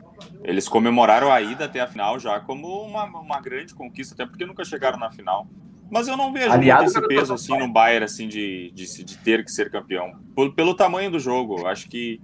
eles 0.44 0.68
comemoraram 0.68 1.32
a 1.32 1.40
ida 1.40 1.64
até 1.64 1.80
a 1.80 1.86
final 1.86 2.18
já 2.18 2.38
como 2.40 2.68
uma, 2.84 3.04
uma 3.04 3.40
grande 3.40 3.74
conquista, 3.74 4.14
até 4.14 4.26
porque 4.26 4.44
nunca 4.44 4.64
chegaram 4.64 4.98
na 4.98 5.10
final. 5.10 5.46
Mas 5.90 6.08
eu 6.08 6.16
não 6.16 6.32
vejo 6.32 6.52
Aliado, 6.52 6.84
esse 6.84 7.06
peso 7.06 7.34
assim 7.34 7.56
no 7.58 7.68
Bayern, 7.68 8.04
assim, 8.04 8.26
de, 8.26 8.70
de, 8.74 9.04
de 9.04 9.18
ter 9.18 9.44
que 9.44 9.50
ser 9.50 9.70
campeão. 9.70 10.14
Pelo, 10.34 10.52
pelo 10.52 10.74
tamanho 10.74 11.10
do 11.10 11.18
jogo. 11.18 11.66
Acho 11.66 11.88
que 11.88 12.18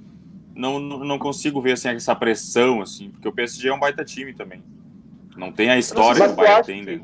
não, 0.59 0.81
não 0.81 1.19
consigo 1.19 1.61
ver 1.63 1.73
assim, 1.73 1.89
essa 1.89 2.15
pressão, 2.17 2.83
assim, 2.83 3.11
porque 3.11 3.29
o 3.29 3.33
PSG 3.33 3.69
é 3.69 3.75
um 3.75 3.79
baita 3.79 4.05
time 4.05 4.35
também. 4.35 4.63
Não 5.37 5.53
tem 5.53 5.71
a 5.71 5.79
história 5.79 6.27
que 6.27 6.33
o 6.33 6.37
Bayern 6.37 6.65
tem. 6.65 6.85
Que... 6.85 7.03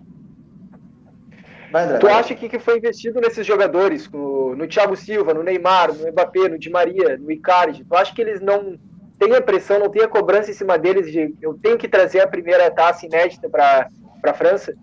Tu 2.00 2.08
acha 2.08 2.34
que, 2.34 2.48
que 2.48 2.58
foi 2.58 2.78
investido 2.78 3.20
nesses 3.20 3.46
jogadores, 3.46 4.10
no, 4.10 4.56
no 4.56 4.66
Thiago 4.66 4.96
Silva, 4.96 5.32
no 5.32 5.42
Neymar, 5.42 5.92
no 5.94 6.10
Mbappé, 6.10 6.48
no 6.48 6.58
Di 6.58 6.68
Maria, 6.68 7.16
no 7.16 7.30
Icardi? 7.30 7.84
Tu 7.84 7.96
acha 7.96 8.12
que 8.12 8.20
eles 8.20 8.40
não 8.40 8.76
tem 9.18 9.34
a 9.36 9.40
pressão, 9.40 9.78
não 9.78 9.88
tem 9.88 10.02
a 10.02 10.08
cobrança 10.08 10.50
em 10.50 10.54
cima 10.54 10.76
deles 10.76 11.10
de 11.10 11.34
eu 11.40 11.54
tenho 11.54 11.78
que 11.78 11.88
trazer 11.88 12.20
a 12.20 12.26
primeira 12.26 12.68
taça 12.70 13.06
inédita 13.06 13.48
para 13.48 13.88
a 14.24 14.34
França? 14.34 14.74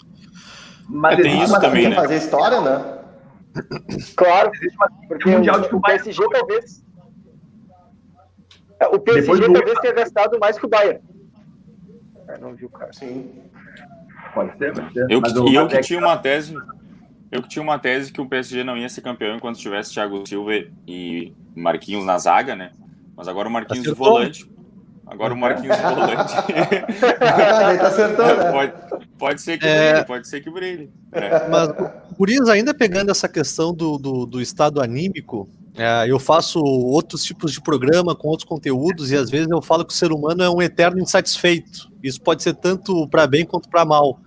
Mas 0.88 1.20
é, 1.20 1.22
tem 1.22 1.44
isso 1.44 1.60
também, 1.60 1.90
né? 1.90 1.96
fazer 1.96 2.16
história, 2.16 2.62
né? 2.62 3.00
Claro, 4.16 4.52
porque 5.10 5.30
o, 5.30 5.78
o, 5.78 5.82
PSG 5.82 6.24
talvez 6.32 6.82
o 8.88 9.00
PSG 9.00 9.48
do... 9.48 9.54
talvez 9.54 9.80
tenha 9.80 9.94
gastado 9.94 10.40
mais 10.40 10.58
que 10.58 10.66
o 10.66 10.70
Bayern. 10.70 11.00
É, 12.28 12.38
não 12.38 12.56
viu, 12.56 12.70
cara. 12.70 12.92
Sim. 12.94 13.30
Pode 14.34 14.58
ser, 14.58 14.74
pode 14.74 14.94
ser. 14.94 15.06
Eu, 15.10 15.22
e 15.48 15.56
eu 15.56 15.68
que 15.68 15.82
tinha 15.82 16.00
uma 16.00 16.18
tese, 16.18 16.56
eu 17.32 17.42
que 17.42 17.50
tinha 17.50 17.62
uma 17.62 17.78
tese 17.78 18.12
que 18.12 18.22
o 18.22 18.28
PSG 18.28 18.64
não 18.64 18.78
ia 18.78 18.90
ser 18.90 19.02
campeão 19.02 19.36
enquanto 19.36 19.58
tivesse 19.58 19.94
Thiago 19.94 20.28
Silva 20.28 20.52
e 20.88 21.34
Marquinhos 21.56 22.06
na 22.06 22.18
zaga, 22.18 22.56
né? 22.56 22.72
Mas 23.16 23.28
agora 23.28 23.48
o 23.48 23.52
Marquinhos 23.52 23.84
de 23.84 23.94
volante. 23.94 24.50
Agora 25.06 25.34
o 25.34 25.38
Marquinhos 25.38 25.76
de 25.76 25.84
volante. 25.84 26.34
ah, 27.20 27.78
tá 27.78 27.88
acertando, 27.88 28.44
né? 28.44 28.52
pode, 28.52 29.08
pode 29.18 29.42
ser 29.42 29.58
que 29.58 29.68
é... 29.68 29.92
brilhe, 29.92 30.06
pode 30.06 30.28
ser 30.28 30.42
que 30.42 30.50
brilhe. 30.50 30.92
É. 31.12 31.50
Mas, 31.50 31.70
Guriz, 32.18 32.48
ainda 32.48 32.74
pegando 32.74 33.12
essa 33.12 33.28
questão 33.28 33.74
do, 33.74 33.98
do, 33.98 34.26
do 34.26 34.42
estado 34.42 34.82
anímico, 34.82 35.50
é, 35.74 36.06
eu 36.10 36.20
faço 36.20 36.60
outros 36.60 37.24
tipos 37.24 37.54
de 37.54 37.62
programa 37.62 38.14
com 38.14 38.28
outros 38.28 38.48
conteúdos 38.48 39.12
e 39.12 39.16
às 39.16 39.30
vezes 39.30 39.50
eu 39.50 39.62
falo 39.62 39.86
que 39.86 39.94
o 39.94 39.96
ser 39.96 40.12
humano 40.12 40.44
é 40.44 40.50
um 40.50 40.62
eterno 40.62 41.00
insatisfeito. 41.00 41.90
Isso 42.04 42.22
pode 42.22 42.44
ser 42.44 42.56
tanto 42.56 43.08
para 43.08 43.26
bem 43.26 43.46
quanto 43.46 43.70
para 43.70 43.86
mal. 43.86 44.20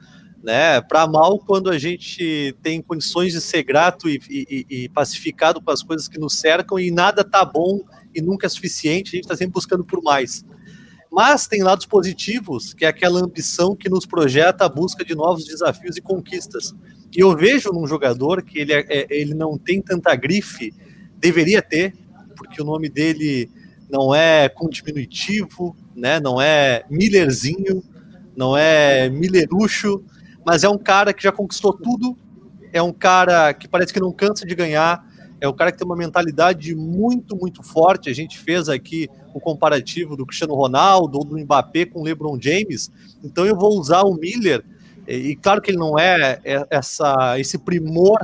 Né? 0.42 0.80
Para 0.80 1.06
mal, 1.06 1.38
quando 1.38 1.70
a 1.70 1.78
gente 1.78 2.54
tem 2.62 2.80
condições 2.80 3.32
de 3.32 3.40
ser 3.40 3.62
grato 3.62 4.08
e, 4.08 4.20
e, 4.28 4.66
e, 4.68 4.88
pacificado 4.90 5.60
com 5.60 5.70
as 5.70 5.82
coisas 5.82 6.06
que 6.06 6.18
nos 6.18 6.38
cercam 6.38 6.78
e 6.78 6.90
nada 6.90 7.24
tá 7.24 7.44
bom 7.44 7.80
e 8.14 8.20
nunca 8.20 8.46
é 8.46 8.50
suficiente, 8.50 9.08
a 9.08 9.16
gente 9.16 9.24
está 9.24 9.36
sempre 9.36 9.54
buscando 9.54 9.84
por 9.84 10.02
mais. 10.02 10.44
Mas 11.10 11.46
tem 11.46 11.62
lados 11.62 11.86
positivos, 11.86 12.74
que 12.74 12.84
é 12.84 12.88
aquela 12.88 13.20
ambição 13.20 13.74
que 13.74 13.88
nos 13.88 14.04
projeta 14.04 14.64
a 14.64 14.68
busca 14.68 15.04
de 15.04 15.14
novos 15.14 15.44
desafios 15.44 15.96
e 15.96 16.02
conquistas. 16.02 16.74
E 17.16 17.20
eu 17.20 17.34
vejo 17.36 17.70
num 17.70 17.86
jogador 17.86 18.42
que 18.42 18.58
ele, 18.58 18.72
é, 18.72 18.84
é 18.88 19.06
ele 19.10 19.32
não 19.32 19.56
tem 19.56 19.80
tanta 19.80 20.14
grife 20.14 20.74
deveria 21.18 21.62
ter, 21.62 21.94
porque 22.36 22.60
o 22.60 22.64
nome 22.64 22.88
dele 22.88 23.50
não 23.90 24.14
é 24.14 24.48
com 24.48 24.68
diminutivo, 24.68 25.76
né? 25.94 26.20
Não 26.20 26.40
é 26.40 26.84
Millerzinho, 26.90 27.82
não 28.36 28.56
é 28.56 29.08
Millerucho, 29.08 30.04
mas 30.44 30.64
é 30.64 30.68
um 30.68 30.78
cara 30.78 31.12
que 31.12 31.22
já 31.22 31.32
conquistou 31.32 31.72
tudo, 31.72 32.16
é 32.72 32.82
um 32.82 32.92
cara 32.92 33.54
que 33.54 33.68
parece 33.68 33.92
que 33.92 34.00
não 34.00 34.12
cansa 34.12 34.44
de 34.44 34.54
ganhar, 34.54 35.06
é 35.40 35.48
um 35.48 35.52
cara 35.52 35.70
que 35.70 35.78
tem 35.78 35.86
uma 35.86 35.96
mentalidade 35.96 36.74
muito, 36.74 37.36
muito 37.36 37.62
forte. 37.62 38.08
A 38.08 38.14
gente 38.14 38.38
fez 38.38 38.68
aqui 38.68 39.08
o 39.32 39.40
comparativo 39.40 40.16
do 40.16 40.26
Cristiano 40.26 40.54
Ronaldo 40.54 41.18
ou 41.18 41.24
do 41.24 41.38
Mbappé 41.38 41.86
com 41.86 42.00
o 42.00 42.04
LeBron 42.04 42.38
James, 42.40 42.90
então 43.22 43.46
eu 43.46 43.56
vou 43.56 43.78
usar 43.78 44.02
o 44.02 44.14
Miller, 44.14 44.64
e, 45.06 45.36
claro 45.36 45.60
que 45.60 45.70
ele 45.70 45.78
não 45.78 45.98
é, 45.98 46.40
é 46.44 46.66
essa, 46.70 47.38
esse 47.38 47.58
primor 47.58 48.18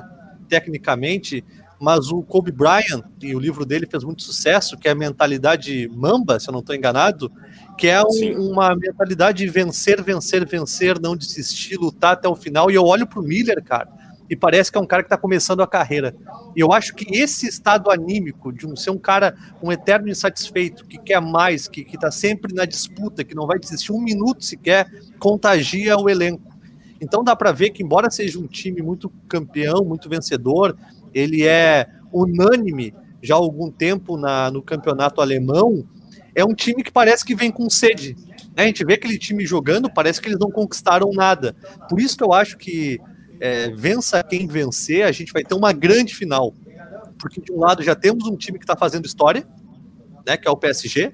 tecnicamente, 0.48 1.44
mas 1.80 2.12
o 2.12 2.22
Kobe 2.22 2.52
Bryant, 2.52 3.02
e 3.22 3.34
o 3.34 3.38
livro 3.38 3.64
dele 3.64 3.86
fez 3.90 4.04
muito 4.04 4.22
sucesso, 4.22 4.76
que 4.76 4.86
é 4.86 4.90
a 4.90 4.94
mentalidade 4.94 5.88
mamba, 5.88 6.38
se 6.38 6.46
eu 6.46 6.52
não 6.52 6.60
estou 6.60 6.74
enganado, 6.74 7.32
que 7.78 7.88
é 7.88 8.02
um, 8.02 8.50
uma 8.50 8.76
mentalidade 8.76 9.38
de 9.38 9.48
vencer, 9.48 10.02
vencer, 10.02 10.46
vencer, 10.46 11.00
não 11.00 11.16
desistir, 11.16 11.78
lutar 11.78 12.12
até 12.12 12.28
o 12.28 12.36
final. 12.36 12.70
E 12.70 12.74
eu 12.74 12.84
olho 12.84 13.06
para 13.06 13.18
o 13.18 13.22
Miller, 13.22 13.64
cara, 13.64 13.88
e 14.28 14.36
parece 14.36 14.70
que 14.70 14.76
é 14.76 14.80
um 14.80 14.86
cara 14.86 15.02
que 15.02 15.06
está 15.06 15.16
começando 15.16 15.62
a 15.62 15.66
carreira. 15.66 16.14
E 16.54 16.60
eu 16.60 16.70
acho 16.70 16.94
que 16.94 17.16
esse 17.16 17.48
estado 17.48 17.90
anímico 17.90 18.52
de 18.52 18.66
um, 18.66 18.76
ser 18.76 18.90
um 18.90 18.98
cara, 18.98 19.34
um 19.62 19.72
eterno 19.72 20.10
insatisfeito, 20.10 20.84
que 20.84 20.98
quer 20.98 21.20
mais, 21.22 21.66
que 21.66 21.80
está 21.80 22.10
sempre 22.10 22.52
na 22.52 22.66
disputa, 22.66 23.24
que 23.24 23.34
não 23.34 23.46
vai 23.46 23.58
desistir 23.58 23.90
um 23.90 24.02
minuto 24.02 24.44
sequer, 24.44 24.86
contagia 25.18 25.96
o 25.96 26.10
elenco. 26.10 26.50
Então 27.00 27.24
dá 27.24 27.34
para 27.34 27.50
ver 27.50 27.70
que, 27.70 27.82
embora 27.82 28.10
seja 28.10 28.38
um 28.38 28.46
time 28.46 28.82
muito 28.82 29.08
campeão, 29.26 29.82
muito 29.82 30.08
vencedor, 30.08 30.76
ele 31.14 31.46
é 31.46 31.86
unânime 32.12 32.94
já 33.22 33.34
há 33.34 33.38
algum 33.38 33.70
tempo 33.70 34.16
na, 34.16 34.50
no 34.50 34.62
campeonato 34.62 35.20
alemão, 35.20 35.86
é 36.34 36.44
um 36.44 36.54
time 36.54 36.82
que 36.82 36.92
parece 36.92 37.24
que 37.24 37.34
vem 37.34 37.50
com 37.50 37.68
sede. 37.68 38.16
Né? 38.56 38.64
A 38.64 38.66
gente 38.66 38.84
vê 38.84 38.94
aquele 38.94 39.18
time 39.18 39.44
jogando, 39.44 39.92
parece 39.92 40.20
que 40.20 40.28
eles 40.28 40.38
não 40.38 40.50
conquistaram 40.50 41.10
nada. 41.12 41.54
Por 41.88 42.00
isso 42.00 42.16
que 42.16 42.24
eu 42.24 42.32
acho 42.32 42.56
que 42.56 42.98
é, 43.40 43.70
vença 43.70 44.22
quem 44.22 44.46
vencer, 44.46 45.04
a 45.04 45.12
gente 45.12 45.32
vai 45.32 45.42
ter 45.42 45.54
uma 45.54 45.72
grande 45.72 46.14
final. 46.14 46.54
Porque 47.18 47.40
de 47.40 47.52
um 47.52 47.58
lado 47.58 47.82
já 47.82 47.94
temos 47.94 48.26
um 48.26 48.36
time 48.36 48.58
que 48.58 48.64
está 48.64 48.76
fazendo 48.76 49.06
história, 49.06 49.46
né, 50.26 50.36
que 50.36 50.48
é 50.48 50.50
o 50.50 50.56
PSG. 50.56 51.12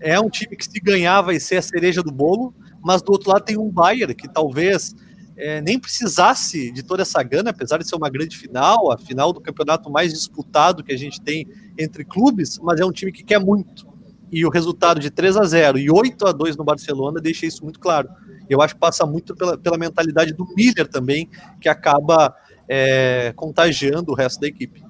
É 0.00 0.18
um 0.18 0.30
time 0.30 0.56
que 0.56 0.64
se 0.64 0.80
ganhar 0.80 1.20
vai 1.22 1.38
ser 1.40 1.56
a 1.56 1.62
cereja 1.62 2.02
do 2.02 2.12
bolo, 2.12 2.54
mas 2.82 3.02
do 3.02 3.12
outro 3.12 3.30
lado 3.30 3.44
tem 3.44 3.58
um 3.58 3.70
Bayern 3.70 4.14
que 4.14 4.28
talvez 4.28 4.94
é, 5.36 5.60
nem 5.60 5.78
precisasse 5.78 6.70
de 6.70 6.82
toda 6.82 7.02
essa 7.02 7.22
gana, 7.22 7.50
apesar 7.50 7.78
de 7.78 7.88
ser 7.88 7.96
uma 7.96 8.08
grande 8.08 8.36
final, 8.36 8.92
a 8.92 8.98
final 8.98 9.32
do 9.32 9.40
campeonato 9.40 9.90
mais 9.90 10.12
disputado 10.12 10.84
que 10.84 10.92
a 10.92 10.96
gente 10.96 11.20
tem 11.20 11.48
entre 11.78 12.04
clubes, 12.04 12.58
mas 12.62 12.80
é 12.80 12.84
um 12.84 12.92
time 12.92 13.10
que 13.10 13.24
quer 13.24 13.40
muito. 13.40 13.86
E 14.30 14.44
o 14.44 14.50
resultado 14.50 15.00
de 15.00 15.10
3 15.10 15.36
a 15.36 15.44
0 15.44 15.78
e 15.78 15.90
8 15.90 16.26
a 16.26 16.32
2 16.32 16.56
no 16.56 16.64
Barcelona 16.64 17.20
deixa 17.20 17.46
isso 17.46 17.62
muito 17.62 17.80
claro. 17.80 18.08
Eu 18.48 18.60
acho 18.60 18.74
que 18.74 18.80
passa 18.80 19.04
muito 19.06 19.34
pela, 19.34 19.56
pela 19.58 19.78
mentalidade 19.78 20.32
do 20.32 20.46
Miller 20.56 20.86
também, 20.88 21.28
que 21.60 21.68
acaba 21.68 22.34
é, 22.68 23.32
contagiando 23.36 24.12
o 24.12 24.14
resto 24.14 24.40
da 24.40 24.46
equipe. 24.46 24.84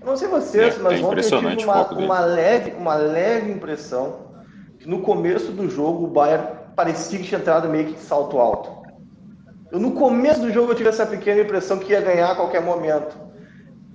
Eu 0.00 0.06
não 0.06 0.16
sei 0.16 0.28
vocês, 0.28 0.76
é, 0.76 0.78
mas 0.80 1.00
é 1.00 1.04
ontem 1.04 1.20
eu 1.20 1.56
tive 1.56 1.64
uma, 1.64 1.88
uma, 1.92 2.20
leve, 2.20 2.72
uma 2.72 2.94
leve 2.94 3.50
impressão 3.50 4.34
que 4.78 4.88
no 4.88 5.00
começo 5.00 5.50
do 5.50 5.68
jogo 5.68 6.04
o 6.04 6.10
Bayern 6.10 6.46
parecia 6.76 7.18
que 7.18 7.24
tinha 7.24 7.40
entrado 7.40 7.68
meio 7.68 7.86
que 7.86 7.94
de 7.94 8.00
salto 8.00 8.38
alto 8.38 8.83
eu, 9.74 9.80
no 9.80 9.90
começo 9.90 10.40
do 10.40 10.52
jogo 10.52 10.70
eu 10.70 10.76
tive 10.76 10.88
essa 10.88 11.04
pequena 11.04 11.42
impressão 11.42 11.78
que 11.78 11.92
ia 11.92 12.00
ganhar 12.00 12.30
a 12.30 12.34
qualquer 12.36 12.62
momento. 12.62 13.16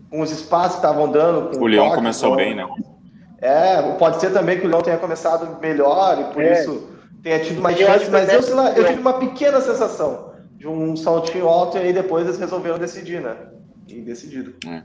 Com 0.09 0.21
os 0.21 0.29
espaços 0.29 0.73
que 0.73 0.85
estavam 0.85 1.09
dando. 1.09 1.57
o 1.57 1.65
Leão 1.67 1.95
começou 1.95 2.35
bem, 2.35 2.53
né? 2.53 2.67
É, 3.41 3.81
pode 3.93 4.19
ser 4.19 4.33
também 4.33 4.59
que 4.59 4.65
o 4.65 4.69
Leão 4.69 4.81
tenha 4.81 4.97
começado 4.97 5.59
melhor 5.61 6.19
e 6.19 6.33
por 6.33 6.43
é. 6.43 6.59
isso 6.59 6.89
tenha 7.23 7.39
tido 7.39 7.61
mais 7.61 7.77
chance, 7.77 8.09
mas 8.11 8.27
eu, 8.29 8.55
lá, 8.55 8.71
eu 8.71 8.85
tive 8.87 8.99
uma 8.99 9.13
pequena 9.13 9.61
sensação 9.61 10.33
de 10.57 10.67
um 10.67 10.97
saltinho 10.97 11.47
alto 11.47 11.77
e 11.77 11.81
aí 11.81 11.93
depois 11.93 12.25
eles 12.25 12.37
resolveram 12.37 12.77
decidir, 12.77 13.21
né? 13.21 13.37
E 13.87 14.01
decidiram. 14.01 14.51
É. 14.67 14.83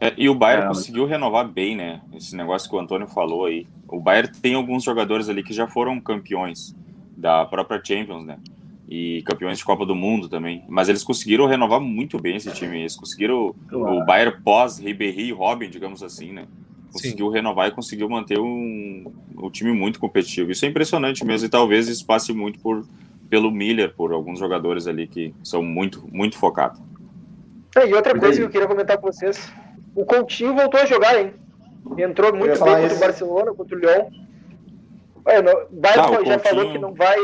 É, 0.00 0.12
e 0.18 0.28
o 0.28 0.34
Bayern 0.34 0.64
é, 0.64 0.68
conseguiu 0.68 1.06
renovar 1.06 1.48
bem, 1.48 1.76
né? 1.76 2.02
Esse 2.12 2.36
negócio 2.36 2.68
que 2.68 2.76
o 2.76 2.78
Antônio 2.78 3.06
falou 3.06 3.46
aí. 3.46 3.66
O 3.88 4.00
Bayern 4.00 4.30
tem 4.42 4.54
alguns 4.54 4.82
jogadores 4.82 5.30
ali 5.30 5.42
que 5.42 5.54
já 5.54 5.66
foram 5.66 5.98
campeões 5.98 6.74
da 7.16 7.46
própria 7.46 7.80
Champions, 7.82 8.26
né? 8.26 8.36
E 8.88 9.22
campeões 9.22 9.58
de 9.58 9.64
Copa 9.64 9.86
do 9.86 9.94
Mundo 9.94 10.28
também. 10.28 10.64
Mas 10.68 10.88
eles 10.88 11.02
conseguiram 11.02 11.46
renovar 11.46 11.80
muito 11.80 12.20
bem 12.20 12.36
esse 12.36 12.50
time. 12.50 12.80
Eles 12.80 12.96
conseguiram 12.96 13.54
claro. 13.68 13.96
o 13.96 14.04
Bayern 14.04 14.40
pós 14.42 14.78
Ribéry 14.78 15.28
e 15.28 15.32
Robin, 15.32 15.70
digamos 15.70 16.02
assim, 16.02 16.32
né? 16.32 16.46
Conseguiu 16.92 17.28
Sim. 17.28 17.34
renovar 17.34 17.68
e 17.68 17.70
conseguiu 17.70 18.08
manter 18.08 18.38
um, 18.38 19.10
um 19.38 19.50
time 19.50 19.72
muito 19.72 19.98
competitivo. 19.98 20.50
Isso 20.50 20.64
é 20.64 20.68
impressionante 20.68 21.24
mesmo 21.24 21.46
e 21.46 21.50
talvez 21.50 21.88
isso 21.88 22.04
passe 22.04 22.32
muito 22.32 22.58
por 22.58 22.84
pelo 23.30 23.50
Miller, 23.50 23.94
por 23.94 24.12
alguns 24.12 24.38
jogadores 24.38 24.86
ali 24.86 25.06
que 25.06 25.34
são 25.42 25.62
muito 25.62 26.06
muito 26.12 26.36
focados. 26.36 26.78
É, 27.74 27.88
e 27.88 27.94
outra 27.94 28.18
coisa 28.18 28.38
que 28.38 28.44
eu 28.44 28.50
queria 28.50 28.68
comentar 28.68 28.98
com 28.98 29.06
vocês, 29.10 29.50
o 29.94 30.04
Coutinho 30.04 30.54
voltou 30.54 30.78
a 30.78 30.84
jogar, 30.84 31.18
hein? 31.18 31.32
Entrou 31.96 32.34
muito 32.36 32.62
bem 32.62 32.82
contra 32.82 32.94
o 32.94 33.00
Barcelona, 33.00 33.54
contra 33.54 33.74
o 33.74 33.80
Lyon. 33.80 34.04
o 35.14 35.80
Bayern 35.80 36.00
ah, 36.00 36.24
já 36.26 36.38
Coutinho... 36.38 36.40
falou 36.40 36.72
que 36.72 36.78
não 36.78 36.92
vai 36.92 37.16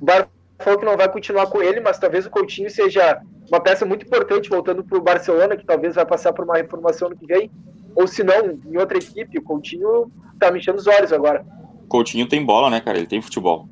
o 0.00 0.04
Bayern 0.04 0.28
falou 0.58 0.78
que 0.78 0.84
não 0.84 0.96
vai 0.96 1.10
continuar 1.10 1.46
com 1.46 1.62
ele, 1.62 1.80
mas 1.80 1.98
talvez 1.98 2.26
o 2.26 2.30
Coutinho 2.30 2.70
seja 2.70 3.20
uma 3.48 3.60
peça 3.60 3.84
muito 3.84 4.06
importante 4.06 4.48
voltando 4.48 4.84
para 4.84 4.98
o 4.98 5.02
Barcelona, 5.02 5.56
que 5.56 5.64
talvez 5.64 5.94
vai 5.94 6.06
passar 6.06 6.32
por 6.32 6.44
uma 6.44 6.56
reformação 6.56 7.10
no 7.10 7.16
que 7.16 7.26
vem, 7.26 7.50
ou 7.94 8.06
se 8.06 8.22
não, 8.22 8.58
em 8.66 8.76
outra 8.76 8.98
equipe. 8.98 9.38
O 9.38 9.42
Coutinho 9.42 10.10
tá 10.38 10.50
mexendo 10.50 10.76
os 10.76 10.86
olhos 10.86 11.12
agora. 11.12 11.44
O 11.84 11.88
Coutinho 11.88 12.26
tem 12.26 12.44
bola, 12.44 12.70
né, 12.70 12.80
cara? 12.80 12.98
Ele 12.98 13.06
tem 13.06 13.20
futebol. 13.20 13.68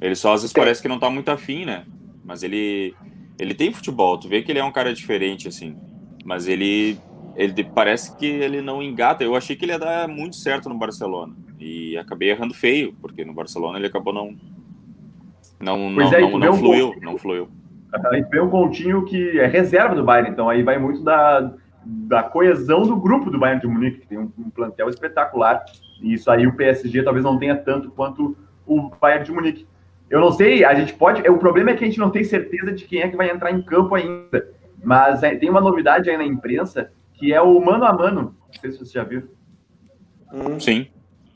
Ele 0.00 0.14
só 0.14 0.34
às 0.34 0.42
vezes 0.42 0.52
tem. 0.52 0.62
parece 0.62 0.82
que 0.82 0.88
não 0.88 0.98
tá 0.98 1.08
muito 1.08 1.30
afim, 1.30 1.64
né? 1.64 1.84
Mas 2.24 2.42
ele, 2.42 2.94
ele 3.38 3.54
tem 3.54 3.72
futebol. 3.72 4.18
Tu 4.18 4.28
vê 4.28 4.42
que 4.42 4.52
ele 4.52 4.58
é 4.58 4.64
um 4.64 4.72
cara 4.72 4.92
diferente, 4.92 5.48
assim. 5.48 5.76
Mas 6.24 6.46
ele, 6.46 6.98
ele 7.36 7.64
parece 7.64 8.16
que 8.16 8.26
ele 8.26 8.60
não 8.60 8.82
engata. 8.82 9.24
Eu 9.24 9.34
achei 9.34 9.56
que 9.56 9.64
ele 9.64 9.72
ia 9.72 9.78
dar 9.78 10.08
muito 10.08 10.36
certo 10.36 10.68
no 10.68 10.78
Barcelona. 10.78 11.34
E 11.58 11.96
acabei 11.96 12.30
errando 12.30 12.54
feio, 12.54 12.94
porque 13.00 13.24
no 13.24 13.32
Barcelona 13.32 13.78
ele 13.78 13.86
acabou 13.86 14.12
não, 14.12 14.36
não, 15.62 15.90
não, 15.90 16.12
é, 16.12 16.20
não, 16.20 16.38
não 16.38 16.50
um 16.50 16.56
fluiu, 16.56 16.86
Coutinho, 16.86 17.04
não 17.04 17.18
fluiu. 17.18 17.48
A 17.92 18.14
gente 18.14 18.28
vê 18.28 18.40
um 18.40 18.50
Coutinho 18.50 19.04
que 19.04 19.38
é 19.38 19.46
reserva 19.46 19.94
do 19.94 20.04
Bayern, 20.04 20.30
então 20.30 20.48
aí 20.48 20.62
vai 20.62 20.78
muito 20.78 21.02
da, 21.02 21.52
da 21.84 22.22
coesão 22.22 22.82
do 22.82 22.96
grupo 22.96 23.30
do 23.30 23.38
Bayern 23.38 23.60
de 23.60 23.68
Munique, 23.68 24.00
que 24.00 24.06
tem 24.08 24.18
um, 24.18 24.32
um, 24.36 24.50
plantel 24.50 24.88
espetacular, 24.88 25.64
e 26.00 26.14
isso 26.14 26.30
aí 26.30 26.46
o 26.46 26.56
PSG 26.56 27.02
talvez 27.02 27.24
não 27.24 27.38
tenha 27.38 27.56
tanto 27.56 27.90
quanto 27.90 28.36
o 28.66 28.90
Bayern 29.00 29.24
de 29.24 29.32
Munique. 29.32 29.66
Eu 30.10 30.20
não 30.20 30.32
sei, 30.32 30.64
a 30.64 30.74
gente 30.74 30.92
pode. 30.94 31.26
O 31.28 31.38
problema 31.38 31.70
é 31.70 31.74
que 31.74 31.84
a 31.84 31.86
gente 31.86 32.00
não 32.00 32.10
tem 32.10 32.24
certeza 32.24 32.72
de 32.72 32.84
quem 32.84 33.00
é 33.00 33.08
que 33.08 33.16
vai 33.16 33.30
entrar 33.30 33.50
em 33.50 33.62
campo 33.62 33.94
ainda. 33.94 34.46
Mas 34.84 35.22
é, 35.22 35.36
tem 35.36 35.48
uma 35.48 35.60
novidade 35.60 36.10
aí 36.10 36.16
na 36.16 36.24
imprensa 36.24 36.90
que 37.14 37.32
é 37.32 37.40
o 37.40 37.58
mano 37.64 37.84
a 37.84 37.92
mano. 37.92 38.36
Não 38.46 38.60
sei 38.60 38.72
se 38.72 38.78
você 38.78 38.92
já 38.92 39.04
viu. 39.04 39.30
Hum. 40.32 40.58
Sim. 40.58 40.88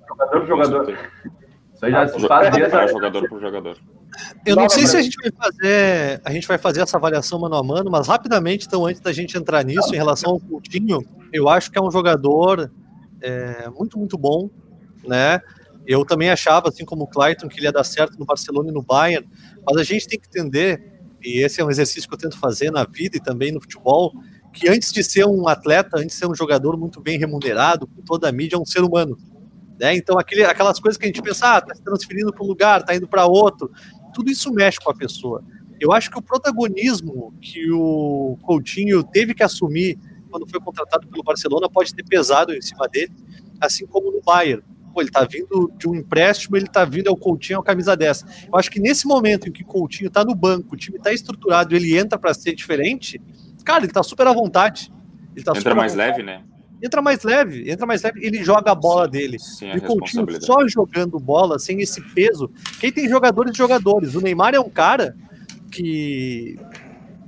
Jogador 0.07 0.41
por 0.41 0.47
jogador. 0.47 0.99
Isso 1.73 1.87
aí 1.87 1.93
já 1.93 2.09
se 2.09 2.27
faz 2.27 2.51
desde 2.51 2.89
jogador 2.89 3.29
por 3.29 3.41
jogador. 3.41 3.77
Eu 4.45 4.57
não 4.57 4.69
sei 4.69 4.87
se 4.87 4.97
a 4.97 5.03
gente 5.03 5.17
vai 5.17 5.31
fazer, 5.31 6.21
a 6.25 6.33
gente 6.33 6.49
vai 6.49 6.59
fazer 6.59 6.81
essa 6.81 6.97
avaliação 6.97 7.39
mano 7.39 7.57
a 7.57 7.63
mano, 7.63 7.91
mas 7.91 8.09
rapidamente, 8.09 8.67
então, 8.67 8.87
antes 8.87 9.01
da 9.01 9.13
gente 9.13 9.37
entrar 9.37 9.65
nisso, 9.65 9.93
em 9.95 9.97
relação 9.97 10.33
ao 10.33 10.41
Coutinho, 10.41 11.05
eu 11.33 11.49
acho 11.49 11.71
que 11.71 11.79
é 11.79 11.83
um 11.83 11.91
jogador 11.91 12.71
é, 13.21 13.69
muito, 13.71 13.99
muito 13.99 14.17
bom, 14.17 14.49
né? 15.07 15.41
Eu 15.87 16.05
também 16.05 16.31
achava, 16.31 16.69
assim 16.69 16.85
como 16.85 17.05
o 17.05 17.07
Clayton, 17.07 17.49
que 17.49 17.59
ele 17.59 17.67
ia 17.67 17.73
dar 17.73 17.85
certo 17.85 18.19
no 18.19 18.25
Barcelona 18.25 18.71
e 18.71 18.73
no 18.73 18.83
Bayern, 18.83 19.29
mas 19.65 19.77
a 19.77 19.85
gente 19.85 20.09
tem 20.09 20.19
que 20.19 20.27
entender, 20.27 20.83
e 21.23 21.45
esse 21.45 21.61
é 21.61 21.65
um 21.65 21.71
exercício 21.71 22.09
que 22.09 22.15
eu 22.15 22.19
tento 22.19 22.39
fazer 22.39 22.71
na 22.71 22.85
vida 22.85 23.17
e 23.17 23.21
também 23.21 23.53
no 23.53 23.61
futebol, 23.61 24.13
que 24.53 24.69
antes 24.69 24.93
de 24.93 25.05
ser 25.05 25.27
um 25.27 25.47
atleta, 25.47 25.99
antes 25.99 26.09
de 26.09 26.15
ser 26.15 26.27
um 26.27 26.35
jogador 26.35 26.77
muito 26.77 27.01
bem 27.01 27.19
remunerado, 27.19 27.87
com 27.87 28.03
toda 28.03 28.29
a 28.29 28.33
mídia, 28.33 28.57
é 28.57 28.59
um 28.59 28.65
ser 28.65 28.81
humano. 28.81 29.17
Né? 29.79 29.95
Então, 29.95 30.19
aquele, 30.19 30.45
aquelas 30.45 30.81
coisas 30.81 30.97
que 30.97 31.05
a 31.05 31.09
gente 31.09 31.21
pensa, 31.21 31.57
ah, 31.57 31.61
tá 31.61 31.75
se 31.75 31.83
transferindo 31.83 32.33
para 32.33 32.43
um 32.43 32.47
lugar, 32.47 32.83
tá 32.83 32.95
indo 32.95 33.07
para 33.07 33.27
outro, 33.27 33.71
tudo 34.17 34.31
isso 34.31 34.51
mexe 34.51 34.79
com 34.81 34.91
a 34.91 34.95
pessoa. 34.95 35.45
Eu 35.79 35.93
acho 35.93 36.11
que 36.11 36.19
o 36.19 36.23
protagonismo 36.23 37.35
que 37.39 37.71
o 37.71 38.39
Coutinho 38.41 39.05
teve 39.05 39.35
que 39.35 39.43
assumir 39.43 39.99
quando 40.31 40.49
foi 40.49 40.59
contratado 40.59 41.07
pelo 41.07 41.23
Barcelona 41.23 41.69
pode 41.69 41.95
ter 41.95 42.03
pesado 42.03 42.55
em 42.55 42.63
cima 42.63 42.89
dele, 42.89 43.13
assim 43.61 43.87
como 43.87 44.11
no 44.11 44.23
Bayern. 44.23 44.63
Pô, 44.95 45.03
ele 45.03 45.11
tá 45.11 45.23
vindo 45.31 45.71
de 45.77 45.87
um 45.87 45.95
empréstimo, 45.95 46.57
ele 46.57 46.67
tá 46.67 46.83
vindo 46.87 47.09
ao 47.09 47.17
Coutinho, 47.17 47.59
ao 47.59 47.63
camisa 47.63 47.95
10. 47.95 48.49
Eu 48.51 48.59
acho 48.59 48.71
que 48.71 48.81
nesse 48.81 49.07
momento 49.07 49.51
em 49.51 49.53
que 49.53 49.63
o 49.63 49.67
Coutinho 49.67 50.09
tá 50.09 50.25
no 50.25 50.35
banco, 50.35 50.75
o 50.75 50.79
time 50.79 50.99
tá 50.99 51.13
estruturado, 51.13 51.77
ele 51.77 51.95
entra 51.95 52.19
para 52.19 52.33
ser 52.33 52.55
diferente, 52.55 53.21
cara, 53.67 53.85
ele 53.85 53.93
tá 53.93 54.03
super 54.03 54.27
à 54.27 54.33
vontade. 54.33 54.91
Ele 55.35 55.45
tá 55.45 55.53
entra 55.55 55.75
mais 55.75 55.95
leve, 55.95 56.23
né? 56.23 56.43
Entra 56.83 57.01
mais 57.01 57.23
leve, 57.23 57.71
entra 57.71 57.87
mais 57.87 58.03
leve, 58.03 58.25
ele 58.25 58.45
joga 58.45 58.73
a 58.73 58.75
bola 58.75 59.09
dele. 59.09 59.39
Sim, 59.39 59.73
e 59.73 59.79
o 59.79 59.83
Coutinho 59.83 60.27
só 60.43 60.67
jogando 60.69 61.19
bola, 61.19 61.59
sem 61.59 61.81
esse 61.81 62.01
peso. 62.13 62.51
Quem 62.79 62.93
tem 62.93 63.09
jogadores 63.09 63.53
e 63.55 63.57
jogadores. 63.57 64.15
O 64.15 64.21
Neymar 64.21 64.55
é 64.55 64.61
um 64.61 64.69
cara 64.69 65.17
que 65.71 66.59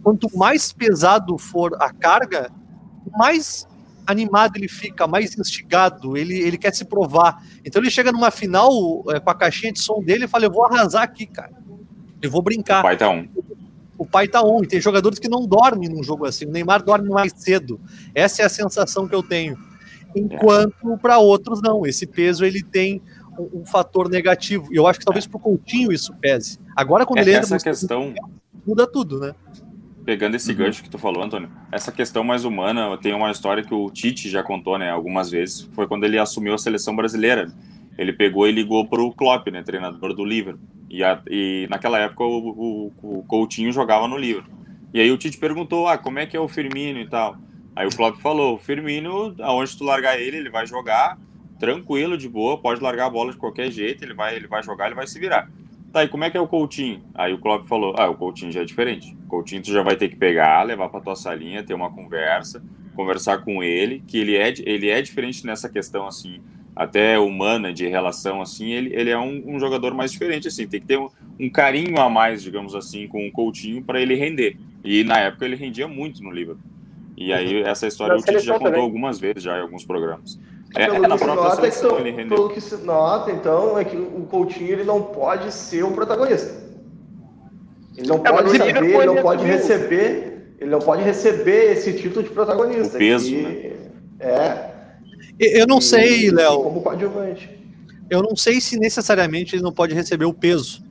quanto 0.03 0.29
mais 0.37 0.73
pesado 0.73 1.39
for 1.39 1.75
a 1.81 1.93
carga, 1.93 2.51
mais 3.17 3.67
animado 4.07 4.57
ele 4.57 4.69
fica, 4.69 5.07
mais 5.07 5.39
instigado, 5.39 6.17
ele, 6.17 6.39
ele 6.39 6.57
quer 6.57 6.75
se 6.75 6.85
provar. 6.85 7.43
Então 7.65 7.81
ele 7.81 7.91
chega 7.91 8.11
numa 8.11 8.31
final 8.31 8.71
é, 9.11 9.21
com 9.21 9.31
a 9.31 9.35
caixinha 9.35 9.73
de 9.73 9.81
som 9.81 10.03
dele 10.03 10.25
e 10.25 10.29
fala: 10.29 10.47
Eu 10.47 10.53
vou 10.53 10.65
arrasar 10.65 11.03
aqui, 11.03 11.27
cara. 11.27 11.53
Eu 12.21 12.31
vou 12.31 12.43
brincar. 12.43 12.81
O 12.81 12.83
pai 12.83 12.97
tá 12.97 13.09
um. 13.09 13.29
O 13.99 14.07
pai 14.07 14.29
tá 14.29 14.41
on. 14.41 14.63
E 14.63 14.67
tem 14.67 14.81
jogadores 14.81 15.19
que 15.19 15.29
não 15.29 15.47
dormem 15.47 15.89
num 15.89 16.03
jogo 16.03 16.25
assim. 16.25 16.47
O 16.47 16.51
Neymar 16.51 16.83
dorme 16.83 17.09
mais 17.11 17.33
cedo. 17.37 17.81
Essa 18.15 18.43
é 18.43 18.45
a 18.47 18.49
sensação 18.49 19.07
que 19.07 19.15
eu 19.15 19.23
tenho. 19.23 19.59
Enquanto 20.17 20.97
para 21.03 21.19
outros 21.19 21.61
não. 21.61 21.85
Esse 21.85 22.07
peso 22.07 22.45
ele 22.45 22.63
tem 22.63 23.03
um, 23.39 23.61
um, 23.61 23.67
fator 23.67 24.09
negativo. 24.09 24.73
E 24.73 24.77
eu 24.77 24.87
acho 24.87 25.01
que 25.01 25.05
talvez 25.05 25.27
é. 25.27 25.29
pro 25.29 25.39
Coutinho 25.39 25.93
isso 25.93 26.15
pese. 26.15 26.59
Agora 26.77 27.05
quando 27.05 27.19
é, 27.19 27.23
ele 27.23 27.31
entra 27.33 27.57
essa 27.57 27.59
questão 27.59 28.15
muda 28.65 28.87
tudo, 28.87 29.19
né? 29.19 29.35
pegando 30.09 30.37
esse 30.37 30.51
uhum. 30.53 30.57
gancho 30.57 30.83
que 30.83 30.89
tu 30.89 30.97
falou, 30.97 31.23
Antônio, 31.23 31.51
essa 31.71 31.93
questão 31.93 32.25
mais 32.25 32.47
humana, 32.47 32.97
tem 32.97 33.13
uma 33.13 33.31
história 33.31 33.63
que 33.63 33.75
o 33.75 33.91
Tite 33.91 34.31
já 34.31 34.43
contou, 34.43 34.79
né, 34.79 34.91
algumas 34.91 35.31
vezes, 35.31 35.69
foi 35.73 35.87
quando 35.87 36.05
ele 36.05 36.19
assumiu 36.19 36.55
a 36.55 36.59
seleção 36.59 36.97
brasileira. 36.97 37.53
Ele 37.99 38.13
pegou 38.13 38.47
e 38.47 38.53
ligou 38.53 38.87
para 38.87 39.03
o 39.03 39.13
Klopp, 39.13 39.49
né, 39.49 39.63
treinador 39.63 40.15
do 40.15 40.25
Liverpool. 40.25 40.67
E, 40.89 41.03
a, 41.03 41.21
e 41.29 41.67
naquela 41.69 41.99
época 41.99 42.25
o, 42.25 42.49
o, 42.49 43.19
o, 43.19 43.23
Coutinho 43.25 43.73
jogava 43.73 44.07
no 44.07 44.17
Liverpool. 44.17 44.57
E 44.95 45.01
aí 45.01 45.11
o 45.11 45.19
Tite 45.19 45.37
perguntou, 45.37 45.87
ah, 45.87 45.99
como 45.99 46.19
é 46.19 46.27
que 46.27 46.37
é 46.37 46.41
o 46.41 46.49
Firmino 46.49 47.01
e 47.01 47.09
tal. 47.09 47.37
Aí 47.77 47.87
o 47.87 47.95
Klopp 47.95 48.17
falou, 48.19 48.55
o 48.55 48.59
Firmino, 48.59 49.35
aonde 49.41 49.77
tu 49.77 49.85
largar 49.85 50.19
ele, 50.19 50.39
ele 50.39 50.51
vai 50.51 50.67
jogar 50.67 51.19
tranquilo, 51.59 52.17
de 52.17 52.29
boa, 52.29 52.57
pode 52.57 52.81
largar 52.81 53.07
a 53.07 53.11
bola 53.11 53.33
de 53.33 53.37
qualquer 53.37 53.71
jeito, 53.71 54.05
ele 54.05 54.15
vai, 54.15 54.37
ele 54.37 54.47
vai 54.47 54.63
jogar, 54.63 54.87
ele 54.87 54.95
vai 54.95 55.07
se 55.07 55.19
virar. 55.19 55.51
Tá, 55.93 56.05
e 56.05 56.09
como 56.09 56.23
é 56.23 56.31
que 56.31 56.37
é 56.37 56.41
o 56.41 56.47
Coutinho? 56.47 57.03
Aí 57.15 57.33
o 57.33 57.39
Klopp 57.39 57.67
falou, 57.67 57.95
ah, 57.99 58.09
o 58.09 58.15
Coutinho 58.15 58.53
já 58.53 58.61
é 58.61 58.65
diferente. 58.65 59.17
O 59.25 59.29
Coutinho 59.29 59.63
tu 59.63 59.73
já 59.73 59.83
vai 59.83 59.97
ter 59.97 60.09
que 60.09 60.17
pegar, 60.17 60.63
levar 60.63 60.89
pra 60.89 61.01
tua 61.01 61.17
salinha, 61.17 61.65
ter 61.65 61.75
uma 61.75 61.91
conversa, 61.91 62.63
conversar 62.95 63.39
com 63.39 63.63
ele, 63.63 64.03
que 64.07 64.19
ele 64.19 64.37
é, 64.37 64.53
ele 64.65 64.89
é 64.89 65.01
diferente 65.03 65.45
nessa 65.47 65.69
questão, 65.69 66.07
assim, 66.07 66.41
até 66.79 67.19
humana, 67.19 67.73
de 67.73 67.89
relação, 67.89 68.41
assim, 68.41 68.71
ele, 68.71 68.95
ele 68.95 69.11
é 69.11 69.19
um, 69.19 69.43
um 69.45 69.59
jogador 69.59 69.93
mais 69.93 70.13
diferente, 70.13 70.47
assim, 70.47 70.65
tem 70.65 70.81
que 70.81 70.87
ter 70.87 70.97
um, 70.97 71.09
um 71.41 71.51
carinho 71.51 71.99
a 72.01 72.09
mais, 72.09 72.41
digamos 72.41 72.73
assim, 72.73 73.09
com 73.09 73.27
o 73.27 73.33
Coutinho 73.33 73.83
para 73.83 74.01
ele 74.01 74.15
render. 74.15 74.57
E 74.85 75.03
na 75.03 75.19
época 75.19 75.45
ele 75.45 75.57
rendia 75.57 75.89
muito 75.89 76.23
no 76.23 76.31
Liverpool. 76.31 76.63
E 77.17 77.33
aí 77.33 77.63
essa 77.63 77.89
história 77.89 78.15
o 78.15 78.23
Tite 78.23 78.39
já 78.39 78.53
contou 78.53 78.69
também. 78.69 78.81
algumas 78.81 79.19
vezes 79.19 79.43
já 79.43 79.59
em 79.59 79.63
alguns 79.63 79.85
programas. 79.85 80.39
É, 80.77 80.87
pelo, 80.87 81.05
é, 81.05 81.19
que 81.19 81.27
nota, 81.27 81.67
então, 81.67 82.29
pelo 82.29 82.51
que 82.51 82.61
se 82.61 82.77
nota, 82.77 83.33
então, 83.33 83.77
é 83.77 83.85
que 83.85 83.97
o 83.97 84.25
Coutinho 84.31 84.71
ele 84.71 84.85
não 84.85 85.03
pode 85.03 85.53
ser 85.53 85.83
o 85.83 85.91
protagonista. 85.91 86.63
Ele 87.97 88.07
não 88.07 88.19
é, 88.19 88.31
pode 88.31 88.57
saber, 88.57 88.85
ele 88.85 89.07
não 89.07 89.17
pode 89.17 89.45
receber, 89.45 90.55
ele 90.61 90.71
não 90.71 90.79
pode 90.79 91.03
receber 91.03 91.73
esse 91.73 91.93
título 91.95 92.23
de 92.23 92.31
protagonista. 92.31 92.95
O 92.95 92.99
peso, 93.01 93.35
né? 93.35 93.73
É. 94.21 94.78
Eu 95.39 95.67
não 95.67 95.81
sei, 95.81 96.31
Léo. 96.31 96.63
Como 96.63 96.83
coadjuvante. 96.83 97.59
Eu 98.11 98.23
não 98.23 98.35
sei 98.35 98.61
se 98.61 98.79
necessariamente 98.79 99.55
ele 99.55 99.63
não 99.63 99.73
pode 99.73 99.95
receber 99.95 100.25
o 100.25 100.33
peso. 100.33 100.83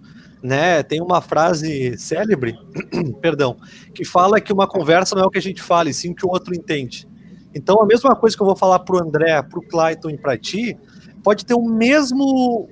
Né? 0.42 0.84
Tem 0.84 1.02
uma 1.02 1.22
frase 1.22 1.98
célebre, 1.98 2.56
perdão, 3.22 3.58
que 3.94 4.06
fala 4.06 4.40
que 4.40 4.54
uma 4.54 4.68
conversa 4.68 5.16
não 5.16 5.24
é 5.24 5.26
o 5.26 5.32
que 5.32 5.40
a 5.40 5.42
gente 5.42 5.62
fala, 5.62 5.90
e 5.90 5.94
sim 5.94 6.12
o 6.12 6.16
que 6.16 6.26
o 6.26 6.30
outro 6.30 6.54
entende. 6.54 7.08
Então, 7.56 7.82
a 7.82 7.86
mesma 7.86 8.16
coisa 8.16 8.36
que 8.36 8.42
eu 8.42 8.46
vou 8.46 8.56
falar 8.56 8.80
para 8.80 8.96
o 8.96 9.00
André, 9.00 9.42
para 9.42 9.58
o 9.58 9.64
Clayton 9.64 10.12
e 10.12 10.18
para 10.18 10.38
ti, 10.38 10.78
pode 11.24 11.44
ter 11.44 11.56
o 11.56 11.64
mesmo 11.64 12.70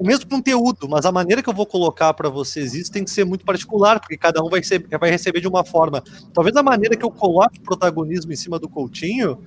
o 0.00 0.06
mesmo 0.06 0.26
conteúdo, 0.30 0.88
mas 0.88 1.04
a 1.04 1.12
maneira 1.12 1.42
que 1.42 1.50
eu 1.50 1.52
vou 1.52 1.66
colocar 1.66 2.14
para 2.14 2.30
vocês 2.30 2.72
isso 2.72 2.90
tem 2.90 3.04
que 3.04 3.10
ser 3.10 3.22
muito 3.26 3.44
particular, 3.44 4.00
porque 4.00 4.16
cada 4.16 4.42
um 4.42 4.48
vai, 4.48 4.62
ser, 4.62 4.82
vai 4.98 5.10
receber 5.10 5.42
de 5.42 5.46
uma 5.46 5.62
forma. 5.62 6.02
Talvez 6.32 6.56
a 6.56 6.62
maneira 6.62 6.96
que 6.96 7.04
eu 7.04 7.10
coloque 7.10 7.58
o 7.58 7.62
protagonismo 7.62 8.32
em 8.32 8.36
cima 8.36 8.58
do 8.58 8.66
Coutinho 8.66 9.38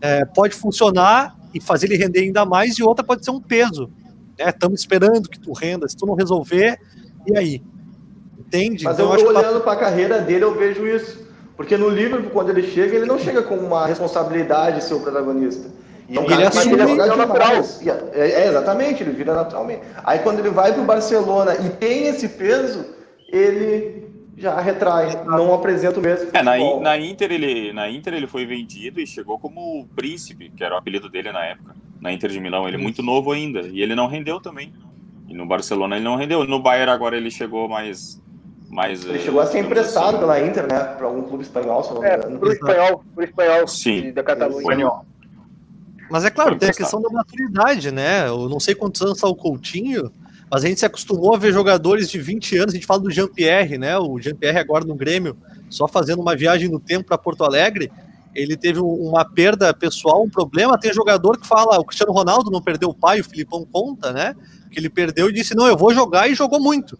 é, 0.00 0.24
pode 0.24 0.54
funcionar 0.54 1.36
e 1.54 1.60
fazer 1.60 1.86
ele 1.86 1.96
render 1.96 2.20
ainda 2.20 2.44
mais, 2.44 2.78
e 2.78 2.82
outra 2.82 3.04
pode 3.04 3.24
ser 3.24 3.30
um 3.30 3.40
peso. 3.40 3.90
Estamos 4.38 4.80
né? 4.80 4.82
esperando 4.82 5.28
que 5.28 5.38
tu 5.38 5.52
renda, 5.52 5.88
se 5.88 5.96
tu 5.96 6.06
não 6.06 6.14
resolver, 6.14 6.78
e 7.26 7.36
aí? 7.36 7.62
Entende? 8.38 8.84
Mas 8.84 8.94
então, 8.94 9.12
eu, 9.14 9.20
eu 9.20 9.28
olhando 9.28 9.60
para 9.60 9.72
a 9.72 9.76
carreira 9.76 10.20
dele, 10.20 10.44
eu 10.44 10.54
vejo 10.54 10.86
isso. 10.86 11.26
Porque 11.56 11.76
no 11.76 11.88
Liverpool, 11.88 12.30
quando 12.30 12.50
ele 12.50 12.62
chega, 12.62 12.94
ele 12.94 13.06
não 13.06 13.18
chega 13.18 13.42
com 13.42 13.56
uma 13.56 13.86
responsabilidade 13.86 14.76
de 14.76 14.84
ser 14.84 14.94
o 14.94 15.00
protagonista. 15.00 15.68
E 16.08 16.16
é 16.16 16.20
um 16.20 16.24
ele 16.24 16.34
cara 16.34 16.48
assume, 16.48 16.74
ele 16.74 16.94
natural. 16.94 17.64
É, 18.12 18.30
é, 18.30 18.48
exatamente, 18.48 19.02
ele 19.02 19.12
vira 19.12 19.34
naturalmente. 19.34 19.80
Aí 20.04 20.18
quando 20.20 20.38
ele 20.38 20.50
vai 20.50 20.72
para 20.72 20.82
o 20.82 20.84
Barcelona 20.84 21.56
e 21.56 21.70
tem 21.70 22.06
esse 22.06 22.28
peso, 22.28 22.84
ele 23.28 24.05
já 24.36 24.60
retrai, 24.60 25.24
não 25.24 25.52
apresenta 25.54 25.98
o 25.98 26.02
mesmo. 26.02 26.30
É, 26.32 26.42
na, 26.42 26.56
na, 26.80 26.98
Inter 26.98 27.32
ele, 27.32 27.72
na 27.72 27.88
Inter 27.90 28.14
ele 28.14 28.26
foi 28.26 28.44
vendido 28.44 29.00
e 29.00 29.06
chegou 29.06 29.38
como 29.38 29.86
príncipe, 29.96 30.50
que 30.50 30.62
era 30.62 30.74
o 30.74 30.78
apelido 30.78 31.08
dele 31.08 31.32
na 31.32 31.44
época. 31.44 31.74
Na 32.00 32.12
Inter 32.12 32.30
de 32.30 32.38
Milão, 32.38 32.68
ele 32.68 32.76
é 32.76 32.80
muito 32.80 33.02
novo 33.02 33.32
ainda. 33.32 33.60
E 33.60 33.80
ele 33.80 33.94
não 33.94 34.06
rendeu 34.06 34.38
também. 34.38 34.72
E 35.26 35.34
no 35.34 35.46
Barcelona 35.46 35.96
ele 35.96 36.04
não 36.04 36.16
rendeu. 36.16 36.44
No 36.44 36.60
Bayern 36.60 36.90
agora 36.90 37.16
ele 37.16 37.30
chegou 37.30 37.68
mais 37.68 38.20
mas, 38.68 39.04
ele 39.04 39.20
chegou 39.20 39.40
a 39.40 39.46
ser 39.46 39.60
emprestado 39.60 40.08
assim, 40.08 40.18
pela 40.18 40.40
Inter, 40.40 40.62
né? 40.64 40.80
Para 40.80 41.06
algum 41.06 41.22
clube 41.22 41.44
espanhol, 41.44 41.82
se 41.84 41.94
não 41.94 42.00
me 42.00 42.08
é, 42.08 42.16
engano. 42.16 42.36
É, 42.36 42.38
pro 42.38 42.52
espanhol, 42.52 43.04
pro 43.14 43.24
espanhol 43.24 43.68
Sim. 43.68 44.12
da 44.12 44.22
Catalunha. 44.22 44.90
Mas 46.10 46.24
é 46.24 46.30
claro, 46.30 46.56
tem 46.56 46.68
a 46.68 46.74
questão 46.74 47.00
da 47.00 47.08
maturidade, 47.08 47.90
né? 47.90 48.28
Eu 48.28 48.48
não 48.48 48.60
sei 48.60 48.74
quantos 48.74 49.00
anos 49.02 49.16
está 49.16 49.28
o 49.28 49.34
Coutinho, 49.34 50.10
mas 50.50 50.64
a 50.64 50.68
gente 50.68 50.80
se 50.80 50.86
acostumou 50.86 51.34
a 51.34 51.38
ver 51.38 51.52
jogadores 51.52 52.08
de 52.08 52.20
20 52.20 52.56
anos, 52.56 52.72
a 52.72 52.76
gente 52.76 52.86
fala 52.86 53.00
do 53.00 53.10
Jean-Pierre, 53.10 53.78
né? 53.78 53.98
O 53.98 54.18
Jean-Pierre 54.20 54.58
agora 54.58 54.84
no 54.84 54.94
Grêmio, 54.94 55.36
só 55.68 55.88
fazendo 55.88 56.20
uma 56.20 56.36
viagem 56.36 56.68
no 56.68 56.78
tempo 56.78 57.06
para 57.06 57.18
Porto 57.18 57.44
Alegre, 57.44 57.90
ele 58.34 58.56
teve 58.56 58.78
uma 58.78 59.24
perda 59.24 59.72
pessoal, 59.72 60.22
um 60.22 60.30
problema. 60.30 60.78
Tem 60.78 60.92
jogador 60.92 61.40
que 61.40 61.46
fala, 61.46 61.78
o 61.78 61.84
Cristiano 61.84 62.12
Ronaldo 62.12 62.50
não 62.50 62.60
perdeu 62.60 62.90
o 62.90 62.94
pai, 62.94 63.20
o 63.20 63.24
Filipão 63.24 63.66
conta, 63.70 64.12
né? 64.12 64.36
Que 64.70 64.78
ele 64.78 64.90
perdeu 64.90 65.30
e 65.30 65.32
disse: 65.32 65.54
Não, 65.54 65.66
eu 65.66 65.76
vou 65.76 65.92
jogar 65.94 66.28
e 66.28 66.34
jogou 66.34 66.60
muito. 66.60 66.98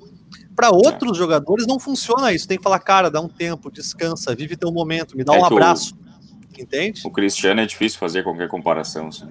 Para 0.57 0.71
outros 0.71 1.13
é. 1.13 1.21
jogadores 1.21 1.67
não 1.67 1.79
funciona 1.79 2.33
isso. 2.33 2.49
Tem 2.49 2.57
que 2.57 2.65
falar, 2.65 2.79
cara, 2.79 3.11
dá 3.11 3.21
um 3.21 3.29
tempo, 3.29 3.71
descansa, 3.71 4.35
vive 4.35 4.57
teu 4.57 4.73
momento, 4.73 5.17
me 5.17 5.23
dá 5.23 5.35
é 5.35 5.39
um 5.39 5.45
abraço. 5.45 5.95
O, 5.95 6.63
Entende? 6.63 7.03
O 7.05 7.11
Cristiano 7.11 7.61
é 7.61 7.67
difícil 7.67 7.99
fazer 7.99 8.23
qualquer 8.23 8.49
comparação. 8.49 9.09
Assim. 9.09 9.29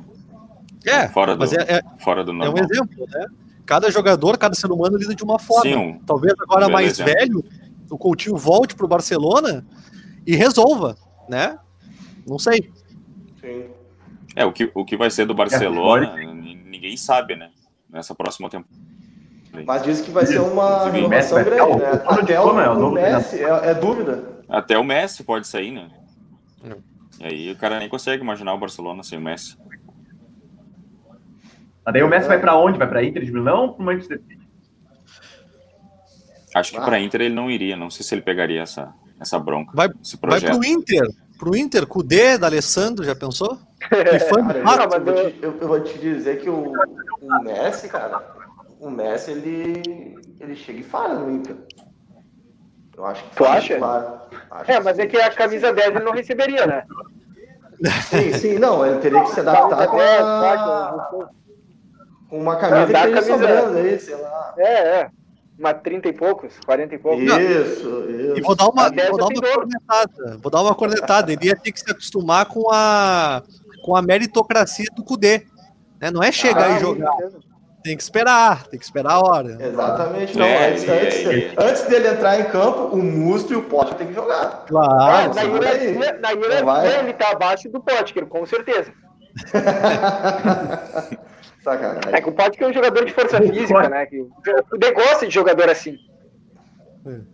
É, 0.85 1.07
fora 1.07 1.35
do, 1.35 1.43
é, 1.43 1.57
é, 1.57 1.81
fora 1.97 2.23
do 2.23 2.31
normal. 2.31 2.55
É 2.55 2.61
um 2.61 2.63
exemplo, 2.63 3.07
né? 3.09 3.25
Cada 3.65 3.89
jogador, 3.89 4.37
cada 4.37 4.53
ser 4.55 4.71
humano 4.71 4.97
lida 4.97 5.15
de 5.15 5.23
uma 5.23 5.39
forma. 5.39 5.63
Sim, 5.63 5.99
Talvez 6.05 6.33
agora 6.39 6.69
mais 6.69 6.99
exemplo. 6.99 7.13
velho, 7.13 7.45
o 7.89 7.97
Coutinho 7.97 8.37
volte 8.37 8.75
para 8.75 8.85
o 8.85 8.89
Barcelona 8.89 9.65
e 10.25 10.35
resolva, 10.35 10.95
né? 11.27 11.57
Não 12.27 12.37
sei. 12.37 12.71
Sim. 13.41 13.65
É, 14.35 14.45
o 14.45 14.51
que, 14.51 14.69
o 14.73 14.83
que 14.83 14.97
vai 14.97 15.09
ser 15.09 15.25
do 15.25 15.33
Barcelona, 15.33 16.15
ninguém 16.15 16.97
sabe, 16.97 17.35
né? 17.35 17.49
Nessa 17.89 18.13
próxima 18.13 18.49
temporada. 18.49 18.85
Mas 19.65 19.83
diz 19.83 20.01
que 20.01 20.11
vai 20.11 20.25
ser 20.25 20.39
uma 20.41 20.89
renovação 20.89 21.41
grande, 21.43 21.77
né? 21.77 21.91
Até 22.05 22.39
o, 22.41 22.59
é 22.59 22.69
o 22.69 22.91
Messi, 22.91 23.43
é, 23.43 23.69
é, 23.69 23.73
dúvida. 23.73 24.43
Até 24.49 24.77
o 24.77 24.83
Messi 24.83 25.23
pode 25.23 25.47
sair, 25.47 25.71
né? 25.71 25.89
E 27.19 27.23
aí 27.23 27.51
o 27.51 27.55
cara 27.55 27.79
nem 27.79 27.87
consegue 27.87 28.21
imaginar 28.21 28.53
o 28.53 28.57
Barcelona 28.57 29.01
sem 29.03 29.17
o 29.17 29.21
Messi. 29.21 29.57
Mas 31.85 31.93
daí 31.93 32.03
o 32.03 32.07
Messi 32.07 32.27
vai 32.27 32.39
para 32.39 32.57
onde? 32.57 32.77
Vai 32.79 32.87
para 32.89 33.03
Inter 33.03 33.23
de 33.23 33.31
Milão 33.31 33.61
ou 33.67 33.73
para 33.73 33.85
Manchester 33.85 34.19
City? 34.19 34.39
Acho 36.55 36.71
que 36.71 36.81
para 36.81 36.99
Inter 36.99 37.21
ele 37.21 37.35
não 37.35 37.51
iria. 37.51 37.75
Não 37.75 37.89
sei 37.89 38.03
se 38.03 38.15
ele 38.15 38.21
pegaria 38.21 38.61
essa, 38.61 38.93
essa 39.19 39.37
bronca. 39.37 39.71
Vai, 39.75 39.89
projeto. 40.19 40.57
pro 40.59 40.65
Inter. 40.65 41.07
Pro 41.37 41.55
Inter, 41.55 41.85
com 41.85 41.99
o 41.99 42.03
D 42.03 42.37
da 42.37 42.47
Alessandro, 42.47 43.03
já 43.03 43.13
pensou? 43.15 43.57
Que 43.89 44.19
fã 44.19 44.41
de 44.47 44.53
Cara, 44.61 44.89
fato. 44.89 44.95
eu, 44.95 45.03
vou 45.03 45.13
te, 45.13 45.35
eu- 45.41 45.57
eu 45.61 45.67
vou 45.67 45.79
te 45.81 45.97
dizer 45.99 46.39
que 46.41 46.49
o, 46.49 46.73
o 47.21 47.41
Messi, 47.43 47.89
cara, 47.89 48.23
o 48.79 48.89
Messi, 48.89 49.31
ele, 49.31 50.15
ele 50.39 50.55
chega 50.55 50.79
e 50.79 50.83
falha 50.83 51.15
no 51.15 51.29
Inter. 51.29 51.57
Eu 52.97 53.05
acho 53.05 53.23
que 53.25 53.35
Tu 53.35 53.45
acha? 53.45 53.77
Acho 54.51 54.71
É, 54.71 54.79
mas 54.79 54.97
é 54.97 55.05
que 55.05 55.17
a 55.17 55.29
camisa 55.29 55.73
10 55.73 55.89
ele 55.93 56.05
não 56.05 56.13
receberia, 56.13 56.65
né? 56.65 56.85
Sim, 58.03 58.31
sim, 58.31 58.57
não, 58.57 58.85
ele 58.85 58.99
teria 58.99 59.21
que 59.21 59.31
se 59.31 59.41
adaptar 59.41 59.87
com, 59.87 59.99
a, 59.99 61.11
com 62.35 62.41
uma 62.41 62.55
camisa 62.57 62.81
Ah, 62.83 62.85
que 62.85 62.97
esteja 63.13 63.21
sobrando 63.21 63.77
aí, 63.77 63.99
sei 63.99 64.15
lá. 64.15 64.53
É, 64.57 64.73
é. 64.73 65.09
Uma 65.57 65.73
30 65.73 66.09
e 66.09 66.13
poucos, 66.13 66.59
40 66.65 66.95
e 66.95 66.97
poucos. 66.97 67.23
Isso, 67.23 68.05
isso. 68.09 68.37
E 68.37 68.41
vou 68.41 68.55
dar 68.55 68.67
uma, 68.67 68.89
vou 68.89 69.17
dar 69.17 69.25
uma 69.27 69.41
cornetada. 69.41 70.37
Vou 70.41 70.51
dar 70.51 70.61
uma 70.61 70.75
cornetada. 70.75 71.31
Ele 71.31 71.45
ia 71.45 71.55
ter 71.55 71.71
que 71.71 71.79
se 71.79 71.89
acostumar 71.89 72.45
com 72.47 72.69
a, 72.73 73.41
com 73.81 73.95
a 73.95 74.01
meritocracia 74.01 74.87
do 74.93 75.01
Cudê. 75.01 75.45
Né? 76.01 76.11
Não 76.11 76.21
é 76.21 76.29
chegar 76.29 76.71
Ah, 76.71 76.77
e 76.77 76.81
jogar. 76.81 77.09
Tem 77.81 77.95
que 77.95 78.03
esperar, 78.03 78.67
tem 78.67 78.77
que 78.79 78.83
esperar 78.83 79.13
a 79.13 79.19
hora. 79.21 79.57
Exatamente, 79.61 80.37
não. 80.37 80.45
É, 80.45 80.71
antes, 80.71 80.89
é, 80.89 81.01
antes, 81.03 81.25
é, 81.25 81.37
é. 81.37 81.53
antes 81.57 81.83
dele 81.83 82.07
entrar 82.09 82.37
em 82.39 82.45
campo, 82.45 82.87
o 82.87 82.97
Musto 83.01 83.53
e 83.53 83.55
o 83.55 83.61
Pote 83.61 83.95
tem 83.95 84.07
que 84.07 84.13
jogar. 84.13 84.65
Claro. 84.67 85.33
na 85.35 85.41
hierarquia, 85.43 85.93
na 86.19 86.29
hierarquia 86.31 86.65
vai. 86.65 86.99
ele 86.99 87.13
tá 87.13 87.31
abaixo 87.31 87.69
do 87.69 87.79
Potker, 87.79 88.25
com 88.25 88.45
certeza. 88.45 88.91
Sacanagem. 91.65 92.13
É 92.13 92.21
que 92.21 92.29
o 92.29 92.31
Potker 92.31 92.67
é 92.67 92.69
um 92.69 92.73
jogador 92.73 93.03
de 93.05 93.11
força 93.11 93.41
física, 93.41 93.89
né? 93.89 94.05
Que 94.05 94.21
o 94.21 94.29
negócio 94.79 95.27
de 95.27 95.33
jogador 95.33 95.67
assim. 95.69 95.97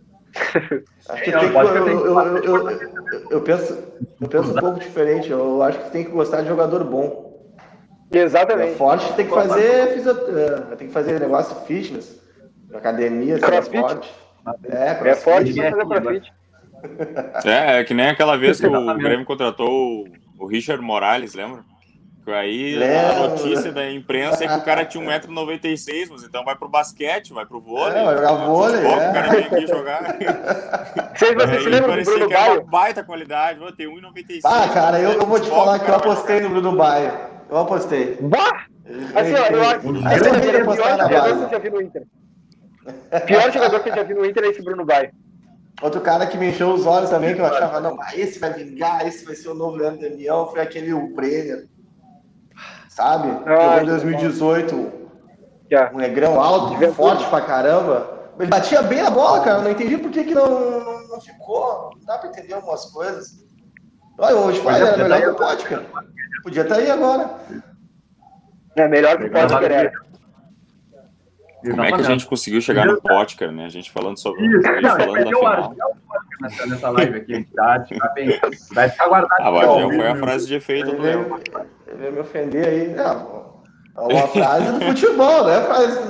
Acho 1.08 1.22
que 1.24 1.30
Não, 1.30 1.40
tem 1.40 1.48
que- 1.48 1.54
pode 1.54 1.76
eu, 1.76 1.84
ter- 1.84 1.90
eu, 1.92 2.18
eu, 2.18 2.70
eu- 2.70 3.30
eu 3.30 3.40
penso, 3.42 3.78
eu 4.20 4.28
penso 4.28 4.50
um 4.50 4.54
pouco 4.54 4.80
diferente. 4.80 5.30
Eu 5.30 5.62
acho 5.62 5.78
que 5.78 5.90
tem 5.90 6.04
que 6.04 6.10
gostar 6.10 6.40
de 6.42 6.48
jogador 6.48 6.82
bom. 6.84 7.30
É 8.10 8.18
Exatamente. 8.18 8.76
forte 8.76 9.12
tem 9.14 9.26
que 9.26 9.32
fazer 9.34 9.92
fisio- 9.94 10.10
eh, 10.38 10.76
tem 10.76 10.86
que 10.88 10.92
fazer 10.92 11.20
negócio 11.20 11.54
fitness, 11.66 12.18
academia, 12.72 13.38
ser 13.38 13.44
Crossfit? 13.46 13.78
forte. 13.80 14.14
É, 14.64 14.88
É 14.88 14.94
crossfit. 14.94 15.24
forte 15.24 15.60
aqui, 15.60 15.70
crossfit. 15.72 16.32
É, 17.44 17.80
é 17.80 17.84
que 17.84 17.94
nem 17.94 18.08
aquela 18.08 18.36
vez 18.36 18.58
que 18.60 18.66
o. 18.66 18.94
Grêmio 18.98 19.24
contratou 19.26 20.06
o 20.38 20.46
Richard 20.46 20.82
Morales, 20.82 21.34
lembra? 21.34 21.62
Que 22.24 22.30
Aí 22.30 22.76
a 22.76 22.78
Lembro. 22.78 23.30
notícia 23.30 23.72
da 23.72 23.90
imprensa 23.90 24.44
é 24.44 24.48
que 24.48 24.54
o 24.54 24.62
cara 24.62 24.84
tinha 24.84 25.02
1,96m, 25.04 26.08
mas 26.10 26.22
então 26.22 26.44
vai 26.44 26.54
pro 26.54 26.68
basquete, 26.68 27.32
vai 27.32 27.44
pro 27.44 27.58
vôlei. 27.60 27.98
É, 27.98 28.04
vai 28.04 28.14
jogar 28.16 28.32
vôlei, 28.46 28.80
Futebol, 28.80 29.00
é. 29.00 29.10
O 29.10 29.12
cara 29.12 29.28
vem 29.30 29.44
aqui 29.44 29.66
jogar. 29.66 30.02
Vocês, 31.16 31.34
vocês 31.34 31.50
se 31.62 31.66
Aí 31.66 31.72
lembram 31.74 31.96
do 31.96 32.04
Bruno 32.04 32.28
que 32.28 32.34
Baio? 32.34 32.64
baita 32.64 33.02
qualidade. 33.02 33.58
Ó, 33.60 33.72
Tem 33.72 33.88
1,96m. 33.88 34.40
Ah, 34.44 34.68
cara, 34.72 35.00
eu, 35.00 35.12
eu 35.12 35.26
vou 35.26 35.38
te 35.40 35.46
Futebol, 35.46 35.64
falar 35.64 35.78
que 35.80 35.90
eu 35.90 35.94
apostei 35.96 36.40
no 36.40 36.50
Bruno 36.50 36.76
Baio. 36.76 37.12
Eu 37.50 37.56
apostei. 37.58 38.16
Bah! 38.20 38.66
Assim, 39.14 39.34
ó, 39.34 39.46
eu 39.46 39.62
acho 39.68 39.80
dos 39.92 40.12
esse 40.12 40.28
é 40.28 40.32
o 40.32 40.40
pior 40.40 40.98
jogador 40.98 41.38
que 41.38 41.42
eu 41.44 41.50
já 41.50 41.58
vi 41.58 41.70
no 41.70 41.82
Inter. 41.82 42.02
O 42.86 43.20
pior 43.26 43.52
jogador 43.52 43.80
que 43.80 43.88
eu 43.88 43.94
já 43.96 44.02
vi 44.04 44.14
no 44.14 44.24
Inter 44.26 44.44
é 44.44 44.48
esse 44.48 44.62
Bruno 44.62 44.84
Baio. 44.84 45.10
Outro 45.80 46.00
cara 46.00 46.26
que 46.26 46.38
me 46.38 46.50
encheu 46.50 46.72
os 46.72 46.86
olhos 46.86 47.10
também, 47.10 47.34
que 47.34 47.40
eu 47.40 47.46
achava, 47.46 47.80
não, 47.80 47.98
esse 48.14 48.38
vai 48.38 48.52
vingar, 48.52 49.04
esse 49.06 49.24
vai 49.24 49.34
ser 49.34 49.48
o 49.48 49.54
novo 49.54 49.76
Leandro 49.76 50.00
Damião, 50.08 50.46
foi 50.46 50.60
aquele 50.60 50.92
o 50.92 51.08
Brenner. 51.14 51.66
Sabe? 52.94 53.28
Ah, 53.46 53.78
Jogou 53.78 53.80
em 53.80 53.86
2018, 53.86 54.92
Já. 55.70 55.90
um 55.92 55.96
negrão 55.96 56.38
alto, 56.38 56.74
Juventude. 56.74 56.96
forte 56.96 57.26
pra 57.30 57.40
caramba. 57.40 58.06
Ele 58.38 58.48
batia 58.48 58.82
bem 58.82 59.02
na 59.02 59.10
bola, 59.10 59.40
cara. 59.42 59.58
Eu 59.58 59.62
não 59.64 59.70
entendi 59.70 59.96
por 59.96 60.10
que, 60.10 60.24
que 60.24 60.34
não, 60.34 61.08
não 61.08 61.20
ficou. 61.20 61.90
Não 61.96 62.04
dá 62.04 62.18
pra 62.18 62.28
entender 62.28 62.52
algumas 62.52 62.84
coisas. 62.86 63.42
Olha, 64.18 64.36
hoje 64.36 64.58
ele 64.58 64.68
é, 64.68 64.72
era 64.72 64.90
podia 64.90 65.04
melhor 65.04 65.20
tá 65.20 65.22
que 65.22 65.30
o 65.30 65.34
Pote, 65.36 65.64
cara. 65.64 65.86
Podia 66.42 66.62
estar 66.62 66.74
aí 66.76 66.90
agora. 66.90 67.30
É 68.76 68.88
melhor 68.88 69.16
que 69.16 69.22
o 69.22 69.26
Legal. 69.26 69.48
Potker 69.48 69.72
era. 69.72 69.92
Como 71.62 71.82
é 71.84 71.92
que 71.92 72.00
a 72.00 72.02
gente 72.02 72.26
conseguiu 72.26 72.60
chegar 72.60 72.84
no 72.84 73.00
pote, 73.00 73.36
cara, 73.36 73.52
né? 73.52 73.66
A 73.66 73.68
gente 73.68 73.90
falando 73.90 74.18
sobre. 74.18 74.44
Isso, 74.44 74.68
a 74.68 74.72
gente 74.72 74.82
não, 74.82 74.90
é 74.90 74.98
falando 74.98 75.16
que 75.16 75.24
da 75.24 75.30
eu 75.30 75.38
final. 75.38 75.76
nessa, 76.40 76.66
nessa 76.66 76.90
live 76.90 77.16
aqui, 77.18 77.32
a 77.32 77.36
gente 77.36 77.52
tá, 77.52 77.78
tá 77.78 78.08
bem, 78.14 78.40
vai 78.72 78.88
ficar 78.88 79.08
guardado. 79.08 79.40
Ah, 79.40 79.50
ó, 79.50 79.78
já 79.80 79.86
o 79.86 79.92
foi 79.92 80.08
a 80.08 80.16
frase 80.16 80.46
de 80.48 80.54
efeito 80.56 80.90
do 80.90 81.00
Léo. 81.00 81.40
Ele 81.92 82.00
veio 82.00 82.12
me 82.12 82.20
ofender 82.20 82.66
aí. 82.66 82.94
Não, 82.94 83.62
é 83.96 84.14
uma 84.14 84.26
frase 84.28 84.72
do 84.72 84.84
futebol, 84.86 85.44
né? 85.44 85.60
Frase 85.62 86.08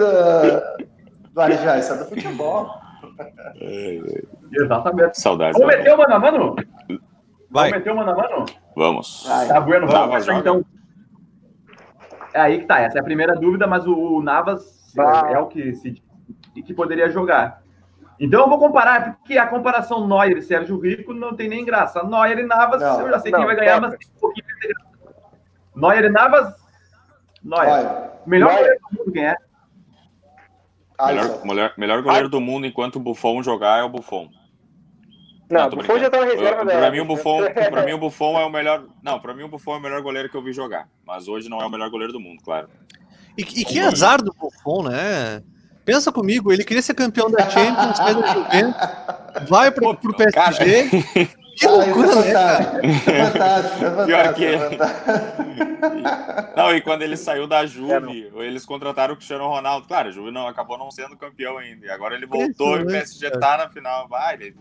do 1.32 1.40
Arejá, 1.40 1.78
isso 1.78 1.92
é 1.92 1.96
do 1.98 2.04
futebol. 2.06 2.70
Exatamente. 4.52 5.20
Saudades. 5.20 5.58
Vamos 5.58 5.76
meter 5.76 5.94
o 5.94 5.98
mano 5.98 6.14
a 6.14 6.18
mano? 6.18 6.56
Vai. 7.50 7.70
Vamos 7.70 7.72
meter 7.72 7.90
o 7.92 7.96
mano 7.96 8.10
a 8.10 8.16
mano? 8.16 8.44
Vamos. 8.76 9.24
Vai. 9.26 9.48
Tá 9.48 9.60
bueno, 9.60 9.86
Navas 9.86 10.26
vamos 10.26 10.40
então. 10.40 10.64
É 12.34 12.40
aí 12.40 12.60
que 12.60 12.66
tá, 12.66 12.80
essa 12.80 12.98
é 12.98 13.00
a 13.00 13.04
primeira 13.04 13.34
dúvida, 13.34 13.66
mas 13.66 13.86
o, 13.86 13.94
o 13.94 14.22
Navas 14.22 14.94
Ah. 14.98 15.30
é 15.30 15.38
o 15.38 15.46
que 15.46 15.74
se 15.74 15.90
diz 15.90 16.02
que 16.66 16.72
poderia 16.74 17.10
jogar. 17.10 17.62
Então 18.20 18.42
eu 18.42 18.48
vou 18.48 18.58
comparar, 18.58 19.16
porque 19.16 19.36
a 19.36 19.46
comparação 19.46 20.06
Neuer 20.06 20.36
e 20.38 20.42
Sérgio 20.42 20.78
Rico 20.78 21.12
não 21.12 21.34
tem 21.34 21.48
nem 21.48 21.64
graça. 21.64 22.02
Neuer 22.04 22.38
e 22.38 22.42
Navas, 22.44 22.80
Não. 22.80 23.00
eu 23.00 23.10
já 23.10 23.18
sei 23.18 23.32
Não, 23.32 23.38
quem 23.40 23.46
vai 23.46 23.56
ganhar, 23.56 23.80
mas 23.80 23.96
tem 23.96 24.08
um 24.16 24.20
pouquinho 24.20 24.46
de 24.46 24.68
graça. 24.68 24.91
Neuer 25.74 26.04
e 26.04 26.10
Navas, 26.10 26.54
Neuer. 27.42 28.10
O 28.24 28.30
melhor 28.30 28.48
Neuer. 28.48 28.58
goleiro 28.58 28.80
do 28.80 28.98
mundo 28.98 29.12
quem 29.12 29.26
é? 29.26 29.36
Melhor, 31.06 31.44
melhor, 31.44 31.74
melhor 31.76 32.02
goleiro 32.02 32.28
do 32.28 32.40
mundo 32.40 32.66
enquanto 32.66 32.96
o 32.96 33.00
Buffon 33.00 33.42
jogar 33.42 33.80
é 33.80 33.82
o 33.82 33.88
Buffon. 33.88 34.28
Não, 35.50 35.68
tô 35.68 35.76
o 35.76 35.78
Buffon 35.80 35.98
já 35.98 36.08
tá 36.08 36.20
na 36.20 36.26
reserva 36.26 36.64
dela. 36.64 36.80
Pra 36.80 36.90
mim, 36.90 37.00
o 37.00 37.04
Buffon, 37.04 37.40
pra 37.70 37.84
mim, 37.84 37.92
o 37.92 37.98
Buffon 37.98 38.38
é 38.38 38.44
o 38.44 38.50
melhor. 38.50 38.86
Não, 39.02 39.18
pra 39.18 39.34
mim, 39.34 39.42
o 39.42 39.48
Buffon 39.48 39.74
é 39.74 39.78
o 39.78 39.80
melhor 39.80 40.00
goleiro 40.00 40.28
que 40.28 40.36
eu 40.36 40.42
vi 40.42 40.52
jogar. 40.52 40.88
Mas 41.04 41.28
hoje 41.28 41.48
não 41.48 41.60
é 41.60 41.66
o 41.66 41.70
melhor 41.70 41.90
goleiro 41.90 42.12
do 42.12 42.20
mundo, 42.20 42.40
claro. 42.42 42.68
E, 43.36 43.42
e 43.42 43.64
que 43.64 43.80
azar 43.80 44.22
do 44.22 44.32
Buffon, 44.32 44.84
né? 44.88 45.42
Pensa 45.84 46.12
comigo, 46.12 46.52
ele 46.52 46.64
queria 46.64 46.82
ser 46.82 46.94
campeão 46.94 47.28
da 47.30 47.50
Champions, 47.50 47.96
sai 47.96 48.14
da 48.14 48.26
Juventus, 48.28 49.48
vai 49.48 49.70
pro, 49.72 49.96
pro 49.96 50.16
PSG. 50.16 50.88
Que 51.56 51.66
Ah, 51.66 51.70
loucura, 51.70 52.08
é 52.08 52.14
né? 52.14 52.32
cara? 52.32 52.64
fantástico. 52.64 53.10
É 53.10 53.24
fantástico, 53.30 53.84
é 53.84 53.90
Pior 54.06 54.24
fantástico. 54.24 54.34
que- 54.34 54.44
é 54.44 54.58
fantástico. 54.70 55.52
Não, 56.56 56.74
e 56.74 56.80
quando 56.80 57.02
ele 57.02 57.16
saiu 57.16 57.46
da 57.46 57.62
É, 57.64 57.66
Juve, 57.66 58.30
eles 58.36 58.64
contrataram 58.64 59.14
o 59.14 59.16
Cristiano 59.16 59.46
Ronaldo. 59.48 59.86
Claro, 59.86 60.08
a 60.08 60.12
Juve 60.12 60.30
não, 60.30 60.46
acabou 60.46 60.78
não 60.78 60.90
sendo 60.90 61.16
campeão 61.16 61.58
ainda. 61.58 61.86
E 61.86 61.90
agora 61.90 62.14
ele 62.14 62.26
voltou 62.26 62.78
e 62.78 62.82
o 62.82 62.86
PSG 62.86 63.30
tá 63.32 63.56
na 63.58 63.68
final. 63.68 64.06
Vai, 64.08 64.34
ele- 64.34 64.56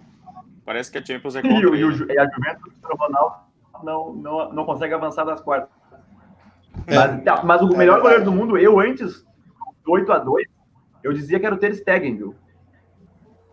parece 0.66 0.92
que 0.92 0.98
a 0.98 1.06
Champions 1.06 1.36
é 1.36 1.40
E, 1.40 1.42
contra 1.44 1.70
o- 1.70 1.76
e, 1.76 1.84
o 1.84 1.88
ele. 1.90 1.96
Ju- 1.96 2.08
e 2.10 2.18
a 2.18 2.24
Juventus 2.30 2.74
o 2.90 2.96
Ronaldo 2.98 3.36
não, 3.84 4.14
não, 4.14 4.54
não 4.54 4.66
consegue 4.66 4.94
avançar 4.94 5.24
das 5.24 5.42
quartas. 5.42 5.70
É. 6.88 6.96
Mas, 6.96 7.24
tá, 7.24 7.42
mas 7.44 7.62
o 7.62 7.74
É 7.74 7.78
melhor 7.78 8.02
goleiro 8.02 8.24
do 8.26 8.32
mundo, 8.32 8.58
eu 8.58 8.80
antes 8.80 9.24
do 9.86 9.92
8 9.92 10.12
a 10.12 10.18
2 10.18 10.48
eu 11.04 11.14
dizia 11.14 11.40
que 11.40 11.46
era 11.46 11.54
o 11.56 11.58
Ter 11.58 11.74
Stegen, 11.76 12.16
viu? 12.16 12.36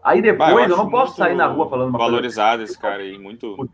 Aí 0.09 0.22
Bah, 0.22 0.46
depois 0.46 0.50
eu, 0.68 0.74
acho 0.74 0.76
não 0.76 0.90
posso 0.90 1.16
sair 1.16 1.34
na 1.34 1.46
rua 1.46 1.68
falando 1.68 1.90
uma 1.90 1.98
coisa. 1.98 2.11
Valorizado 2.12 2.62
esse 2.62 2.78
cara 2.78 3.02
aí, 3.02 3.18
muito. 3.18 3.54
O 3.61 3.68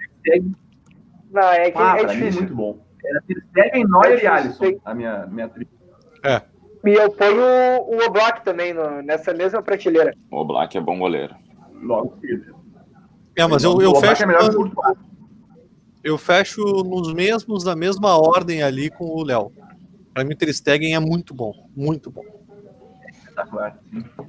Não, 1.30 1.43
é 1.53 1.70
que 1.70 1.78
ah, 1.78 1.97
é 1.99 2.03
mim, 2.03 2.09
difícil. 2.09 2.41
muito 2.41 2.55
bom. 2.55 2.78
Era 3.05 3.22
Ter 3.26 3.41
Stegen, 3.51 3.85
Neuer 3.87 4.12
e 4.12 4.14
difícil, 4.16 4.32
Alisson, 4.32 4.80
a 4.85 4.95
minha, 4.95 5.26
minha 5.26 5.49
tri. 5.49 5.68
E 6.87 6.91
eu 6.91 7.11
ponho 7.12 7.41
o, 7.41 7.97
o 7.97 8.07
Oblak 8.07 8.45
também 8.45 8.74
no- 8.74 9.01
nessa 9.03 9.32
mesma 9.32 9.62
prateleira. 9.62 10.12
O 10.30 10.45
Black 10.45 10.76
é 10.76 10.80
bom 10.80 10.99
goleiro. 10.99 11.35
Logo 11.82 12.16
seguido. 12.20 12.55
É, 13.37 13.47
mas 13.47 13.62
eu, 13.64 13.72
O 13.76 13.82
eu 13.82 13.91
Oblak 13.91 14.09
fecho 14.09 14.22
é 14.22 14.26
melhor 14.26 14.51
o 14.51 14.55
Courtois. 14.55 14.99
eu 16.03 16.18
fecho 16.18 16.61
nos 16.62 17.12
mesmos, 17.14 17.64
na 17.64 17.76
mesma 17.76 18.18
ordem 18.18 18.62
ali 18.62 18.91
com 18.91 19.05
o 19.05 19.22
Léo. 19.24 19.51
Pra 20.12 20.24
mim, 20.24 20.35
o 20.35 20.37
Ter 20.37 20.53
Stegen 20.53 20.95
é 20.95 21.01
muito 21.01 21.32
bom, 21.35 21.53
muito 21.76 22.11
bom. 22.11 22.22
Espetacular. 23.35 23.76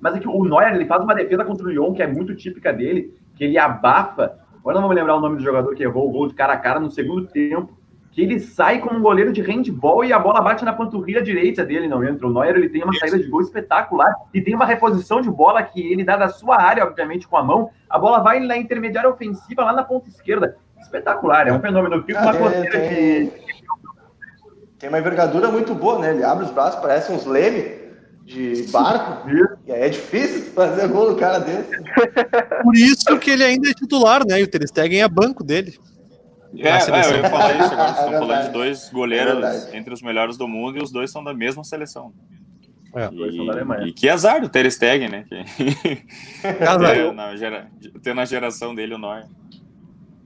Mas 0.02 0.16
é 0.16 0.20
que 0.20 0.28
o 0.28 0.44
Neuer, 0.44 0.74
ele 0.74 0.86
faz 0.86 1.02
uma 1.04 1.14
defesa 1.16 1.46
contra 1.46 1.66
o 1.66 1.70
Lyon, 1.70 1.94
que 1.94 2.02
é 2.02 2.08
muito 2.08 2.36
típica 2.36 2.74
dele, 2.74 3.14
que 3.36 3.44
ele 3.44 3.58
abafa. 3.58 4.38
Agora 4.60 4.76
não 4.76 4.82
vou 4.84 4.90
me 4.90 4.96
lembrar 4.96 5.16
o 5.16 5.22
nome 5.22 5.38
do 5.38 5.44
jogador 5.44 5.74
que 5.76 5.84
errou 5.84 6.10
o 6.10 6.12
gol 6.12 6.28
de 6.28 6.34
cara 6.34 6.54
a 6.54 6.58
cara 6.58 6.80
no 6.80 6.90
segundo 6.90 7.28
tempo. 7.28 7.78
Que 8.12 8.22
ele 8.22 8.40
sai 8.40 8.80
como 8.80 8.98
um 8.98 9.02
goleiro 9.02 9.34
de 9.34 9.42
handball 9.42 10.04
e 10.06 10.14
a 10.14 10.18
bola 10.18 10.40
bate 10.42 10.64
na 10.64 10.72
panturrilha 10.72 11.22
direita 11.22 11.66
dele, 11.66 11.86
não 11.86 12.02
entra. 12.02 12.26
O 12.26 12.32
Neuer 12.34 12.56
ele 12.56 12.70
tem 12.70 12.82
uma 12.82 12.94
saída 12.94 13.20
de 13.20 13.28
gol 13.28 13.42
espetacular 13.42 14.10
e 14.34 14.40
tem 14.42 14.56
uma 14.56 14.66
reposição 14.66 15.20
de 15.20 15.30
bola 15.30 15.62
que 15.62 15.82
ele 15.92 16.02
dá 16.04 16.16
da 16.16 16.30
sua 16.30 16.62
área, 16.62 16.86
obviamente, 16.86 17.28
com 17.28 17.36
a 17.36 17.44
mão. 17.44 17.70
A 17.90 18.00
bola 18.00 18.20
vai 18.20 18.40
na 18.40 18.56
intermediária 18.58 19.10
ofensiva, 19.10 19.66
lá 19.66 19.74
na 19.74 19.84
ponta 19.84 20.08
esquerda. 20.08 20.56
Espetacular, 20.80 21.48
é 21.48 21.54
um 21.54 21.60
fenômeno. 21.60 22.02
Fico 22.04 22.18
com 22.18 22.26
Ah, 22.30 22.32
uma 22.32 22.34
tem- 22.34 22.42
coceira 22.64 22.80
tem- 22.90 23.26
de. 23.26 23.32
Tem 24.80 24.90
uma 24.90 25.00
envergadura 25.00 25.50
muito 25.50 25.74
boa, 25.76 26.00
né? 26.00 26.12
Ele 26.12 26.24
abre 26.24 26.46
os 26.46 26.52
braços, 26.52 26.80
parece 26.80 27.12
uns 27.12 27.26
leme 27.26 27.85
de 28.26 28.64
barco. 28.72 29.30
E 29.68 29.72
aí 29.72 29.82
é 29.84 29.90
difícil 29.90 30.52
fazer 30.54 30.88
gol 30.88 31.12
no 31.12 31.16
cara 31.18 31.40
desse. 31.40 31.70
Por 32.64 32.76
isso 32.76 33.18
que 33.20 33.30
ele 33.32 33.44
ainda 33.44 33.70
é 33.70 33.74
titular, 33.74 34.26
né? 34.28 34.40
E 34.40 34.44
o 34.44 34.48
Ter 34.48 34.68
Stegen 34.68 35.02
é 35.02 35.08
banco 35.08 35.44
dele. 35.44 35.78
É, 36.58 36.68
é, 36.70 36.72
eu 36.72 37.18
ia 37.22 37.30
falar 37.30 37.54
isso 37.56 37.74
agora. 37.74 37.90
Estão 37.92 38.14
É 38.14 38.18
falando 38.20 38.46
de 38.46 38.52
dois 38.52 38.88
É 38.90 38.92
goleiros 38.94 39.34
verdade. 39.34 39.78
entre 39.78 39.94
os 39.94 40.02
melhores 40.02 40.38
do 40.38 40.48
mundo 40.48 40.78
e 40.80 40.82
os 40.84 40.92
dois 40.92 41.12
são 41.12 41.24
da 41.24 41.34
mesma 41.34 41.64
seleção. 41.64 42.14
É, 42.96 43.10
dois 43.10 43.36
são 43.36 43.46
da 43.46 43.52
Alemanha. 43.54 43.86
E, 43.86 43.90
e 43.90 43.94
que 43.94 44.10
azar 44.10 44.42
do 44.42 44.50
Ter 44.50 44.72
Stegen, 44.72 45.10
né? 45.10 45.26
Que... 45.28 45.96
Casa, 46.58 46.88
ter, 46.94 47.14
na 47.14 47.36
gera... 47.36 47.68
ter 48.02 48.16
na 48.16 48.26
geração 48.26 48.74
dele 48.74 48.96
o 48.96 48.98
Neuer. 48.98 49.26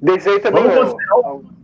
Aí 0.08 0.40
também. 0.40 0.64
Vamos 0.64 0.76
considerar 0.92 1.16
o- 1.18 1.59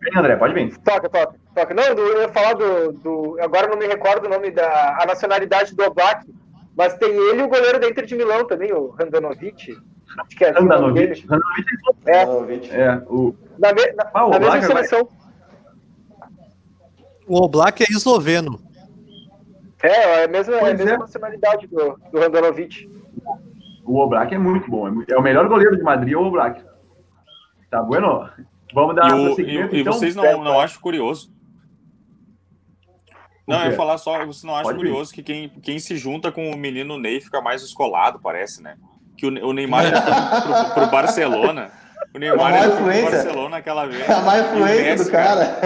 Vem, 0.00 0.12
André, 0.16 0.36
pode 0.36 0.54
vir. 0.54 0.76
Toca, 0.78 1.08
toca, 1.08 1.34
toca. 1.54 1.74
Não, 1.74 1.82
eu 1.84 2.20
ia 2.22 2.28
falar 2.28 2.54
do, 2.54 2.92
do. 2.92 3.36
Agora 3.40 3.66
eu 3.66 3.70
não 3.70 3.78
me 3.78 3.86
recordo 3.86 4.26
o 4.26 4.28
nome 4.28 4.50
da 4.50 4.98
a 5.00 5.06
nacionalidade 5.06 5.74
do 5.74 5.82
Oblak, 5.84 6.26
mas 6.76 6.94
tem 6.98 7.10
ele 7.10 7.40
e 7.40 7.44
o 7.44 7.48
goleiro 7.48 7.80
da 7.80 7.88
Inter 7.88 8.04
de 8.04 8.14
Milão 8.14 8.46
também, 8.46 8.72
o 8.72 8.88
Randanovic. 8.90 9.76
Acho 10.18 10.36
que 10.36 10.44
é 10.44 10.50
assim 10.50 10.64
o 10.64 10.68
nome 10.68 10.92
dele. 10.94 11.24
Andanovic. 11.24 11.26
Andanovic 11.26 12.06
É, 12.06 12.26
Novic. 12.26 12.70
é 12.72 13.02
o. 13.08 13.34
na, 13.58 13.72
me, 13.72 13.92
na, 13.92 14.10
Ah, 14.12 14.26
o 14.26 14.30
na 14.30 14.38
mesma 14.38 14.50
vai- 14.58 14.62
seleção. 14.66 15.08
o 17.26 17.42
Oblak 17.42 17.82
é 17.82 17.86
esloveno. 17.90 18.60
É, 19.82 19.88
é 20.20 20.24
a 20.24 20.28
mesma, 20.28 20.54
é 20.56 20.58
a 20.58 20.60
Pois 20.60 20.78
mesma 20.78 20.94
é. 20.94 20.98
nacionalidade 20.98 21.66
do, 21.68 21.98
do 22.12 22.18
Randanovic. 22.20 22.90
O 23.86 23.98
Oblak 23.98 24.34
é 24.34 24.38
muito 24.38 24.70
bom. 24.70 24.86
É, 24.86 24.90
muito- 24.90 25.12
é 25.12 25.16
o 25.16 25.22
melhor 25.22 25.48
goleiro 25.48 25.76
de 25.76 25.82
Madrid, 25.82 26.12
é 26.12 26.16
o 26.16 26.26
Oblak. 26.26 26.62
Tá 27.70 27.82
bueno? 27.82 28.28
Vamos 28.72 28.94
dar 28.96 29.08
E, 29.10 29.12
o- 29.12 29.40
e- 29.40 29.76
e 29.76 29.80
então. 29.80 29.92
vocês 29.92 30.14
não, 30.14 30.44
não 30.44 30.60
acham 30.60 30.80
curioso? 30.80 31.32
Não, 33.46 33.64
eu 33.64 33.70
ia 33.72 33.76
falar 33.76 33.98
só, 33.98 34.24
você 34.24 34.46
não 34.46 34.54
acha 34.54 34.64
Pode 34.64 34.78
curioso 34.78 35.12
que 35.12 35.22
quem, 35.24 35.48
quem 35.48 35.78
se 35.80 35.96
junta 35.96 36.30
com 36.30 36.50
o 36.50 36.56
menino 36.56 36.96
Ney 36.98 37.20
fica 37.20 37.40
mais 37.40 37.62
escolado, 37.62 38.20
parece, 38.20 38.62
né? 38.62 38.76
Que 39.18 39.26
o, 39.26 39.48
o 39.48 39.52
Neymar 39.52 39.84
pro, 39.90 40.74
pro 40.74 40.86
Barcelona. 40.90 41.72
O 42.14 42.18
Neymar 42.18 42.54
A 42.54 42.58
pro 42.64 42.72
influência. 42.74 43.10
Barcelona 43.10 43.56
aquela 43.58 43.86
vez. 43.86 44.10
A 44.10 44.20
má 44.22 44.36
E 44.36 44.40
o 44.40 44.44
influência 44.46 44.84
Messi, 44.84 45.04
do 45.04 45.10
cara. 45.10 45.58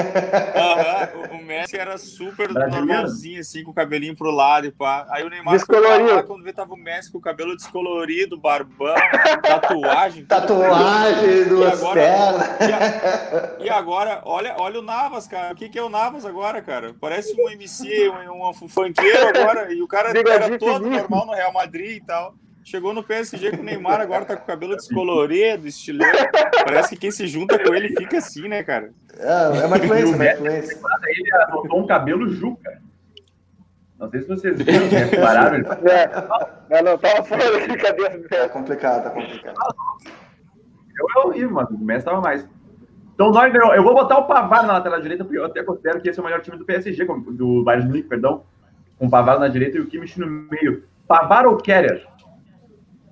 Aham, 0.54 1.08
o- 1.32 1.36
o 1.36 1.42
Messi 1.44 1.76
era 1.78 1.96
super 1.96 2.52
Brasileiro. 2.52 2.86
normalzinho, 2.86 3.40
assim, 3.40 3.62
com 3.64 3.70
o 3.70 3.74
cabelinho 3.74 4.14
pro 4.16 4.30
lado 4.30 4.66
e 4.66 4.70
pá. 4.72 5.06
Aí 5.10 5.24
o 5.24 5.30
Neymar 5.30 5.64
pra 5.66 5.78
lá, 5.80 6.22
quando 6.22 6.42
vê, 6.44 6.52
tava 6.52 6.74
o 6.74 6.76
Messi 6.76 7.10
com 7.10 7.18
o 7.18 7.20
cabelo 7.20 7.56
descolorido, 7.56 8.38
barbão, 8.38 8.94
tatuagem. 9.42 10.24
Tatuagem, 10.26 11.44
duas 11.48 11.80
agora- 11.82 12.00
pernas. 12.00 12.48
E, 12.60 12.72
a- 12.72 13.64
e 13.66 13.70
agora, 13.70 14.20
olha, 14.24 14.54
olha 14.58 14.80
o 14.80 14.82
Navas, 14.82 15.26
cara. 15.26 15.52
O 15.52 15.56
que, 15.56 15.68
que 15.68 15.78
é 15.78 15.82
o 15.82 15.88
Navas 15.88 16.24
agora, 16.26 16.60
cara? 16.60 16.94
Parece 17.00 17.34
um 17.40 17.48
MC, 17.50 18.10
um, 18.10 18.48
um 18.48 18.68
funkeiro 18.68 19.28
agora. 19.28 19.72
E 19.72 19.80
o 19.82 19.88
cara 19.88 20.10
era 20.10 20.58
todo 20.58 20.90
normal 20.90 21.26
no 21.26 21.32
Real 21.32 21.52
Madrid 21.52 21.96
e 22.02 22.04
tal. 22.04 22.34
Chegou 22.64 22.94
no 22.94 23.04
PSG 23.04 23.50
com 23.50 23.62
o 23.62 23.64
Neymar, 23.64 24.00
agora 24.00 24.24
tá 24.24 24.34
com 24.34 24.42
o 24.42 24.46
cabelo 24.46 24.74
descolorido, 24.74 25.68
estileiro. 25.68 26.16
Parece 26.64 26.90
que 26.90 26.96
quem 26.96 27.10
se 27.10 27.26
junta 27.26 27.62
com 27.62 27.74
ele 27.74 27.88
fica 27.88 28.16
assim, 28.16 28.48
né, 28.48 28.62
cara? 28.62 28.90
É, 29.18 29.58
é 29.62 29.66
uma 29.66 29.76
influência, 29.76 30.16
uma 30.16 30.26
influência. 30.26 30.80
Ele 31.06 31.34
adotou 31.34 31.80
um 31.80 31.86
cabelo 31.86 32.30
juca. 32.30 32.80
Não 33.98 34.10
sei 34.10 34.22
se 34.22 34.28
vocês 34.28 34.62
viram, 34.62 34.86
né? 34.86 35.04
Repararam? 35.04 35.56
Ele 35.56 35.66
É, 35.90 36.82
não, 36.82 36.92
não, 36.92 36.98
tava 36.98 37.22
fora 37.22 37.52
da 37.52 37.66
brincadeira. 37.66 38.28
Tá 38.28 38.38
né? 38.38 38.48
complicado, 38.48 39.04
tá 39.04 39.10
complicado. 39.10 39.56
Eu 40.98 41.06
é 41.22 41.26
horrível, 41.26 41.50
mano. 41.50 41.68
O 41.70 41.84
Messi 41.84 42.06
tava 42.06 42.22
mais. 42.22 42.48
Então, 43.14 43.30
nós. 43.30 43.54
Eu 43.54 43.82
vou 43.82 43.94
botar 43.94 44.18
o 44.18 44.26
Pavar 44.26 44.66
na 44.66 44.72
lateral 44.72 45.02
direita, 45.02 45.22
porque 45.22 45.38
eu 45.38 45.44
até 45.44 45.62
considero 45.62 46.00
que 46.00 46.08
esse 46.08 46.18
é 46.18 46.22
o 46.22 46.24
melhor 46.24 46.40
time 46.40 46.56
do 46.56 46.64
PSG, 46.64 47.04
do 47.04 47.62
Bayern 47.62 47.84
de 47.84 47.88
Munique, 47.88 48.08
perdão. 48.08 48.44
Com 48.98 49.06
o 49.06 49.10
Pavar 49.10 49.38
na 49.38 49.48
direita 49.48 49.76
e 49.76 49.80
o 49.80 49.86
Kimmich 49.86 50.18
no 50.18 50.26
meio. 50.26 50.84
Pavar 51.06 51.46
ou 51.46 51.58
Keller? 51.58 52.13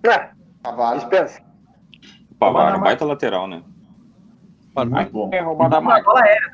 Cavalo. 0.03 0.99
dispensa. 1.01 1.41
O 2.31 2.35
Pavar, 2.35 2.81
baita 2.81 3.05
lateral, 3.05 3.47
né? 3.47 3.63
Muito 4.75 5.13
bom. 5.13 5.31
É, 5.33 5.41
roubada 5.41 5.79
Uma 5.79 6.03
bola 6.03 6.21
aérea. 6.21 6.51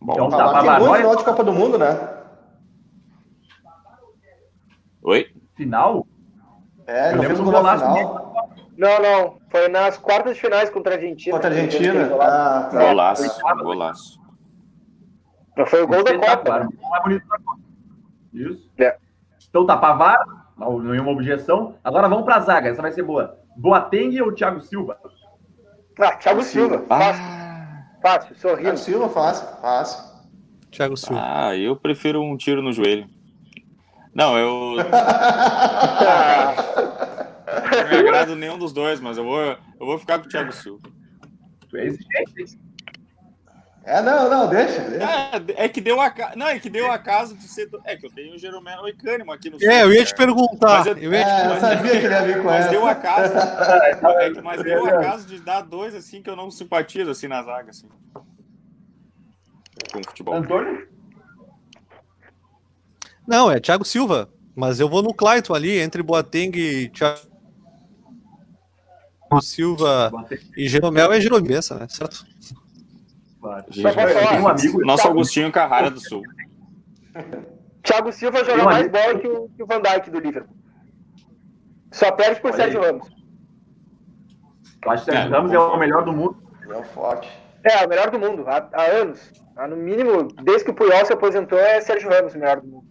Bom, 0.00 0.12
Então, 0.12 0.30
Tá, 0.30 0.36
tem 0.36 0.52
Pavar, 0.54 0.96
final 0.96 1.16
de 1.16 1.24
Copa 1.24 1.44
do 1.44 1.52
Mundo, 1.52 1.78
né? 1.78 1.88
Oi? 5.02 5.26
Final? 5.56 6.06
É, 6.86 7.12
Eu 7.12 7.16
não 7.16 7.20
lembro 7.22 7.26
fez 7.26 7.38
do 7.38 7.44
gol 7.44 7.52
na 7.52 7.58
golaço 7.58 7.84
final. 7.84 8.48
Não, 8.76 9.02
não. 9.02 9.38
Foi 9.50 9.68
nas 9.68 9.98
quartas 9.98 10.36
de 10.36 10.40
finais 10.40 10.70
contra 10.70 10.94
a 10.94 10.96
Argentina. 10.96 11.34
Contra 11.36 11.50
a 11.50 11.52
Argentina. 11.52 12.08
Ah, 12.22 12.68
tá. 12.70 12.78
Golaço, 12.78 13.40
golaço. 13.62 14.20
Não 15.56 15.66
foi 15.66 15.82
o 15.82 15.88
gol 15.88 16.04
da 16.04 16.16
Copa. 16.16 16.68
Isso. 18.32 18.70
É. 18.78 18.96
Então 19.50 19.66
tá, 19.66 19.76
Pavar, 19.76 20.18
nenhuma 20.58 21.10
objeção. 21.12 21.74
Agora 21.84 22.08
vamos 22.08 22.24
pra 22.24 22.40
zaga, 22.40 22.68
essa 22.68 22.82
vai 22.82 22.92
ser 22.92 23.02
boa. 23.02 23.38
Boateng 23.56 24.20
ou 24.20 24.32
Thiago 24.32 24.60
Silva? 24.60 24.98
Ah, 26.00 26.16
Thiago 26.16 26.42
Silva. 26.42 26.78
Fácil, 26.86 27.22
Ah, 27.24 27.82
fácil, 28.02 28.36
sorrindo. 28.36 28.62
Thiago 28.62 28.78
Silva, 28.78 29.08
fácil, 29.08 29.48
fácil. 29.60 30.04
Thiago 30.70 30.96
Silva. 30.96 31.20
ah, 31.24 31.56
eu 31.56 31.74
prefiro 31.76 32.20
um 32.22 32.36
tiro 32.36 32.62
no 32.62 32.72
joelho. 32.72 33.06
Não, 34.14 34.36
eu 34.38 34.76
Ah, 34.92 36.54
não 37.82 37.88
me 37.90 37.96
agrado 38.08 38.36
nenhum 38.36 38.58
dos 38.58 38.72
dois, 38.72 39.00
mas 39.00 39.16
eu 39.18 39.24
vou, 39.24 39.40
eu 39.40 39.56
vou 39.86 39.98
ficar 39.98 40.18
com 40.18 40.26
o 40.26 40.28
Thiago 40.28 40.52
Silva. 40.52 40.88
Tu 41.68 41.76
é 41.76 41.86
exigente. 41.86 42.58
É, 43.90 44.02
não, 44.02 44.28
não, 44.28 44.48
deixa. 44.50 44.80
deixa. 44.82 45.06
É, 45.56 45.64
é 45.64 45.68
que 45.68 45.80
deu 45.80 45.98
a 45.98 46.12
não, 46.36 46.46
é 46.46 46.58
que 46.58 46.68
deu 46.68 46.90
a 46.92 46.98
caso 46.98 47.34
de 47.34 47.48
ser 47.48 47.66
do- 47.70 47.80
é 47.84 47.96
que 47.96 48.04
eu 48.04 48.10
tenho 48.10 48.34
o 48.34 48.38
Jeromel 48.38 48.86
e 48.86 48.92
Cânimo 48.92 49.32
aqui 49.32 49.48
no 49.48 49.56
É, 49.62 49.82
eu 49.82 49.90
ia 49.92 50.04
te 50.04 50.14
cara. 50.14 50.26
perguntar. 50.26 50.78
Mas 50.78 50.86
eu- 50.88 50.98
eu 50.98 51.12
ia 51.14 51.24
te 51.24 51.30
É, 51.30 51.44
eu 51.44 51.48
mas- 51.48 51.60
sabia 51.60 51.90
que 51.92 51.96
ele 51.96 52.08
ia 52.14 52.22
vir 52.22 52.36
com 52.38 52.44
Mas 52.48 52.60
essa. 52.60 52.70
deu 52.70 52.86
a 52.86 52.94
caso, 52.94 53.32
é 54.20 54.42
mas 54.42 54.62
deu 54.62 54.84
a 54.86 54.98
caso 55.00 55.26
de 55.26 55.40
dar 55.40 55.62
dois 55.62 55.94
assim 55.94 56.20
que 56.22 56.28
eu 56.28 56.36
não 56.36 56.50
simpatizo 56.50 57.10
assim 57.10 57.28
na 57.28 57.42
zaga 57.42 57.70
assim. 57.70 57.88
Com 59.90 60.02
futebol. 60.04 60.34
Antônio? 60.34 60.86
Não, 63.26 63.50
é 63.50 63.58
Thiago 63.58 63.84
Silva. 63.86 64.28
Mas 64.54 64.80
eu 64.80 64.88
vou 64.88 65.02
no 65.02 65.14
Clayton 65.14 65.54
ali, 65.54 65.78
entre 65.78 66.02
Boateng 66.02 66.50
e 66.58 66.88
Thiago 66.90 67.20
Silva 69.40 70.10
Boateng, 70.10 70.40
e 70.56 70.68
Jeromel 70.68 71.12
é 71.12 71.20
Jeromel, 71.20 71.60
né? 71.78 71.86
Certo? 71.88 72.26
Claro. 73.48 74.42
Um 74.42 74.48
amigo, 74.48 74.80
Nosso 74.84 75.08
Augustinho 75.08 75.50
Carrara 75.52 75.90
do 75.90 76.00
Sul. 76.00 76.22
Thiago 77.82 78.12
Silva 78.12 78.44
joga 78.44 78.62
um 78.62 78.64
mais 78.64 78.78
amigo- 78.86 78.92
bola 78.92 79.18
que 79.18 79.28
o, 79.28 79.48
que 79.50 79.62
o 79.62 79.66
Van 79.66 79.80
Dijk 79.80 80.10
do 80.10 80.20
Liverpool. 80.20 80.56
Só 81.92 82.12
perde 82.12 82.40
por 82.40 82.52
Sérgio. 82.52 82.80
Ramos. 82.82 83.08
eu 84.84 84.90
acho 84.90 85.04
que 85.04 85.10
o 85.10 85.14
Sérgio 85.14 85.32
É, 85.34 85.36
Ramos 85.36 85.52
é 85.52 85.58
o 85.58 85.76
melhor 85.78 86.04
do 86.04 86.12
mundo. 86.12 86.36
É 86.70 86.82
forte. 86.84 87.28
É, 87.64 87.84
o 87.84 87.88
melhor 87.88 88.10
do 88.10 88.18
mundo, 88.18 88.44
há, 88.46 88.68
há 88.72 88.82
anos. 88.82 89.32
Há, 89.56 89.66
no 89.66 89.76
mínimo, 89.76 90.28
desde 90.44 90.64
que 90.64 90.70
o 90.70 90.74
Puyol 90.74 91.04
se 91.06 91.12
aposentou, 91.12 91.58
é 91.58 91.80
Sérgio 91.80 92.10
Ramos 92.10 92.34
o 92.34 92.38
melhor 92.38 92.60
do 92.60 92.66
mundo. 92.68 92.84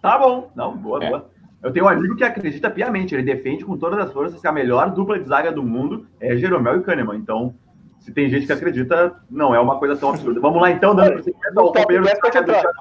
Tá 0.00 0.18
bom. 0.18 0.50
Não, 0.54 0.76
boa, 0.76 1.02
É. 1.04 1.08
boa. 1.08 1.30
Eu 1.62 1.72
tenho 1.72 1.86
um 1.86 1.88
amigo 1.88 2.14
que 2.14 2.22
acredita 2.24 2.70
piamente, 2.70 3.14
ele 3.14 3.22
defende 3.22 3.64
com 3.64 3.76
todas 3.78 3.98
as 3.98 4.12
forças 4.12 4.38
que 4.40 4.46
a 4.46 4.52
melhor 4.52 4.90
dupla 4.90 5.18
de 5.18 5.26
zaga 5.26 5.50
do 5.50 5.62
mundo 5.62 6.06
é 6.20 6.36
Jeromel 6.36 6.76
e 6.78 6.82
Kahneman. 6.82 7.16
Então, 7.16 7.54
se 8.04 8.12
tem 8.12 8.28
gente 8.28 8.46
que 8.46 8.52
acredita, 8.52 9.16
não 9.30 9.54
é 9.54 9.58
uma 9.60 9.78
coisa 9.78 9.96
tão 9.96 10.10
absurda. 10.10 10.38
Vamos 10.40 10.60
lá 10.60 10.70
então, 10.70 10.94
dando 10.94 11.14
prosseguimento 11.14 11.58
ao 11.58 11.66
No 11.66 11.72
top 11.72 11.80
companheiro 11.80 12.04
10 12.04 12.18
pode 12.20 12.32
de 12.32 12.38
zaga 12.38 12.52
do 12.52 12.58
entrar. 12.58 12.72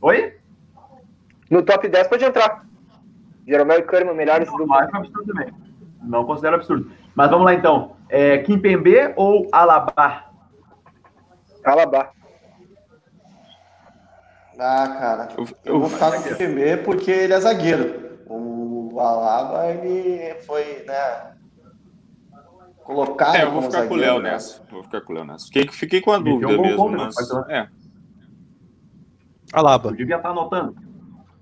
Oi? 0.00 0.38
No 1.50 1.62
top 1.62 1.88
10 1.88 2.08
pode 2.08 2.24
entrar. 2.24 2.66
Jeromel 3.46 3.78
e 3.78 3.82
Kahneman, 3.82 4.14
melhores 4.16 4.48
do 4.50 4.66
Não 4.66 4.74
acho 4.74 4.86
mundo. 4.86 4.96
absurdo 4.96 5.32
também. 5.32 5.54
Não 6.02 6.24
considero 6.24 6.56
absurdo. 6.56 6.90
Mas 7.14 7.30
vamos 7.30 7.44
lá 7.46 7.54
então. 7.54 7.96
É, 8.08 8.38
Kimpembe 8.38 9.12
ou 9.16 9.46
Alaba? 9.52 10.24
Alaba. 11.64 12.10
Ah, 14.58 14.88
cara. 14.98 15.28
Eu- 15.36 15.46
Eu 15.64 15.80
vou 15.80 15.88
ficar 15.88 16.10
com 16.12 16.18
o 16.28 16.36
Kemê 16.36 16.76
porque 16.76 17.10
ele 17.10 17.32
é 17.34 17.40
zagueiro. 17.40 18.18
O 18.26 18.98
Alaba, 19.00 19.66
ele 19.70 20.34
foi, 20.42 20.84
né? 20.86 21.33
Colocado 22.84 23.34
É, 23.34 23.42
eu 23.44 23.50
vou 23.50 23.62
ficar 23.62 23.88
com 23.88 23.94
o 23.94 23.98
zagueiro, 23.98 24.14
Léo 24.14 24.22
né? 24.22 24.32
nessa. 24.32 24.62
Vou 24.70 24.82
ficar 24.82 25.00
com 25.00 25.12
o 25.12 25.16
Léo 25.16 25.24
nessa. 25.24 25.46
Fiquei, 25.46 25.68
fiquei 25.68 26.00
com 26.02 26.12
a 26.12 26.18
um 26.18 26.22
dúvida 26.22 26.54
bom 26.56 26.62
mesmo, 26.62 26.76
ponto, 26.76 26.96
mas. 26.98 27.14
pode 27.14 27.28
falar. 27.28 27.50
É. 27.50 27.68
Alaba. 29.52 29.88
Eu 29.90 29.96
devia 29.96 30.16
estar 30.16 30.28
anotando. 30.30 30.76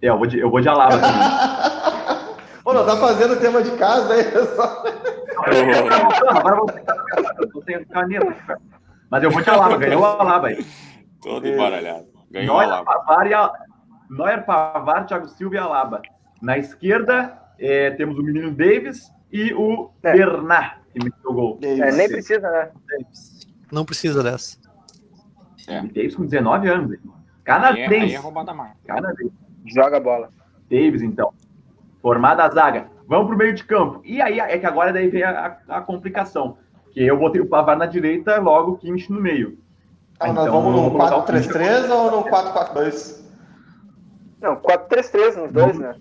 É, 0.01 0.09
eu 0.09 0.19
vou 0.19 0.27
de, 0.27 0.39
eu 0.39 0.51
vou 0.51 0.61
de 0.61 0.69
Alaba. 0.69 0.97
Ô, 2.65 2.73
não, 2.73 2.87
tá 2.87 2.97
fazendo 2.97 3.41
tema 3.41 3.61
de 3.61 3.73
casa 3.73 4.15
aí, 4.15 4.25
pessoal. 4.25 4.85
Agora 6.29 6.57
vou 6.57 7.63
sem 7.65 7.85
caneta. 7.87 8.33
cara. 8.47 8.61
Mas 9.11 9.23
eu 9.25 9.31
vou 9.31 9.43
de 9.43 9.51
Alaba, 9.51 9.77
ganhou 9.77 10.03
o 10.03 10.05
Alaba 10.05 10.49
aí. 10.49 10.65
Todo 11.21 11.47
embaralhado. 11.47 12.07
Ganhou 12.31 12.57
a 12.59 12.67
Neuer, 12.67 12.71
Lava. 12.71 12.85
Pavar, 12.85 13.27
e 13.27 13.35
a... 13.35 13.53
Neuer, 14.11 14.45
Pavar, 14.45 15.07
Thiago 15.07 15.29
Silva 15.29 15.55
e 15.57 15.59
Alaba. 15.59 16.03
Na 16.41 16.57
esquerda, 16.57 17.37
é, 17.59 17.91
temos 17.91 18.19
o 18.19 18.23
menino 18.23 18.51
Davis 18.53 19.11
e 19.31 19.53
o 19.55 19.91
É. 20.03 20.13
Bernard, 20.13 20.82
que 20.93 21.03
meteu 21.05 21.31
o 21.31 21.35
gol. 21.35 21.59
É, 21.63 21.93
nem 21.93 22.09
precisa, 22.09 22.51
né? 22.51 22.71
Não 23.71 23.85
precisa 23.85 24.23
dessa. 24.23 24.59
É. 25.69 25.79
E 25.85 25.89
Davis 25.89 26.15
com 26.17 26.25
19 26.25 26.69
anos. 26.69 26.93
hein? 26.93 26.99
Aí 27.05 27.11
é, 27.13 27.45
Canadense. 27.45 27.95
aí 27.95 28.15
é 28.15 28.19
roubada 28.19 28.53
mais. 28.55 28.73
Canadense. 28.87 29.33
Joga 29.67 29.97
a 29.97 30.01
bola. 30.01 30.31
Davis, 30.71 31.03
então. 31.03 31.33
Formada 32.01 32.45
a 32.45 32.51
zaga. 32.51 32.87
Vamos 33.07 33.29
pro 33.29 33.37
meio 33.37 33.55
de 33.55 33.65
campo. 33.65 34.01
E 34.05 34.21
aí 34.21 34.41
é 34.41 34.59
que 34.59 34.67
agora 34.67 34.93
daí 34.93 35.09
vem 35.09 35.23
a, 35.23 35.59
a, 35.69 35.77
a 35.79 35.81
complicação. 35.81 36.57
Que 36.93 37.05
eu 37.07 37.19
botei 37.19 37.41
o 37.41 37.47
Pavar 37.47 37.77
na 37.77 37.87
direita, 37.87 38.39
logo 38.41 38.73
o 38.73 38.77
Kimmich 38.79 39.11
no 39.11 39.21
meio. 39.21 39.59
Ah, 40.21 40.33
nós 40.33 40.47
Então, 40.47 40.61
vamos 40.63 40.75
no 40.77 40.91
vou 40.91 40.99
botar 40.99 41.17
o 41.17 41.25
4-3-3 41.25 41.91
ou 41.91 42.11
no 42.11 42.25
4-4-2? 42.31 43.23
Não, 44.41 44.57
4-3-3 44.57 45.37
nos 45.37 45.53
dois, 45.53 45.79
né? 45.79 45.95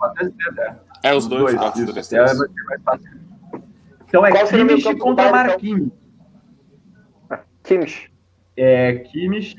4-3-3, 0.00 0.58
é. 0.58 0.76
É, 1.04 1.14
os 1.14 1.26
dois, 1.28 1.42
Dois, 1.44 1.56
quatro, 1.56 1.82
isso. 1.82 1.92
três, 1.92 2.12
É, 2.12 2.24
vai 2.24 2.34
ser 2.34 2.64
mais 2.66 2.82
fácil. 2.82 3.10
Então 4.14 4.24
é 4.24 4.30
Qual 4.30 4.46
Kimmich 4.46 4.84
do 4.84 4.96
contra 4.96 5.24
então? 5.24 5.36
Marquinhos. 5.36 5.88
Kimmich. 7.64 8.12
É 8.56 8.94
Kimmich, 8.98 9.56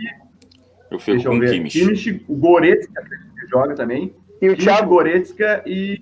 Eu 0.89 0.97
fico 0.97 1.17
deixa 1.17 1.27
com 1.27 1.35
eu 1.35 1.39
ver. 1.41 1.51
Kimmich. 1.51 1.77
Kimmich, 1.77 2.25
o 2.25 2.35
Goretzka, 2.37 3.03
que 3.03 3.47
joga 3.47 3.75
também. 3.75 4.15
E 4.41 4.47
o 4.47 4.55
Kimmich, 4.55 4.63
Thiago? 4.63 4.87
Goretzka 4.87 5.61
e, 5.65 6.01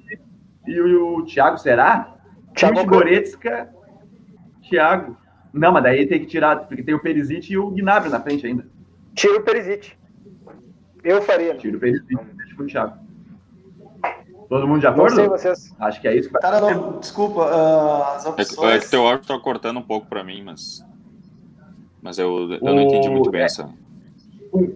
e 0.68 0.80
o, 0.80 1.16
o 1.18 1.26
Thiago, 1.26 1.58
será? 1.58 2.16
Thiago 2.56 2.76
Kimmich. 2.76 2.90
Goretzka, 2.92 3.70
Thiago. 4.70 5.18
Não, 5.52 5.72
mas 5.72 5.82
daí 5.82 6.06
tem 6.06 6.20
que 6.20 6.28
tirar, 6.28 6.68
porque 6.68 6.84
tem 6.84 6.94
o 6.94 7.02
Perisic 7.02 7.52
e 7.52 7.58
o 7.58 7.72
Gnabry 7.72 8.12
na 8.12 8.20
frente 8.20 8.46
ainda. 8.46 8.68
Tira 9.16 9.40
o 9.40 9.42
Perisic. 9.42 9.94
Eu 11.04 11.24
faria. 11.24 11.56
Tira 11.56 11.76
o 11.76 11.80
Perisic, 11.80 12.16
deixa 12.38 12.56
com 12.56 12.62
o 12.62 12.68
Thiago. 12.68 13.03
Todo 14.54 14.68
mundo 14.68 14.82
de 14.82 14.86
Não 14.86 14.94
sei 14.96 15.04
acordo? 15.26 15.30
vocês. 15.32 15.76
Acho 15.80 16.00
que 16.00 16.08
é 16.08 16.16
isso. 16.16 16.30
Cara, 16.30 16.62
não, 16.62 17.00
desculpa, 17.00 17.42
ah, 17.46 18.16
as 18.18 18.26
É 18.28 18.32
que, 18.34 18.42
é 18.42 18.44
opções. 18.44 18.84
que 18.84 18.92
teu 18.92 19.08
áudio 19.08 19.28
tá 19.28 19.40
cortando 19.40 19.78
um 19.80 19.82
pouco 19.82 20.06
pra 20.06 20.24
mim, 20.24 20.44
mas. 20.44 20.86
Mas 22.00 22.20
eu, 22.20 22.52
eu 22.54 22.60
não 22.62 22.76
O- 22.78 22.82
entendi 22.82 23.10
muito 23.10 23.32
bem 23.32 23.42
é. 23.42 23.46
essa. 23.46 23.68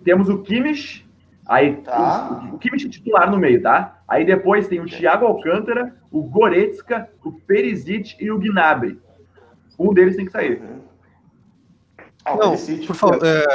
Temos 0.03 0.29
o 0.29 0.39
Kimmich, 0.41 1.05
aí 1.45 1.75
Tá. 1.75 2.41
o, 2.51 2.55
o 2.55 2.57
Kimmich 2.57 2.89
titular 2.89 3.29
no 3.29 3.37
meio, 3.37 3.61
tá? 3.61 3.99
Aí 4.07 4.25
depois 4.25 4.67
tem 4.67 4.79
o 4.79 4.87
Thiago 4.87 5.27
Alcântara, 5.27 5.95
o 6.11 6.23
Goretzka, 6.23 7.07
o 7.23 7.31
Perisic 7.31 8.15
e 8.19 8.31
o 8.31 8.39
Gnabry. 8.39 8.99
Um 9.77 9.93
deles 9.93 10.15
tem 10.15 10.25
que 10.25 10.31
sair. 10.31 10.59
Ah, 12.25 12.33
o 12.33 12.37
Não, 12.39 12.49
Perisic. 12.51 12.87
por 12.87 12.95
favor, 12.95 13.19
é, 13.23 13.45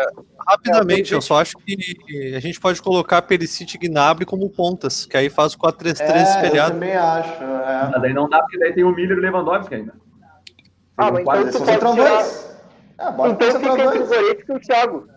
rapidamente, 0.46 1.12
eu 1.12 1.20
só 1.22 1.40
acho 1.40 1.56
que 1.58 2.34
a 2.36 2.40
gente 2.40 2.58
pode 2.60 2.80
colocar 2.82 3.22
Perisic 3.22 3.74
e 3.74 3.78
Gnabry 3.78 4.24
como 4.24 4.48
pontas, 4.50 5.06
que 5.06 5.16
aí 5.16 5.28
faz 5.30 5.54
o 5.54 5.58
4-3-3 5.58 6.00
É, 6.00 6.18
eu 6.18 6.22
espelhado. 6.22 6.72
também 6.74 6.94
acho. 6.96 7.42
É. 7.42 7.88
Mas 7.92 8.02
daí 8.02 8.12
não 8.14 8.28
dá, 8.28 8.40
porque 8.40 8.58
daí 8.58 8.72
tem 8.72 8.84
o 8.84 8.92
Miller 8.94 9.16
e 9.16 9.20
o 9.20 9.22
Lewandowski 9.22 9.74
ainda. 9.74 9.94
Ah, 10.96 11.10
mas 11.10 11.20
então 11.20 11.50
tu 11.52 11.64
pode 11.64 11.94
tirar... 11.94 12.22
É, 12.98 13.08
Então 13.08 13.34
fica 13.34 13.34
entre 13.34 13.46
o 13.46 13.50
centroavantes. 13.52 14.08
Goretzka 14.08 14.52
e 14.52 14.56
o 14.56 14.60
Thiago. 14.60 15.08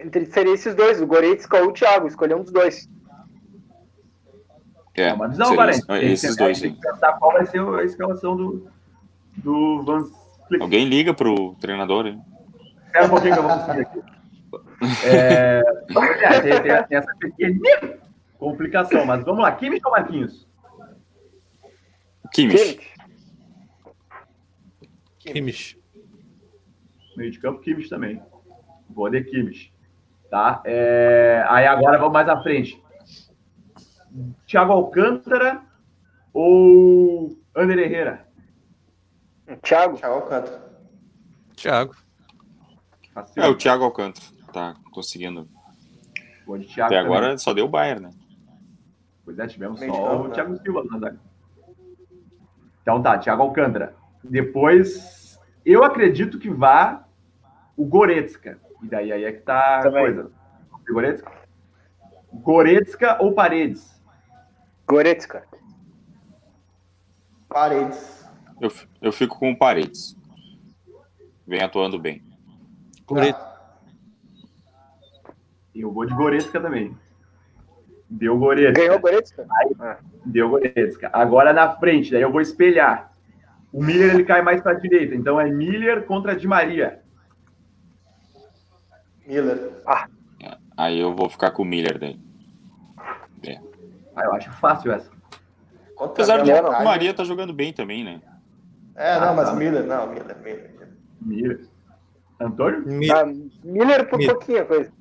Entre, 0.00 0.26
seria 0.26 0.54
esses 0.54 0.74
dois, 0.74 1.00
o 1.00 1.06
Goretzka 1.06 1.56
ou 1.58 1.68
o 1.68 1.72
Thiago. 1.72 2.06
Escolher 2.08 2.34
um 2.36 2.42
dos 2.42 2.52
dois. 2.52 2.88
É, 4.94 5.10
É 5.10 5.28
visão, 5.28 5.46
seria 5.46 5.56
Valente. 5.56 5.84
esses 6.06 6.36
dois, 6.36 6.60
Tem 6.60 6.72
sim. 6.72 6.80
qual 7.20 7.32
vai 7.32 7.46
ser 7.46 7.60
a 7.60 7.84
escalação 7.84 8.36
do, 8.36 8.66
do 9.36 9.82
Van. 9.84 10.04
Alguém 10.60 10.86
liga 10.88 11.14
pro 11.14 11.54
treinador, 11.60 12.06
hein? 12.06 12.20
Espera 12.86 13.04
um 13.04 13.08
pouquinho 13.10 13.34
que 13.34 13.38
eu 13.38 13.42
vou 13.44 13.58
conseguir 13.58 13.80
aqui. 13.82 14.00
É, 15.04 15.62
tem, 16.42 16.62
tem- 16.62 16.84
tem 16.84 16.98
essa 16.98 17.12
pequena 17.18 17.58
complicação, 18.38 19.04
mas 19.04 19.24
vamos 19.24 19.42
lá. 19.42 19.50
Kimmich 19.52 19.84
ou 19.84 19.90
Marquinhos? 19.92 20.46
Kimmich. 22.32 22.78
Kimmich. 25.18 25.78
Meio 27.16 27.30
de 27.30 27.38
campo, 27.40 27.60
Kimmich 27.60 27.88
também. 27.88 28.22
Vou 28.88 29.10
de 29.10 29.22
Kimmich. 29.24 29.72
Tá? 30.30 30.62
É, 30.64 31.44
aí 31.48 31.66
agora 31.66 31.98
vamos 31.98 32.12
mais 32.12 32.28
à 32.28 32.40
frente. 32.42 32.82
Thiago 34.46 34.72
Alcântara 34.72 35.62
ou 36.32 37.36
Ander 37.56 37.78
Herrera? 37.78 38.26
Thiago. 39.62 39.96
Thiago 39.96 40.14
Alcântara. 40.14 40.68
Thiago. 41.56 41.96
É, 43.36 43.46
o 43.48 43.56
Thiago 43.56 43.84
Alcântara. 43.84 44.26
Tá 44.58 44.74
conseguindo. 44.90 45.48
Até 46.48 46.82
também. 46.82 46.98
agora 46.98 47.38
só 47.38 47.54
deu 47.54 47.66
o 47.66 47.68
Bayern, 47.68 48.02
né? 48.06 48.10
Pois 49.24 49.38
é, 49.38 49.46
tivemos 49.46 49.78
de 49.78 49.86
só 49.86 49.92
campo, 49.92 50.24
o 50.24 50.28
né? 50.28 50.34
Thiago 50.34 50.58
Silva 50.58 50.84
na 50.90 50.98
zaga. 50.98 51.20
Então 52.82 53.00
tá, 53.00 53.18
Thiago 53.18 53.42
Alcântara. 53.42 53.94
Depois, 54.24 55.38
eu 55.64 55.84
acredito 55.84 56.40
que 56.40 56.50
vá 56.50 57.06
o 57.76 57.84
Goretzka. 57.84 58.58
E 58.82 58.88
daí 58.88 59.12
aí 59.12 59.24
é 59.24 59.30
que 59.32 59.42
tá 59.42 59.78
a 59.78 59.90
coisa. 59.92 60.28
Goretzka? 60.90 61.32
Goretzka 62.32 63.22
ou 63.22 63.32
Paredes? 63.34 64.02
Goretzka. 64.88 65.46
Paredes. 67.48 68.26
Eu, 68.60 68.72
eu 69.02 69.12
fico 69.12 69.38
com 69.38 69.52
o 69.52 69.56
Paredes. 69.56 70.16
Vem 71.46 71.62
atuando 71.62 71.96
bem. 71.96 72.24
Goretzka. 73.06 73.57
Eu 75.80 75.92
vou 75.92 76.04
de 76.04 76.14
Goretzka 76.14 76.60
também. 76.60 76.96
Deu 78.10 78.36
Goretzka. 78.38 78.80
Ganhou 78.80 78.98
Goretzka? 78.98 79.46
Deu 80.24 80.48
Goretzka. 80.50 81.10
Agora 81.12 81.52
na 81.52 81.76
frente, 81.76 82.10
daí 82.10 82.22
eu 82.22 82.32
vou 82.32 82.40
espelhar. 82.40 83.12
O 83.72 83.82
Miller 83.84 84.14
ele 84.14 84.24
cai 84.24 84.40
mais 84.42 84.60
para 84.62 84.72
a 84.72 84.80
direita, 84.80 85.14
então 85.14 85.38
é 85.40 85.48
Miller 85.50 86.04
contra 86.06 86.34
Di 86.34 86.46
Maria. 86.48 87.00
Miller. 89.26 89.70
Aí 90.76 90.98
eu 90.98 91.14
vou 91.14 91.28
ficar 91.28 91.50
com 91.50 91.62
o 91.62 91.66
Miller 91.66 91.98
daí. 91.98 92.18
É. 93.46 93.58
Ah, 94.16 94.24
eu 94.24 94.32
acho 94.34 94.50
fácil 94.52 94.92
essa. 94.92 95.10
Contra 95.94 96.12
Apesar 96.12 96.42
de 96.42 96.50
o 96.52 96.56
vontade. 96.62 96.84
Maria 96.84 97.12
tá 97.12 97.24
jogando 97.24 97.52
bem 97.52 97.72
também, 97.72 98.04
né? 98.04 98.20
É, 98.94 99.18
não, 99.20 99.34
mas 99.34 99.48
Ah, 99.48 99.52
tá. 99.52 99.56
Miller, 99.58 99.84
não, 99.84 100.06
Miller, 100.08 100.36
Miller. 100.42 100.70
Miller. 101.20 101.60
Antônio? 102.40 102.86
Mi- 102.86 103.10
Ah, 103.10 103.24
Miller 103.64 104.08
por 104.08 104.18
Miller. 104.18 104.34
pouquinho, 104.34 104.66
coisa. 104.66 104.92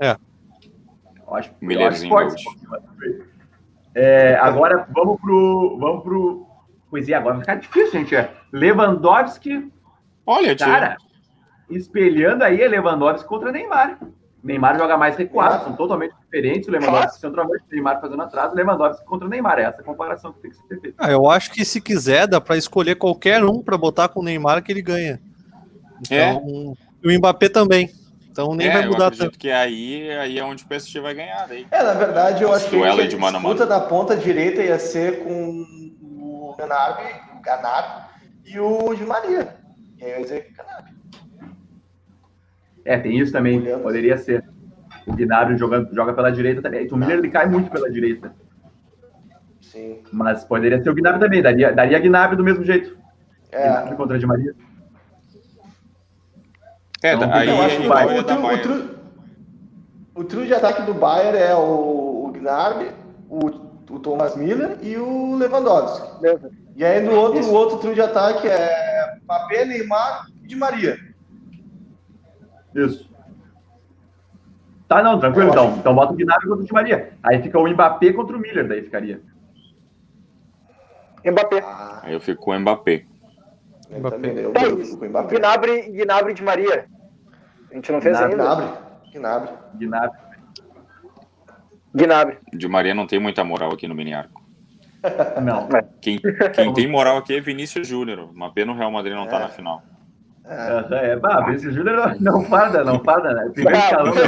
Eu 0.00 1.34
acho, 1.34 1.50
eu 1.60 2.18
acho. 2.18 2.36
É, 3.94 4.36
agora 4.36 4.86
vamos 4.94 5.20
pro. 5.20 5.76
Vamos 5.78 6.02
pro. 6.02 6.46
Pois 6.90 7.08
é, 7.08 7.14
agora 7.14 7.34
vai 7.34 7.42
ficar 7.42 7.56
difícil, 7.56 8.00
gente. 8.00 8.16
É. 8.16 8.32
Lewandowski, 8.52 9.70
Olha, 10.24 10.54
tio. 10.56 10.66
cara, 10.66 10.96
espelhando 11.68 12.44
aí 12.44 12.62
é 12.62 12.68
Lewandowski 12.68 13.28
contra 13.28 13.52
Neymar. 13.52 13.98
Neymar 14.42 14.78
joga 14.78 14.96
mais 14.96 15.16
recuado, 15.16 15.64
são 15.64 15.76
totalmente 15.76 16.14
diferentes. 16.22 16.68
O 16.68 16.70
Lewandowski 16.70 17.20
centroavante, 17.20 17.64
o 17.70 17.74
Neymar 17.74 18.00
fazendo 18.00 18.22
atrás, 18.22 18.52
o 18.52 18.54
Lewandowski 18.56 19.04
contra 19.04 19.28
Neymar. 19.28 19.58
É 19.58 19.62
essa 19.64 19.82
a 19.82 19.84
comparação 19.84 20.32
que 20.32 20.40
tem 20.40 20.50
que 20.50 20.56
ser 20.56 20.80
feita. 20.80 20.96
Ah, 20.96 21.10
eu 21.10 21.28
acho 21.28 21.50
que 21.50 21.64
se 21.64 21.80
quiser, 21.80 22.26
dá 22.26 22.40
pra 22.40 22.56
escolher 22.56 22.94
qualquer 22.94 23.44
um 23.44 23.62
pra 23.62 23.76
botar 23.76 24.08
com 24.08 24.20
o 24.20 24.24
Neymar 24.24 24.62
que 24.62 24.72
ele 24.72 24.82
ganha. 24.82 25.20
É. 26.10 26.30
Então, 26.30 26.74
e 27.02 27.08
o 27.08 27.18
Mbappé 27.18 27.48
também. 27.48 27.90
Então 28.38 28.54
nem 28.54 28.68
É, 28.68 28.72
vai 28.72 28.86
mudar 28.86 29.10
tanto. 29.10 29.36
que 29.36 29.50
aí, 29.50 30.08
aí 30.12 30.38
é 30.38 30.44
onde 30.44 30.62
o 30.62 30.66
PSG 30.68 31.00
vai 31.00 31.12
ganhar 31.12 31.48
daí. 31.48 31.66
É, 31.72 31.82
na 31.82 31.94
verdade, 31.94 32.44
eu 32.44 32.54
Esse 32.54 32.70
duelo 32.70 32.98
que 32.98 33.02
a 33.02 33.08
de 33.08 33.16
mano 33.16 33.36
a 33.36 33.40
disputa 33.40 33.66
da 33.66 33.80
ponta 33.80 34.16
direita 34.16 34.62
ia 34.62 34.78
ser 34.78 35.24
com 35.24 35.66
o 36.12 36.54
Ganarbi, 36.56 37.02
o 37.34 38.48
e 38.48 38.60
o 38.60 38.94
Di 38.94 39.02
Maria. 39.02 39.56
E 39.98 40.04
aí 40.04 40.10
eu 40.12 40.18
ia 40.18 40.22
dizer 40.22 40.52
Ganarbi. 40.56 40.92
É, 42.84 42.96
tem 42.96 43.18
isso 43.18 43.32
também. 43.32 43.60
Poderia 43.82 44.16
ser. 44.16 44.44
O 45.04 45.16
Gnabry 45.16 45.56
joga, 45.58 45.88
joga 45.90 46.12
pela 46.12 46.30
direita 46.30 46.62
também. 46.62 46.86
O 46.92 46.96
Miller 46.96 47.18
ele 47.18 47.30
cai 47.30 47.46
muito 47.46 47.68
pela 47.72 47.90
direita. 47.90 48.32
Sim. 49.60 49.98
Mas 50.12 50.44
poderia 50.44 50.80
ser 50.80 50.90
o 50.90 50.94
Gnabry 50.94 51.18
também. 51.18 51.42
Daria, 51.42 51.72
daria 51.72 51.98
Gnabry 51.98 52.36
do 52.36 52.44
mesmo 52.44 52.62
jeito. 52.62 52.96
É, 53.50 53.68
Gnabry 53.68 53.96
contra 53.96 54.16
Di 54.16 54.26
Maria. 54.26 54.54
É, 57.02 57.14
Então, 57.14 57.32
aí, 57.32 57.48
eu 57.48 57.62
acho 57.62 57.92
aí 57.92 58.08
que 58.08 58.20
o, 58.20 58.24
trio, 58.24 58.44
o, 58.44 58.58
trio, 58.58 58.98
o 60.16 60.24
trio 60.24 60.46
de 60.46 60.54
ataque 60.54 60.82
do 60.82 60.94
Bayern 60.94 61.38
é 61.38 61.54
o, 61.54 62.26
o 62.26 62.32
Gnarbi, 62.32 62.90
o, 63.30 63.46
o 63.90 63.98
Thomas 64.00 64.36
Miller 64.36 64.78
e 64.82 64.96
o 64.96 65.36
Lewandowski. 65.36 66.20
Beleza. 66.20 66.50
E 66.74 66.84
aí 66.84 67.00
no 67.00 67.12
outro, 67.14 67.40
Isso. 67.40 67.50
o 67.50 67.54
outro 67.54 67.78
trio 67.78 67.94
de 67.94 68.00
ataque 68.00 68.48
é 68.48 69.16
Mbappé, 69.24 69.64
Neymar 69.64 70.26
e 70.42 70.46
Di 70.46 70.56
Maria. 70.56 70.98
Isso. 72.74 73.08
Tá, 74.88 75.02
não, 75.02 75.18
tranquilo 75.20 75.48
Eu 75.48 75.52
então. 75.52 75.68
acho- 75.68 75.78
Então 75.78 75.94
bota 75.94 76.12
o 76.12 76.16
Gnabry 76.16 76.48
contra 76.48 76.62
o 76.62 76.66
Di 76.66 76.72
Maria. 76.72 77.12
Aí 77.22 77.42
fica 77.42 77.58
o 77.58 77.68
Mbappé 77.68 78.12
contra 78.12 78.36
o 78.36 78.40
Miller, 78.40 78.66
daí 78.66 78.82
ficaria. 78.82 79.20
Mbappé. 81.24 81.58
Ah, 81.64 82.00
Aí 82.04 82.14
eu 82.14 82.20
fico 82.20 82.42
com 82.42 82.52
o 82.52 82.58
Mbappé. 82.60 83.04
Eu 83.90 83.98
Mbappé. 84.00 84.16
também, 84.16 84.36
eu, 84.38 84.52
Tá, 84.52 84.62
eu 84.62 84.76
fico 84.78 84.98
com 84.98 85.04
o 85.06 85.08
Mbappé. 85.08 85.36
Gnabry, 85.38 85.82
Gnabry 85.92 86.34
de 86.34 86.42
Maria. 86.42 86.86
A 87.70 87.74
gente 87.74 87.92
não 87.92 88.00
fez 88.00 88.16
Gnabry, 88.18 88.40
ainda. 88.40 88.72
Gnabry, 89.12 89.52
Gnabry. 89.78 90.18
Gnabry. 91.94 92.38
De 92.52 92.68
Maria 92.68 92.94
não 92.94 93.06
tem 93.06 93.18
muita 93.18 93.42
moral 93.44 93.72
aqui 93.72 93.88
no 93.88 93.94
mini 93.94 94.12
arco. 94.14 94.42
Não. 95.42 95.68
Quem, 96.00 96.18
quem 96.54 96.74
tem 96.74 96.88
moral 96.90 97.18
aqui 97.18 97.36
é 97.36 97.40
Vinícius 97.40 97.86
Júnior. 97.86 98.28
Uma 98.34 98.52
pena 98.52 98.72
o 98.72 98.74
Real 98.76 98.90
Madrid 98.90 99.14
não 99.14 99.28
tá 99.28 99.36
É. 99.36 99.38
na 99.40 99.48
final. 99.48 99.80
É, 100.44 101.10
é, 101.12 101.16
bah, 101.16 101.40
Vinícius 101.42 101.72
Júnior 101.74 102.16
não, 102.20 102.42
farda, 102.44 102.82
não 102.82 102.98
farda, 103.04 103.32
né? 103.32 103.48
Primeiro 103.54 103.78
escalão 103.78 104.12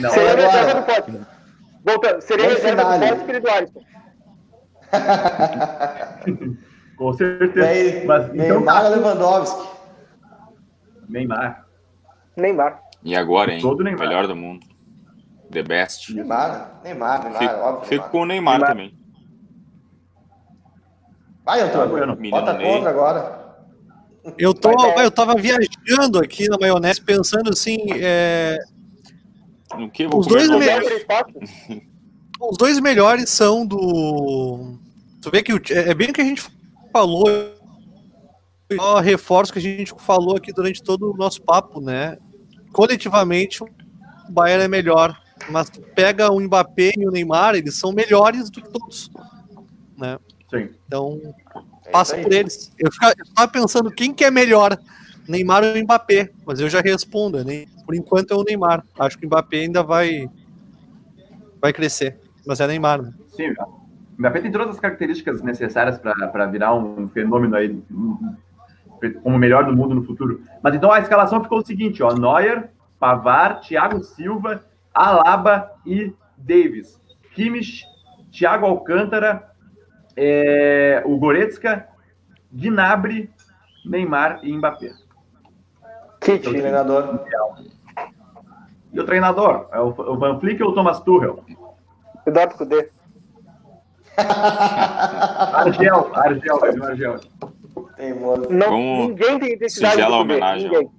Não, 0.00 0.10
Seria 0.10 0.32
agora- 0.32 0.50
reserva 0.50 0.80
do 0.80 0.86
Pote. 0.86 1.20
Voltando, 1.84 2.20
seria 2.20 2.48
reserva 2.48 2.82
do. 2.84 3.16
Pote 3.18 3.32
e 3.36 3.40
do 3.40 3.50
Alisson. 3.50 3.80
Com 7.00 7.14
certeza. 7.14 7.66
Aí, 7.66 8.04
Mas, 8.06 8.26
então, 8.26 8.36
Neymar 8.36 8.82
tá. 8.82 8.88
Lewandowski. 8.90 9.68
Neymar. 11.08 11.66
Neymar. 12.36 12.82
E 13.02 13.16
agora, 13.16 13.54
hein? 13.54 13.60
Todo 13.62 13.82
Neymar. 13.82 14.06
Melhor 14.06 14.26
do 14.26 14.36
mundo. 14.36 14.66
The 15.50 15.62
best. 15.62 16.12
Neymar, 16.14 16.78
Neymar, 16.84 17.22
Neymar, 17.24 17.38
Fico, 17.40 17.54
óbvio. 17.54 17.88
fico 17.88 17.94
Neymar. 17.94 18.10
com 18.10 18.18
o 18.20 18.26
Neymar, 18.26 18.52
Neymar. 18.58 18.68
também. 18.68 18.94
Vai, 21.42 21.60
Antônio. 21.62 21.88
Bueno. 21.88 22.16
Bota 22.30 22.52
Ney. 22.52 22.66
contra 22.74 22.90
agora. 22.90 23.40
Eu, 24.36 24.52
tô, 24.52 24.70
Vai, 24.94 25.06
eu 25.06 25.10
tava 25.10 25.34
viajando 25.34 26.18
aqui 26.18 26.46
na 26.50 26.58
maionese, 26.58 27.00
pensando 27.00 27.48
assim, 27.48 27.78
é, 27.94 28.58
No 29.74 29.90
que 29.90 30.06
vou 30.06 30.20
Os 30.20 30.26
dois 30.26 30.50
no 30.50 30.58
me- 30.58 30.68
almoço? 30.68 30.86
Três 30.90 31.04
passos. 31.04 31.34
os 32.38 32.58
dois 32.58 32.78
melhores 32.78 33.30
são 33.30 33.64
do. 33.66 34.78
Tu 35.22 35.30
vê 35.30 35.42
que 35.42 35.54
o- 35.54 35.60
é 35.70 35.94
bem 35.94 36.10
o 36.10 36.12
que 36.12 36.20
a 36.20 36.24
gente 36.24 36.42
falou. 36.92 37.24
Só 38.76 39.00
reforço 39.00 39.52
que 39.52 39.58
a 39.58 39.62
gente 39.62 39.92
falou 39.98 40.36
aqui 40.36 40.52
durante 40.52 40.82
todo 40.82 41.10
o 41.12 41.16
nosso 41.16 41.42
papo, 41.42 41.80
né? 41.80 42.16
Coletivamente, 42.72 43.62
o 43.64 43.68
Bayern 44.28 44.64
é 44.64 44.68
melhor. 44.68 45.18
Mas 45.50 45.68
tu 45.70 45.80
pega 45.80 46.30
o 46.32 46.38
Mbappé 46.38 46.92
e 46.96 47.06
o 47.06 47.10
Neymar, 47.10 47.54
eles 47.56 47.74
são 47.74 47.92
melhores 47.92 48.48
do 48.50 48.62
que 48.62 48.68
todos. 48.68 49.10
Né? 49.98 50.18
Sim. 50.50 50.68
Então, 50.86 51.18
É 51.86 51.90
passa 51.90 52.14
aí. 52.14 52.22
por 52.22 52.32
eles. 52.32 52.70
Eu 52.78 52.92
fica- 52.92 53.14
eu 53.18 53.24
tava 53.34 53.48
pensando 53.50 53.90
quem 53.90 54.12
que 54.14 54.24
é 54.24 54.30
melhor, 54.30 54.78
Neymar 55.26 55.64
ou 55.64 55.76
Mbappé, 55.82 56.30
mas 56.46 56.60
eu 56.60 56.68
já 56.68 56.80
respondo, 56.80 57.42
né? 57.44 57.66
Por 57.86 57.94
enquanto 57.94 58.32
é 58.32 58.36
o 58.36 58.44
Neymar. 58.44 58.84
Acho 58.98 59.18
que 59.18 59.24
o 59.24 59.28
Mbappé 59.28 59.60
ainda 59.60 59.82
vai 59.82 60.28
vai 61.60 61.72
crescer, 61.72 62.18
mas 62.46 62.60
é 62.60 62.66
Neymar. 62.66 63.02
Né? 63.02 63.12
Sim, 63.36 63.52
o 64.20 64.22
Mbappé 64.22 64.42
tem 64.42 64.52
todas 64.52 64.68
as 64.68 64.78
características 64.78 65.42
necessárias 65.42 65.98
para 65.98 66.44
virar 66.44 66.74
um 66.74 67.08
fenômeno 67.08 67.56
aí 67.56 67.82
como 69.22 69.36
o 69.36 69.38
melhor 69.38 69.64
do 69.64 69.74
mundo 69.74 69.94
no 69.94 70.04
futuro. 70.04 70.42
Mas 70.62 70.74
então 70.74 70.92
a 70.92 71.00
escalação 71.00 71.42
ficou 71.42 71.60
o 71.60 71.64
seguinte, 71.64 72.02
ó, 72.02 72.12
Neuer, 72.12 72.70
Pavar, 72.98 73.60
Thiago 73.60 74.04
Silva, 74.04 74.62
Alaba 74.92 75.70
e 75.86 76.12
Davis. 76.36 77.00
Kimmich, 77.34 77.86
Thiago 78.30 78.66
Alcântara, 78.66 79.54
é, 80.14 81.02
o 81.06 81.16
Goretzka, 81.16 81.88
Gnabry, 82.52 83.30
Neymar 83.86 84.40
e 84.42 84.54
Mbappé. 84.54 84.92
Kit. 86.20 86.46
O 86.46 86.52
treinador. 86.52 87.24
E 88.92 89.00
o 89.00 89.04
treinador? 89.06 89.66
É 89.72 89.80
o, 89.80 89.88
o 89.88 90.18
Van 90.18 90.38
Flick 90.38 90.62
ou 90.62 90.72
o 90.72 90.74
Thomas 90.74 91.00
Tuchel? 91.00 91.42
Eduardo 92.26 92.54
Cudê. 92.56 92.90
Argel, 95.52 96.10
Argel, 96.14 96.84
Argel. 96.84 97.20
Não, 98.50 99.08
ninguém 99.08 99.38
tem 99.38 99.52
identidade 99.52 99.94
Singela 99.94 100.18
Cudê. 100.18 100.34
homenagem, 100.34 100.70
Ninguém. 100.70 100.90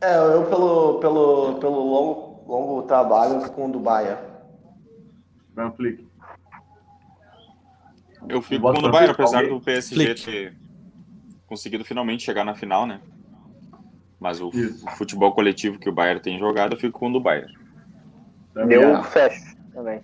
É, 0.00 0.16
eu 0.18 0.44
pelo, 0.44 1.00
pelo, 1.00 1.54
pelo 1.54 1.80
longo, 1.80 2.44
longo 2.46 2.82
trabalho 2.82 3.40
com 3.50 3.66
o 3.66 3.72
do 3.72 3.80
Bayern. 3.80 4.20
Van 5.54 5.70
Flick. 5.72 6.06
Eu 8.28 8.42
fico 8.42 8.60
Bota 8.62 8.80
com 8.80 8.88
o 8.88 8.92
frente, 8.92 9.10
apesar 9.10 9.46
do 9.48 9.60
PSG 9.60 9.94
Flick. 9.94 10.24
ter 10.24 10.54
conseguido 11.46 11.84
finalmente 11.84 12.22
chegar 12.22 12.44
na 12.44 12.54
final, 12.54 12.86
né? 12.86 13.00
Mas 14.20 14.40
o, 14.40 14.50
Isso. 14.50 14.84
futebol 14.96 15.32
coletivo 15.32 15.78
que 15.78 15.88
o 15.88 15.92
Bayern 15.92 16.20
tem 16.20 16.38
jogado, 16.38 16.74
eu 16.74 16.78
fico 16.78 16.98
com 16.98 17.08
o 17.08 17.12
do 17.12 17.20
Bayern. 17.20 17.54
Acho. 18.56 19.10
fecho 19.10 19.56
também. 19.72 20.00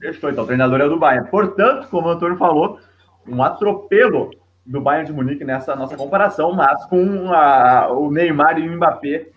Fechou, 0.00 0.30
então 0.30 0.44
o 0.44 0.46
treinador 0.46 0.80
é 0.80 0.84
o 0.84 0.88
do 0.88 0.98
Bayern. 0.98 1.28
Portanto, 1.30 1.88
como 1.88 2.08
o 2.08 2.10
Antônio 2.10 2.36
falou, 2.36 2.78
um 3.26 3.42
atropelo 3.42 4.30
do 4.64 4.80
Bayern 4.80 5.06
de 5.06 5.12
Munique 5.12 5.44
nessa 5.44 5.76
nossa 5.76 5.96
comparação, 5.96 6.52
mas 6.52 6.84
com 6.86 7.32
a- 7.32 7.88
o 7.90 8.10
Neymar 8.10 8.58
e 8.58 8.68
o 8.68 8.72
Mbappé 8.72 9.28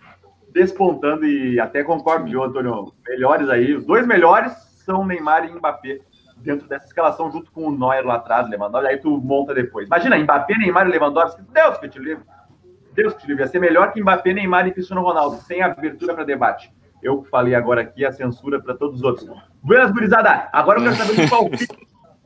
despontando 0.52 1.26
e 1.26 1.60
até 1.60 1.84
concordo, 1.84 2.26
viu, 2.26 2.44
Antônio? 2.44 2.92
Melhores 3.08 3.50
aí, 3.50 3.76
os 3.76 3.86
dois 3.86 4.06
melhores 4.08 4.52
são 4.86 5.06
Neymar 5.06 5.46
e 5.46 5.52
Mbappé 5.54 6.00
dentro 6.38 6.68
dessa 6.68 6.86
escalação, 6.86 7.32
junto 7.32 7.52
com 7.52 7.68
o 7.68 7.78
Neuer 7.78 8.06
lá 8.06 8.16
atrás, 8.16 8.50
Lewandowski, 8.50 8.88
aí 8.90 8.98
tu 8.98 9.18
monta 9.18 9.54
depois. 9.54 9.88
Imagina, 9.88 10.18
Mbappé, 10.18 10.58
Neymar 10.58 10.88
e 10.88 10.92
Lewandowski, 10.92 11.42
Deus 11.54 11.78
que 11.78 11.90
te 11.90 12.00
livre. 12.00 12.24
Deus 12.94 13.14
que 13.14 13.22
te 13.22 13.28
livre, 13.28 13.44
ia 13.44 13.48
ser 13.48 13.60
melhor 13.60 13.92
que 13.92 14.02
Mbappé, 14.02 14.34
Neymar 14.34 14.68
e 14.68 14.72
Cristiano 14.72 15.02
Ronaldo, 15.04 15.36
sem 15.38 15.62
abertura 15.62 16.14
para 16.16 16.24
debate. 16.24 16.74
Eu 17.02 17.24
falei 17.24 17.56
agora 17.56 17.82
aqui, 17.82 18.06
a 18.06 18.12
censura 18.12 18.62
para 18.62 18.74
todos 18.76 18.98
os 18.98 19.04
outros. 19.04 19.30
Buenas, 19.64 19.92
gurizada. 19.92 20.50
Agora 20.52 20.80
eu 20.80 20.84
quero 20.84 20.96
saber 20.96 21.16
dos 21.16 21.30
palpites. 21.30 21.68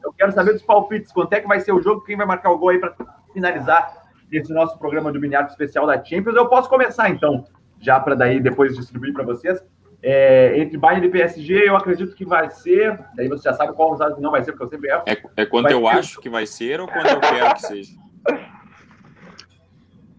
Eu 0.04 0.14
quero 0.14 0.32
saber 0.32 0.54
dos 0.54 0.62
palpites. 0.64 1.12
Quanto 1.12 1.34
é 1.34 1.40
que 1.42 1.48
vai 1.48 1.60
ser 1.60 1.72
o 1.72 1.82
jogo? 1.82 2.04
Quem 2.04 2.18
vai 2.18 2.26
marcar 2.26 2.50
o 2.52 2.58
gol 2.58 2.70
aí 2.70 2.80
para 2.80 2.94
finalizar 3.34 4.04
esse 4.32 4.52
nosso 4.52 4.78
programa 4.80 5.12
do 5.12 5.20
Miniato 5.20 5.52
especial 5.52 5.86
da 5.86 6.04
Champions? 6.04 6.36
Eu 6.36 6.48
posso 6.48 6.68
começar, 6.70 7.10
então, 7.10 7.46
já 7.80 8.00
para 8.00 8.16
daí 8.16 8.40
depois 8.40 8.76
distribuir 8.76 9.14
para 9.14 9.24
vocês. 9.24 9.64
É, 10.06 10.58
entre 10.60 10.78
Bayern 10.78 11.08
e 11.08 11.10
PSG, 11.12 11.70
eu 11.70 11.78
acredito 11.78 12.14
que 12.14 12.26
vai 12.26 12.50
ser. 12.50 13.00
Daí 13.16 13.30
você 13.30 13.44
já 13.44 13.54
sabe 13.54 13.72
qual 13.74 13.90
resultado 13.92 14.16
que 14.16 14.22
não 14.22 14.32
vai 14.32 14.42
ser, 14.44 14.52
porque 14.52 14.66
eu 14.66 14.68
sempre 14.70 14.90
erro. 14.90 15.04
É, 15.06 15.12
é 15.38 15.46
quanto 15.46 15.64
Vai 15.64 15.74
eu 15.74 15.82
ter- 15.82 15.88
acho 16.00 16.20
que 16.20 16.30
vai 16.30 16.46
ser 16.46 16.82
ou 16.82 16.88
quanto 16.88 17.08
eu 17.08 17.20
quero 17.22 17.54
que 17.54 17.62
seja? 17.62 17.94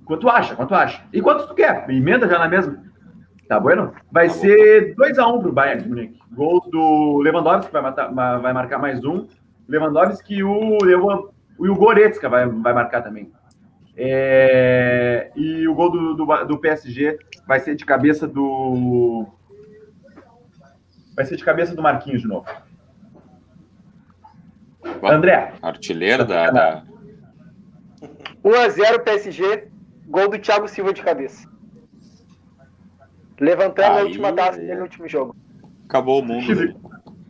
Quanto 0.07 0.29
acha? 0.29 0.55
Quanto 0.55 0.75
acha? 0.75 1.03
E 1.13 1.23
quanto 1.23 1.47
tu 1.49 1.55
quer? 1.55 1.89
Emenda 1.89 2.29
já 2.29 2.39
na 2.39 2.47
mesma. 2.47 2.79
Tá 3.49 3.61
bueno? 3.61 3.93
Vai 4.11 4.29
Tá 4.29 4.35
ser 4.35 4.95
2x1 4.97 5.41
pro 5.43 5.53
Bayern 5.53 5.83
de 5.83 5.89
Munique. 5.89 6.19
Gols 6.33 6.69
do 6.71 7.19
Lewandowski, 7.23 7.67
que 7.67 7.73
vai, 7.73 7.83
matar- 7.83 8.13
ma- 8.13 8.39
vai 8.39 8.53
marcar 8.53 8.79
mais 8.79 9.05
um. 9.05 9.27
Lewandowski 9.69 10.37
e 10.37 10.43
o, 10.45 10.79
Lewan- 10.83 11.29
e 11.61 11.69
o 11.69 11.75
Goretzka 11.77 12.29
vai, 12.29 12.47
vai 12.49 12.73
marcar 12.73 13.03
também. 13.03 13.31
É, 13.97 15.31
e 15.37 15.69
o 15.69 15.75
gol 15.75 15.91
do, 15.91 16.15
do, 16.15 16.45
do 16.47 16.59
PSG 16.59 17.19
vai 17.47 17.61
ser 17.61 17.75
de 17.77 17.85
cabeça 17.85 18.27
do. 18.27 19.27
Vai 21.15 21.25
ser 21.25 21.37
de 21.37 21.45
cabeça 21.45 21.75
do 21.77 21.83
Marquinhos 21.83 22.23
de 22.23 22.27
novo. 22.29 22.47
André, 25.03 25.53
Artilheiro 25.63 26.25
da, 26.25 26.51
da- 26.51 26.83
1x0 28.45 29.01
PSG, 29.05 29.69
gol 30.09 30.29
do 30.29 30.39
Thiago 30.39 30.67
Silva 30.69 30.93
de 30.93 31.03
cabeça. 31.03 31.49
Levantando 33.41 33.93
a 33.93 33.97
Aí, 34.01 34.05
última 34.05 34.33
taça 34.33 34.59
dele 34.59 34.77
no 34.77 34.83
último 34.83 35.09
jogo. 35.09 35.35
Acabou 35.89 36.21
o 36.21 36.25
mundo. 36.25 36.55
né? 36.55 36.75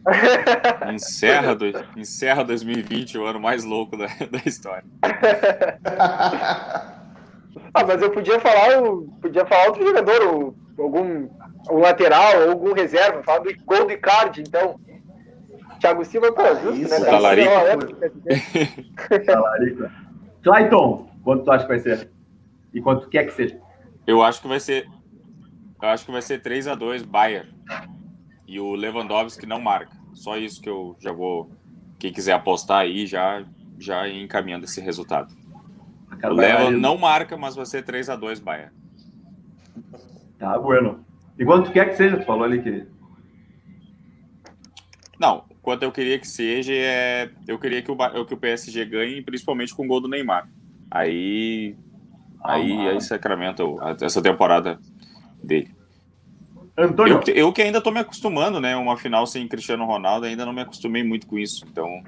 Encerra, 0.93 1.55
do, 1.55 1.65
encerra 1.97 2.45
2020, 2.45 3.17
o 3.17 3.25
ano 3.27 3.41
mais 3.41 3.65
louco 3.65 3.97
da, 3.97 4.07
da 4.07 4.39
história. 4.45 4.85
Ah, 7.77 7.85
mas 7.85 8.01
eu 8.03 8.11
podia 8.11 8.39
falar, 8.39 8.83
o- 8.83 9.09
podia 9.21 9.45
falar 9.47 9.67
outro 9.67 9.85
jogador, 9.85 10.23
o- 10.33 10.55
algum 10.81 11.29
um 11.71 11.79
lateral, 11.79 12.43
ou 12.45 12.51
algum 12.53 12.73
reserva, 12.73 13.23
falar 13.25 13.39
do 13.41 13.51
gol 13.65 13.87
do 13.87 13.93
Icardi, 13.93 14.43
então. 14.43 14.79
Thiago 15.81 16.05
Silva, 16.05 16.33
pô, 16.33 16.43
Ah, 16.43 16.55
justo, 16.55 16.81
isso, 16.83 16.91
né? 16.91 16.97
é. 16.97 17.01
cara? 17.01 17.11
Talarico. 17.11 17.51
É. 19.09 19.19
Talarico. 19.27 19.91
Clayton, 20.43 21.09
quanto 21.25 21.45
tu 21.45 21.51
acha 21.51 21.65
que 21.65 21.69
vai 21.69 21.79
ser? 21.81 22.11
E 22.73 22.81
quanto 22.81 23.09
quer 23.09 23.25
que 23.25 23.33
seja? 23.33 23.59
Eu 24.07 24.23
acho 24.23 24.41
que 24.41 24.49
vai 24.49 24.61
ser. 24.61 24.87
Eu 25.83 25.89
acho 25.89 26.05
que 26.07 26.13
vai 26.13 26.23
ser 26.23 26.41
3 26.41 26.67
a 26.67 26.75
2 26.75 27.03
Bayern. 27.03 27.51
E 28.47 28.59
o 28.61 28.75
Lewandowski 28.75 29.47
não 29.47 29.61
marca. 29.61 29.97
Só 30.15 30.37
isso 30.37 30.61
que 30.61 30.69
eu 30.69 30.97
já 31.01 31.13
vou. 31.13 31.51
Quem 31.99 32.13
quiser 32.13 32.33
apostar 32.33 32.81
aí, 32.81 33.07
já, 33.07 33.45
já 33.79 34.09
encaminhando 34.09 34.65
esse 34.65 34.81
resultado. 34.81 35.35
O 36.23 36.29
Levan 36.35 36.71
não 36.81 36.97
marca, 36.97 37.37
mas 37.37 37.55
vai 37.57 37.67
ser 37.67 37.83
3 37.83 38.09
a 38.09 38.17
2 38.17 38.39
Bayern. 38.41 38.73
Tá, 40.39 40.59
bueno. 40.59 41.05
E 41.39 41.45
quanto 41.45 41.73
quer 41.73 41.89
que 41.91 41.97
seja? 41.97 42.17
Tu 42.19 42.25
falou 42.25 42.45
ali 42.45 42.63
que. 42.63 42.87
Não, 45.19 45.45
quanto 45.63 45.83
eu 45.83 45.93
queria 45.93 46.19
que 46.19 46.27
seja, 46.27 46.73
é, 46.73 47.31
eu 47.47 47.59
queria 47.59 47.83
que 47.83 47.91
o, 47.91 48.25
que 48.25 48.35
o 48.35 48.37
PSG 48.37 48.85
ganhe, 48.85 49.23
principalmente 49.23 49.75
com 49.75 49.85
o 49.85 49.89
gol 49.89 50.01
do 50.01 50.09
Neymar. 50.09 50.49
Aí, 50.91 51.77
aí, 52.43 52.73
Ah, 52.73 52.91
aí 52.91 53.01
sacramenta 53.01 53.65
o- 53.65 53.79
essa 54.03 54.21
temporada 54.23 54.79
dele. 55.45 55.75
Antônio, 56.77 57.21
Eu, 57.29 57.35
eu 57.35 57.53
que 57.53 57.63
ainda 57.63 57.81
tô 57.81 57.91
me 57.91 58.01
acostumando, 58.01 58.61
né? 58.61 58.75
Uma 58.77 58.97
final 58.97 59.27
sem 59.27 59.47
Cristiano 59.47 59.85
Ronaldo, 59.87 60.27
ainda 60.27 60.45
não 60.45 60.53
me 60.53 60.63
acostumei 60.63 61.05
muito 61.05 61.27
com 61.27 61.39
isso. 61.39 61.65
Então, 61.71 62.03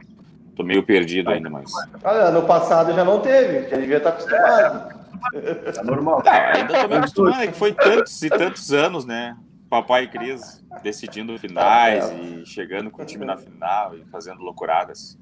tô 0.56 0.64
meio 0.64 0.82
perdido 0.82 1.30
ainda, 1.30 1.48
mas. 1.48 1.70
Olha, 2.02 2.30
no 2.30 2.42
passado 2.42 2.92
já 2.92 3.04
não 3.04 3.20
teve, 3.20 3.68
já 3.68 3.76
devia 3.76 3.98
estar 3.98 4.10
acostumado. 4.10 4.94
é 5.34 5.84
normal. 5.84 6.22
Ah, 6.26 6.56
ainda 6.56 6.82
tô 6.82 6.88
me 6.88 6.96
acostumando, 6.96 7.42
é 7.42 7.46
que 7.46 7.56
foi 7.56 7.72
tantos 7.72 8.22
e 8.22 8.28
tantos 8.28 8.72
anos, 8.72 9.04
né? 9.04 9.36
Papai 9.70 10.04
e 10.04 10.08
Cris 10.08 10.64
decidindo 10.82 11.36
finais 11.38 12.10
e 12.12 12.46
chegando 12.46 12.90
com 12.90 13.02
o 13.02 13.04
time 13.04 13.24
na 13.24 13.36
final 13.36 13.96
e 13.96 14.04
fazendo 14.06 14.40
loucuradas. 14.40 15.18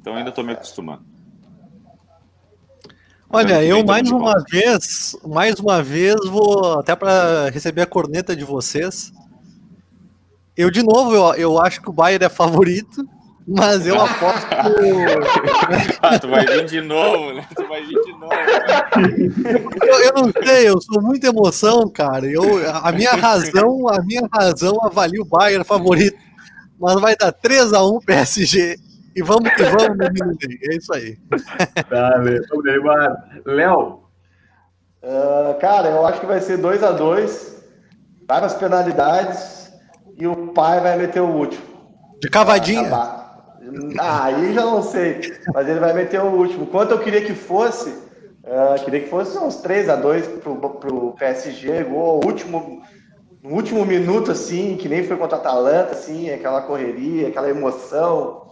Então 0.00 0.14
ainda 0.14 0.32
tô 0.32 0.42
me 0.42 0.52
acostumando. 0.52 1.04
Olha, 3.28 3.62
eu 3.64 3.84
mais 3.84 4.08
uma 4.10 4.32
volta. 4.32 4.44
vez, 4.50 5.16
mais 5.26 5.58
uma 5.58 5.82
vez 5.82 6.14
vou 6.28 6.78
até 6.78 6.94
para 6.94 7.50
receber 7.50 7.82
a 7.82 7.86
corneta 7.86 8.36
de 8.36 8.44
vocês. 8.44 9.12
Eu 10.56 10.70
de 10.70 10.82
novo, 10.82 11.14
eu, 11.14 11.34
eu 11.34 11.60
acho 11.60 11.82
que 11.82 11.90
o 11.90 11.92
Bayern 11.92 12.24
é 12.24 12.28
favorito, 12.28 13.06
mas 13.46 13.86
eu 13.86 14.00
aposto. 14.00 14.46
ah, 16.00 16.18
tu 16.18 16.28
vai 16.28 16.46
vir 16.46 16.64
de 16.66 16.80
novo, 16.80 17.34
né? 17.34 17.46
Tu 17.54 17.68
vai 17.68 17.84
vir 17.84 18.00
de 18.04 18.12
novo. 18.12 18.32
Eu, 19.82 20.00
eu, 20.00 20.12
não 20.14 20.32
sei, 20.44 20.68
eu 20.68 20.80
sou 20.80 21.02
muita 21.02 21.26
emoção, 21.26 21.88
cara. 21.90 22.26
Eu, 22.26 22.42
a 22.72 22.90
minha 22.92 23.12
razão, 23.12 23.88
a 23.88 24.00
minha 24.02 24.26
razão 24.32 24.78
avalia 24.82 25.20
o 25.20 25.26
Bayern 25.26 25.64
favorito. 25.64 26.16
Mas 26.78 27.00
vai 27.00 27.16
dar 27.16 27.32
3x1 27.32 28.04
PSG. 28.04 28.85
E 29.16 29.22
vamos 29.22 29.50
que 29.54 29.62
vamos, 29.62 29.96
menino 29.96 30.36
É 30.70 30.76
isso 30.76 30.92
aí. 30.92 31.16
Valeu, 31.88 32.42
Neymar. 32.62 33.40
Léo. 33.46 34.02
Uh, 35.02 35.58
cara, 35.58 35.88
eu 35.88 36.06
acho 36.06 36.20
que 36.20 36.26
vai 36.26 36.38
ser 36.38 36.58
2x2. 36.58 37.56
Vai 38.28 38.38
para 38.38 38.46
as 38.46 38.54
penalidades. 38.54 39.72
E 40.18 40.26
o 40.26 40.48
pai 40.48 40.80
vai 40.80 40.98
meter 40.98 41.20
o 41.20 41.28
último. 41.28 41.64
De 42.20 42.28
cavadinha. 42.28 42.90
Ah, 43.98 44.24
aí 44.24 44.52
já 44.52 44.60
não 44.60 44.82
sei. 44.82 45.20
Mas 45.54 45.66
ele 45.66 45.80
vai 45.80 45.94
meter 45.94 46.20
o 46.20 46.26
último. 46.26 46.66
Quanto 46.66 46.90
eu 46.90 46.98
queria 46.98 47.22
que 47.22 47.32
fosse, 47.32 47.88
uh, 47.88 48.84
queria 48.84 49.00
que 49.00 49.08
fosse 49.08 49.38
uns 49.38 49.56
3 49.56 49.88
a 49.88 49.96
2 49.96 50.26
pro, 50.42 50.56
pro 50.56 51.12
PSG, 51.12 51.84
gol 51.84 52.20
último, 52.22 52.82
no 53.42 53.50
último 53.50 53.82
minuto, 53.86 54.30
assim, 54.30 54.76
que 54.76 54.90
nem 54.90 55.04
foi 55.04 55.16
contra 55.16 55.38
a 55.38 55.40
Atalanta, 55.40 55.92
assim, 55.92 56.30
aquela 56.30 56.60
correria, 56.62 57.28
aquela 57.28 57.48
emoção. 57.48 58.45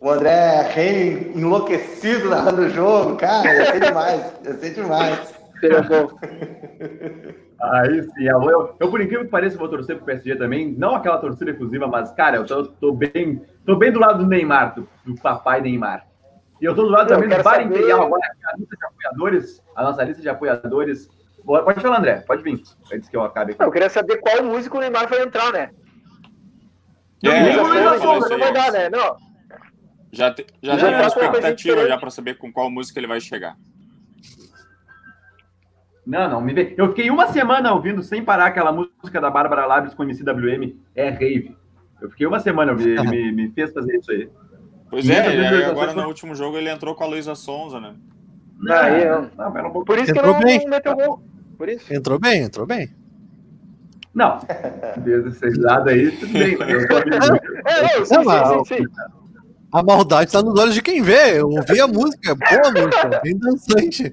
O 0.00 0.10
André 0.10 0.62
Rei 0.72 1.30
enlouquecido 1.34 2.30
narrando 2.30 2.62
o 2.62 2.70
jogo, 2.70 3.16
cara, 3.16 3.54
ia 3.54 3.66
ser 3.66 3.80
demais, 3.80 4.32
ia 4.42 4.54
ser 4.54 4.74
demais. 4.74 5.34
Aí 7.60 8.02
sim, 8.02 8.24
eu, 8.24 8.74
eu, 8.80 8.90
por 8.90 8.98
incrível 8.98 9.26
que 9.26 9.30
pareça, 9.30 9.58
vou 9.58 9.68
torcer 9.68 9.96
pro 9.96 10.06
PSG 10.06 10.36
também. 10.36 10.72
Não 10.72 10.94
aquela 10.94 11.18
torcida 11.18 11.50
exclusiva, 11.50 11.86
mas, 11.86 12.10
cara, 12.12 12.38
eu 12.38 12.46
tô, 12.46 12.64
tô 12.64 12.92
bem. 12.92 13.42
Tô 13.66 13.76
bem 13.76 13.92
do 13.92 14.00
lado 14.00 14.24
do 14.24 14.26
Neymar, 14.26 14.74
do, 14.74 14.88
do 15.04 15.14
papai 15.20 15.60
Neymar. 15.60 16.06
E 16.58 16.64
eu 16.64 16.74
tô 16.74 16.84
do 16.84 16.88
lado 16.88 17.08
também 17.08 17.28
do 17.28 17.42
Bar 17.42 17.60
Imperial, 17.60 18.02
agora 18.02 18.22
a 18.46 18.56
lista 18.56 18.74
de 18.74 18.84
apoiadores, 18.86 19.62
a 19.76 19.82
nossa 19.82 20.02
lista 20.02 20.22
de 20.22 20.30
apoiadores. 20.30 21.10
Pode 21.44 21.80
falar, 21.80 21.98
André, 21.98 22.24
pode 22.26 22.42
vir. 22.42 22.62
Antes 22.90 23.10
que 23.10 23.16
eu 23.16 23.22
acabe 23.22 23.52
aqui. 23.52 23.62
Eu 23.62 23.70
queria 23.70 23.90
saber 23.90 24.16
qual 24.16 24.42
músico 24.42 24.78
o 24.78 24.80
Neymar 24.80 25.06
vai 25.08 25.20
entrar, 25.22 25.52
né? 25.52 25.68
É, 27.22 27.54
não, 27.54 27.68
não, 27.68 27.98
não, 27.98 28.20
não 28.20 28.38
vai 28.38 28.52
dar, 28.52 28.72
né? 28.72 28.88
Não. 28.88 29.29
Já, 30.12 30.32
te, 30.32 30.44
já, 30.62 30.76
já 30.76 30.86
tem 30.88 30.96
uma 30.96 31.06
expectativa 31.06 31.86
já 31.86 31.96
para 31.96 32.10
saber 32.10 32.36
com 32.36 32.52
qual 32.52 32.70
música 32.70 32.98
ele 32.98 33.06
vai 33.06 33.20
chegar. 33.20 33.56
Não, 36.04 36.28
não, 36.28 36.40
me 36.40 36.52
vê. 36.52 36.74
Eu 36.76 36.88
fiquei 36.88 37.10
uma 37.10 37.28
semana 37.28 37.72
ouvindo 37.72 38.02
sem 38.02 38.24
parar 38.24 38.46
aquela 38.46 38.72
música 38.72 39.20
da 39.20 39.30
Bárbara 39.30 39.66
Labres 39.66 39.94
com 39.94 40.02
MCWM, 40.02 40.76
é 40.94 41.10
Rave. 41.10 41.56
Eu 42.00 42.10
fiquei 42.10 42.26
uma 42.26 42.40
semana, 42.40 42.72
ele 42.72 43.02
me, 43.02 43.32
me 43.32 43.50
fez 43.50 43.72
fazer 43.72 43.98
isso 43.98 44.10
aí. 44.10 44.28
Pois 44.88 45.08
é, 45.08 45.36
e 45.36 45.64
agora 45.64 45.94
no 45.94 46.06
último 46.08 46.34
jogo 46.34 46.56
ele 46.56 46.68
entrou 46.68 46.94
com 46.94 47.04
a 47.04 47.06
Luísa 47.06 47.36
Sonza, 47.36 47.78
né? 47.78 47.94
Não, 48.58 48.74
aí, 48.74 49.04
não, 49.08 49.30
não, 49.52 49.84
por 49.84 49.98
isso 49.98 50.10
entrou 50.10 50.34
que 50.34 50.40
não, 50.40 50.46
bem. 50.46 50.58
não 50.58 50.70
meteu 50.70 50.96
gol. 50.96 51.22
Por 51.56 51.68
isso. 51.68 51.94
Entrou 51.94 52.18
bem, 52.18 52.42
entrou 52.42 52.66
bem. 52.66 52.90
Não, 54.12 54.40
desde 54.98 55.28
esse 55.28 55.60
lado 55.60 55.88
aí, 55.88 56.10
tudo 56.10 56.32
bem. 56.32 56.54
Eu 56.54 56.80
é, 56.80 57.98
não, 57.98 58.04
sim, 58.04 58.14
sim, 58.14 58.64
sim, 58.64 58.84
sim. 58.84 59.19
A 59.72 59.82
maldade 59.82 60.26
está 60.26 60.42
nos 60.42 60.58
olhos 60.58 60.74
de 60.74 60.82
quem 60.82 61.00
vê. 61.00 61.38
Eu 61.38 61.48
ouvi 61.48 61.80
a 61.80 61.86
música, 61.86 62.34
boa 62.34 62.70
música, 62.72 63.20
bem 63.22 63.38
dançante. 63.38 64.12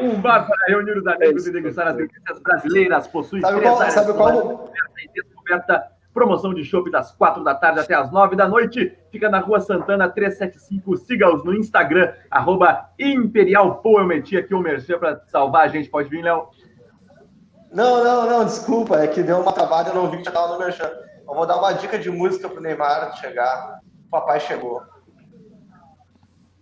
um 0.00 0.20
bar 0.20 0.46
para 0.46 0.56
reunir 0.68 0.96
os 0.96 1.06
amigos 1.06 1.46
e 1.46 1.52
degustar 1.52 1.88
as 1.88 1.96
delícias 1.96 2.40
brasileiras. 2.42 3.06
Possui 3.06 3.40
sabe 3.42 3.60
qual, 3.60 3.90
sabe 3.90 4.12
qual? 4.14 4.72
descoberta. 5.14 5.92
Promoção 6.14 6.54
de 6.54 6.64
shopping 6.64 6.90
das 6.90 7.12
quatro 7.12 7.44
da 7.44 7.54
tarde 7.54 7.80
até 7.80 7.94
as 7.94 8.10
nove 8.10 8.34
da 8.34 8.48
noite. 8.48 8.96
Fica 9.12 9.28
na 9.28 9.38
rua 9.38 9.60
Santana 9.60 10.08
375. 10.08 10.96
Siga-os 10.96 11.44
no 11.44 11.54
Instagram, 11.54 12.10
arroba 12.30 12.88
Imperial 12.98 13.82
Pô. 13.82 14.00
Eu 14.00 14.06
meti 14.06 14.34
aqui 14.34 14.54
o 14.54 14.60
merchan 14.60 14.98
para 14.98 15.20
salvar 15.26 15.66
a 15.66 15.68
gente. 15.68 15.90
Pode 15.90 16.08
vir, 16.08 16.22
Léo? 16.22 16.48
Não, 17.70 18.02
não, 18.02 18.26
não, 18.30 18.44
desculpa. 18.46 18.96
É 18.96 19.06
que 19.06 19.22
deu 19.22 19.40
uma 19.40 19.52
travada, 19.52 19.90
eu 19.90 19.94
não 19.94 20.10
vi 20.10 20.16
que 20.16 20.24
já 20.24 20.30
estava 20.30 20.54
no 20.54 20.58
merchan. 20.58 20.90
Eu 21.26 21.34
vou 21.34 21.46
dar 21.46 21.58
uma 21.58 21.72
dica 21.72 21.98
de 21.98 22.10
música 22.10 22.48
pro 22.48 22.60
Neymar 22.60 23.16
chegar. 23.16 23.80
O 24.06 24.10
papai 24.10 24.38
chegou. 24.38 24.82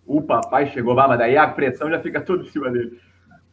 O 0.05 0.21
papai 0.21 0.67
chegou, 0.67 0.95
mas 0.95 1.17
daí 1.17 1.37
a 1.37 1.47
pressão 1.47 1.89
já 1.89 1.99
fica 1.99 2.21
toda 2.21 2.43
em 2.43 2.49
cima 2.49 2.71
dele. 2.71 2.99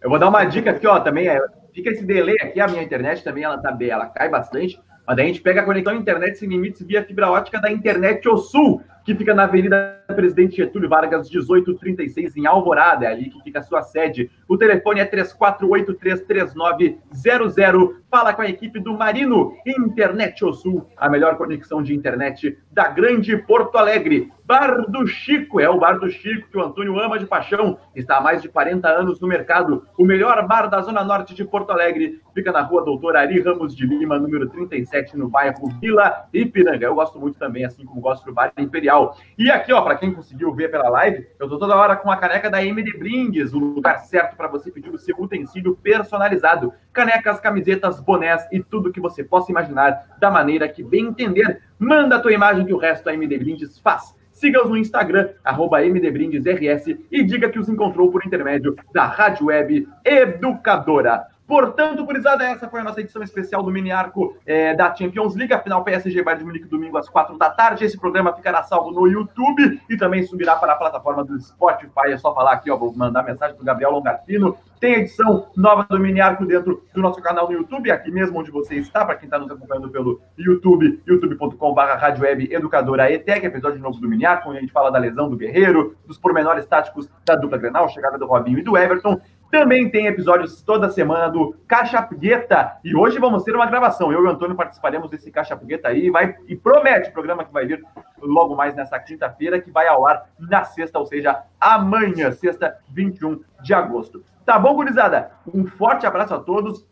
Eu 0.00 0.08
vou 0.08 0.18
dar 0.18 0.28
uma 0.28 0.44
dica 0.44 0.70
aqui, 0.70 0.86
ó, 0.86 0.98
também. 1.00 1.28
É, 1.28 1.38
fica 1.74 1.90
esse 1.90 2.04
delay 2.04 2.36
aqui, 2.40 2.60
a 2.60 2.68
minha 2.68 2.82
internet 2.82 3.22
também, 3.22 3.44
ela 3.44 3.58
tá 3.58 3.76
ela 3.80 4.06
cai 4.06 4.28
bastante. 4.28 4.80
Mas 5.06 5.16
daí 5.16 5.26
a 5.26 5.28
gente 5.28 5.42
pega 5.42 5.60
a 5.60 5.64
conexão 5.64 5.94
internet 5.94 6.38
sem 6.38 6.48
limites 6.48 6.86
via 6.86 7.04
fibra 7.04 7.30
ótica 7.30 7.60
da 7.60 7.70
Internet 7.70 8.28
O 8.28 8.36
Sul 8.36 8.82
que 9.04 9.14
fica 9.14 9.34
na 9.34 9.44
Avenida 9.44 10.01
Presidente 10.12 10.56
Getúlio 10.56 10.88
Vargas, 10.88 11.28
1836, 11.28 12.36
em 12.36 12.46
Alvorada, 12.46 13.06
é 13.06 13.08
ali 13.08 13.30
que 13.30 13.42
fica 13.42 13.58
a 13.58 13.62
sua 13.62 13.82
sede. 13.82 14.30
O 14.48 14.56
telefone 14.56 15.00
é 15.00 15.06
34833900. 15.06 17.96
Fala 18.10 18.32
com 18.34 18.42
a 18.42 18.48
equipe 18.48 18.78
do 18.78 18.92
Marino 18.92 19.56
Internet 19.66 20.44
O 20.44 20.52
Sul, 20.52 20.86
a 20.96 21.08
melhor 21.08 21.38
conexão 21.38 21.82
de 21.82 21.92
internet 21.94 22.58
da 22.70 22.86
grande 22.88 23.34
Porto 23.36 23.78
Alegre. 23.78 24.30
Bar 24.44 24.90
do 24.90 25.06
Chico, 25.06 25.60
é 25.60 25.70
o 25.70 25.78
Bar 25.78 25.98
do 25.98 26.10
Chico 26.10 26.50
que 26.50 26.58
o 26.58 26.62
Antônio 26.62 26.98
ama 26.98 27.18
de 27.18 27.24
paixão. 27.24 27.78
Está 27.94 28.18
há 28.18 28.20
mais 28.20 28.42
de 28.42 28.50
40 28.50 28.86
anos 28.86 29.18
no 29.18 29.26
mercado. 29.26 29.86
O 29.96 30.04
melhor 30.04 30.46
bar 30.46 30.68
da 30.68 30.82
Zona 30.82 31.02
Norte 31.02 31.34
de 31.34 31.42
Porto 31.44 31.70
Alegre. 31.70 32.20
Fica 32.34 32.52
na 32.52 32.60
rua 32.60 32.84
Doutor 32.84 33.16
Ari 33.16 33.40
Ramos 33.40 33.74
de 33.74 33.86
Lima, 33.86 34.18
número 34.18 34.50
37, 34.50 35.16
no 35.16 35.28
bairro 35.28 35.68
Vila 35.80 36.26
Ipiranga. 36.34 36.84
Eu 36.84 36.94
gosto 36.94 37.18
muito 37.18 37.38
também, 37.38 37.64
assim 37.64 37.86
como 37.86 37.98
gosto 38.00 38.26
do 38.26 38.34
Bar 38.34 38.52
Imperial 38.58 39.16
e 39.38 39.50
aqui, 39.50 39.72
ó, 39.72 39.80
para 39.82 39.96
quem 40.02 40.12
conseguiu 40.12 40.52
ver 40.52 40.68
pela 40.68 40.88
live, 40.88 41.28
eu 41.38 41.48
tô 41.48 41.56
toda 41.56 41.76
hora 41.76 41.94
com 41.94 42.10
a 42.10 42.16
caneca 42.16 42.50
da 42.50 42.60
MD 42.60 42.98
Brindes, 42.98 43.54
o 43.54 43.58
lugar 43.60 44.00
certo 44.00 44.36
para 44.36 44.48
você 44.48 44.68
pedir 44.68 44.90
o 44.90 44.98
seu 44.98 45.14
utensílio 45.16 45.76
personalizado. 45.76 46.72
Canecas, 46.92 47.38
camisetas, 47.38 48.00
bonés 48.00 48.44
e 48.50 48.60
tudo 48.60 48.90
que 48.90 49.00
você 49.00 49.22
possa 49.22 49.52
imaginar 49.52 50.16
da 50.18 50.28
maneira 50.28 50.68
que 50.68 50.82
bem 50.82 51.06
entender. 51.06 51.62
Manda 51.78 52.16
a 52.16 52.20
tua 52.20 52.32
imagem 52.32 52.66
que 52.66 52.74
o 52.74 52.78
resto 52.78 53.08
a 53.08 53.14
MD 53.14 53.38
Brindes 53.38 53.78
faz. 53.78 54.12
Siga-os 54.32 54.68
no 54.68 54.76
Instagram, 54.76 55.28
arroba 55.44 55.80
MDBrindesRS, 55.80 56.98
e 57.08 57.22
diga 57.22 57.48
que 57.48 57.60
os 57.60 57.68
encontrou 57.68 58.10
por 58.10 58.26
intermédio 58.26 58.74
da 58.92 59.04
Rádio 59.04 59.46
Web 59.46 59.86
Educadora. 60.04 61.28
Portanto, 61.52 62.02
gurizada, 62.06 62.44
essa 62.44 62.66
foi 62.66 62.80
a 62.80 62.82
nossa 62.82 63.02
edição 63.02 63.22
especial 63.22 63.62
do 63.62 63.70
mini 63.70 63.92
arco 63.92 64.34
é, 64.46 64.74
da 64.74 64.94
Champions 64.94 65.36
League. 65.36 65.52
A 65.52 65.60
final 65.60 65.84
PSG 65.84 66.22
Bayern 66.22 66.42
de 66.42 66.46
Munique 66.46 66.66
domingo 66.66 66.96
às 66.96 67.10
quatro 67.10 67.36
da 67.36 67.50
tarde. 67.50 67.84
Esse 67.84 67.98
programa 67.98 68.32
ficará 68.32 68.62
salvo 68.62 68.90
no 68.90 69.06
YouTube 69.06 69.78
e 69.86 69.98
também 69.98 70.22
subirá 70.22 70.56
para 70.56 70.72
a 70.72 70.76
plataforma 70.76 71.22
do 71.22 71.38
Spotify. 71.38 72.10
É 72.10 72.16
só 72.16 72.34
falar 72.34 72.52
aqui, 72.52 72.70
ó, 72.70 72.76
vou 72.78 72.96
mandar 72.96 73.22
mensagem 73.22 73.54
para 73.54 73.66
Gabriel 73.66 73.90
Longarfino. 73.90 74.56
Tem 74.80 74.94
edição 74.94 75.46
nova 75.54 75.86
do 75.88 76.00
mini 76.00 76.22
arco 76.22 76.46
dentro 76.46 76.82
do 76.94 77.02
nosso 77.02 77.20
canal 77.20 77.46
no 77.46 77.52
YouTube, 77.52 77.90
aqui 77.90 78.10
mesmo 78.10 78.40
onde 78.40 78.50
você 78.50 78.76
está, 78.76 79.04
para 79.04 79.14
quem 79.14 79.26
está 79.26 79.38
nos 79.38 79.50
acompanhando 79.50 79.90
pelo 79.90 80.20
YouTube, 80.36 81.00
youtube.com.br 81.06 81.80
Rádio 81.80 82.24
Educadora 82.50 83.12
ETEC, 83.12 83.46
episódio 83.46 83.78
novo 83.78 84.00
do 84.00 84.08
mini 84.08 84.24
arco, 84.24 84.48
onde 84.48 84.58
a 84.58 84.60
gente 84.62 84.72
fala 84.72 84.90
da 84.90 84.98
lesão 84.98 85.28
do 85.28 85.36
Guerreiro, 85.36 85.94
dos 86.06 86.18
pormenores 86.18 86.66
táticos 86.66 87.08
da 87.24 87.36
dupla 87.36 87.58
Grenal, 87.58 87.88
chegada 87.90 88.18
do 88.18 88.26
Robinho 88.26 88.58
e 88.58 88.62
do 88.62 88.76
Everton. 88.76 89.20
Também 89.52 89.90
tem 89.90 90.06
episódios 90.06 90.62
toda 90.62 90.88
semana 90.88 91.28
do 91.28 91.54
Caixa 91.68 92.00
Pugueta. 92.00 92.78
E 92.82 92.96
hoje 92.96 93.18
vamos 93.18 93.44
ter 93.44 93.54
uma 93.54 93.66
gravação. 93.66 94.10
Eu 94.10 94.24
e 94.24 94.26
o 94.26 94.30
Antônio 94.30 94.56
participaremos 94.56 95.10
desse 95.10 95.30
Caixa 95.30 95.54
Pugueta 95.54 95.88
aí. 95.88 96.08
Vai, 96.08 96.34
e 96.48 96.56
promete 96.56 97.10
o 97.10 97.12
programa 97.12 97.44
que 97.44 97.52
vai 97.52 97.66
vir 97.66 97.84
logo 98.18 98.56
mais 98.56 98.74
nessa 98.74 98.98
quinta-feira, 98.98 99.60
que 99.60 99.70
vai 99.70 99.86
ao 99.86 100.06
ar 100.06 100.24
na 100.40 100.64
sexta, 100.64 100.98
ou 100.98 101.04
seja, 101.04 101.42
amanhã, 101.60 102.32
sexta, 102.32 102.78
21 102.88 103.42
de 103.62 103.74
agosto. 103.74 104.24
Tá 104.42 104.58
bom, 104.58 104.74
gurizada? 104.74 105.32
Um 105.46 105.66
forte 105.66 106.06
abraço 106.06 106.32
a 106.32 106.38
todos. 106.38 106.88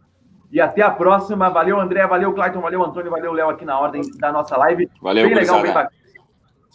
E 0.52 0.60
até 0.60 0.82
a 0.82 0.90
próxima. 0.90 1.48
Valeu, 1.48 1.80
André. 1.80 2.06
Valeu, 2.06 2.34
Clayton. 2.34 2.60
Valeu, 2.60 2.84
Antônio. 2.84 3.10
Valeu, 3.10 3.32
Léo, 3.32 3.48
aqui 3.48 3.64
na 3.64 3.80
ordem 3.80 4.02
da 4.18 4.30
nossa 4.30 4.54
live. 4.58 4.86
Valeu, 5.00 5.24
bem 5.24 5.34
legal, 5.34 5.62
bem 5.62 5.72
bacana. 5.72 5.96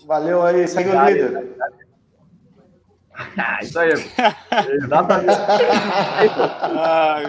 Valeu 0.08 0.42
aí, 0.42 0.68
segue 0.68 0.90
o 0.90 1.06
líder. 1.06 1.56
Ah, 3.38 3.60
isso 3.62 3.80
aí. 3.80 3.92
Exatamente. 3.92 5.30
Ai, 5.30 6.30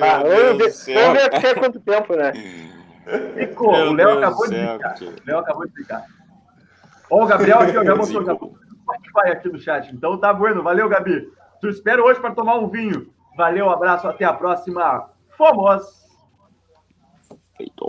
ah, 0.03 0.22
vamos, 0.22 0.84
ver, 0.84 0.95
vamos 0.95 1.12
ver 1.12 1.34
até 1.34 1.55
quanto 1.55 1.80
tempo, 1.80 2.16
né? 2.16 2.32
Ficou. 3.34 3.72
o 3.72 3.93
Léo 3.93 4.18
acabou 4.18 4.49
de. 4.49 4.57
O 4.57 5.14
Léo 5.24 5.39
acabou 5.39 5.62
de 5.64 5.68
explicar. 5.68 6.05
Ó, 7.11 7.22
o 7.22 7.26
Gabriel 7.26 7.61
aqui, 7.61 7.76
ó, 7.76 7.84
já 7.84 7.95
mostrou 7.95 8.24
já 8.24 8.34
Spotify 8.34 9.32
aqui 9.32 9.49
no 9.49 9.59
chat. 9.59 9.95
Então 9.95 10.18
tá 10.18 10.32
bueno. 10.32 10.62
Valeu, 10.62 10.89
Gabi. 10.89 11.30
Tu 11.61 11.68
espero 11.68 12.05
hoje 12.05 12.20
para 12.20 12.34
tomar 12.34 12.57
um 12.57 12.68
vinho. 12.68 13.12
Valeu, 13.37 13.70
abraço, 13.70 14.09
até 14.09 14.24
a 14.24 14.32
próxima. 14.32 15.11
Fomos! 15.37 16.07
Feito. 17.57 17.84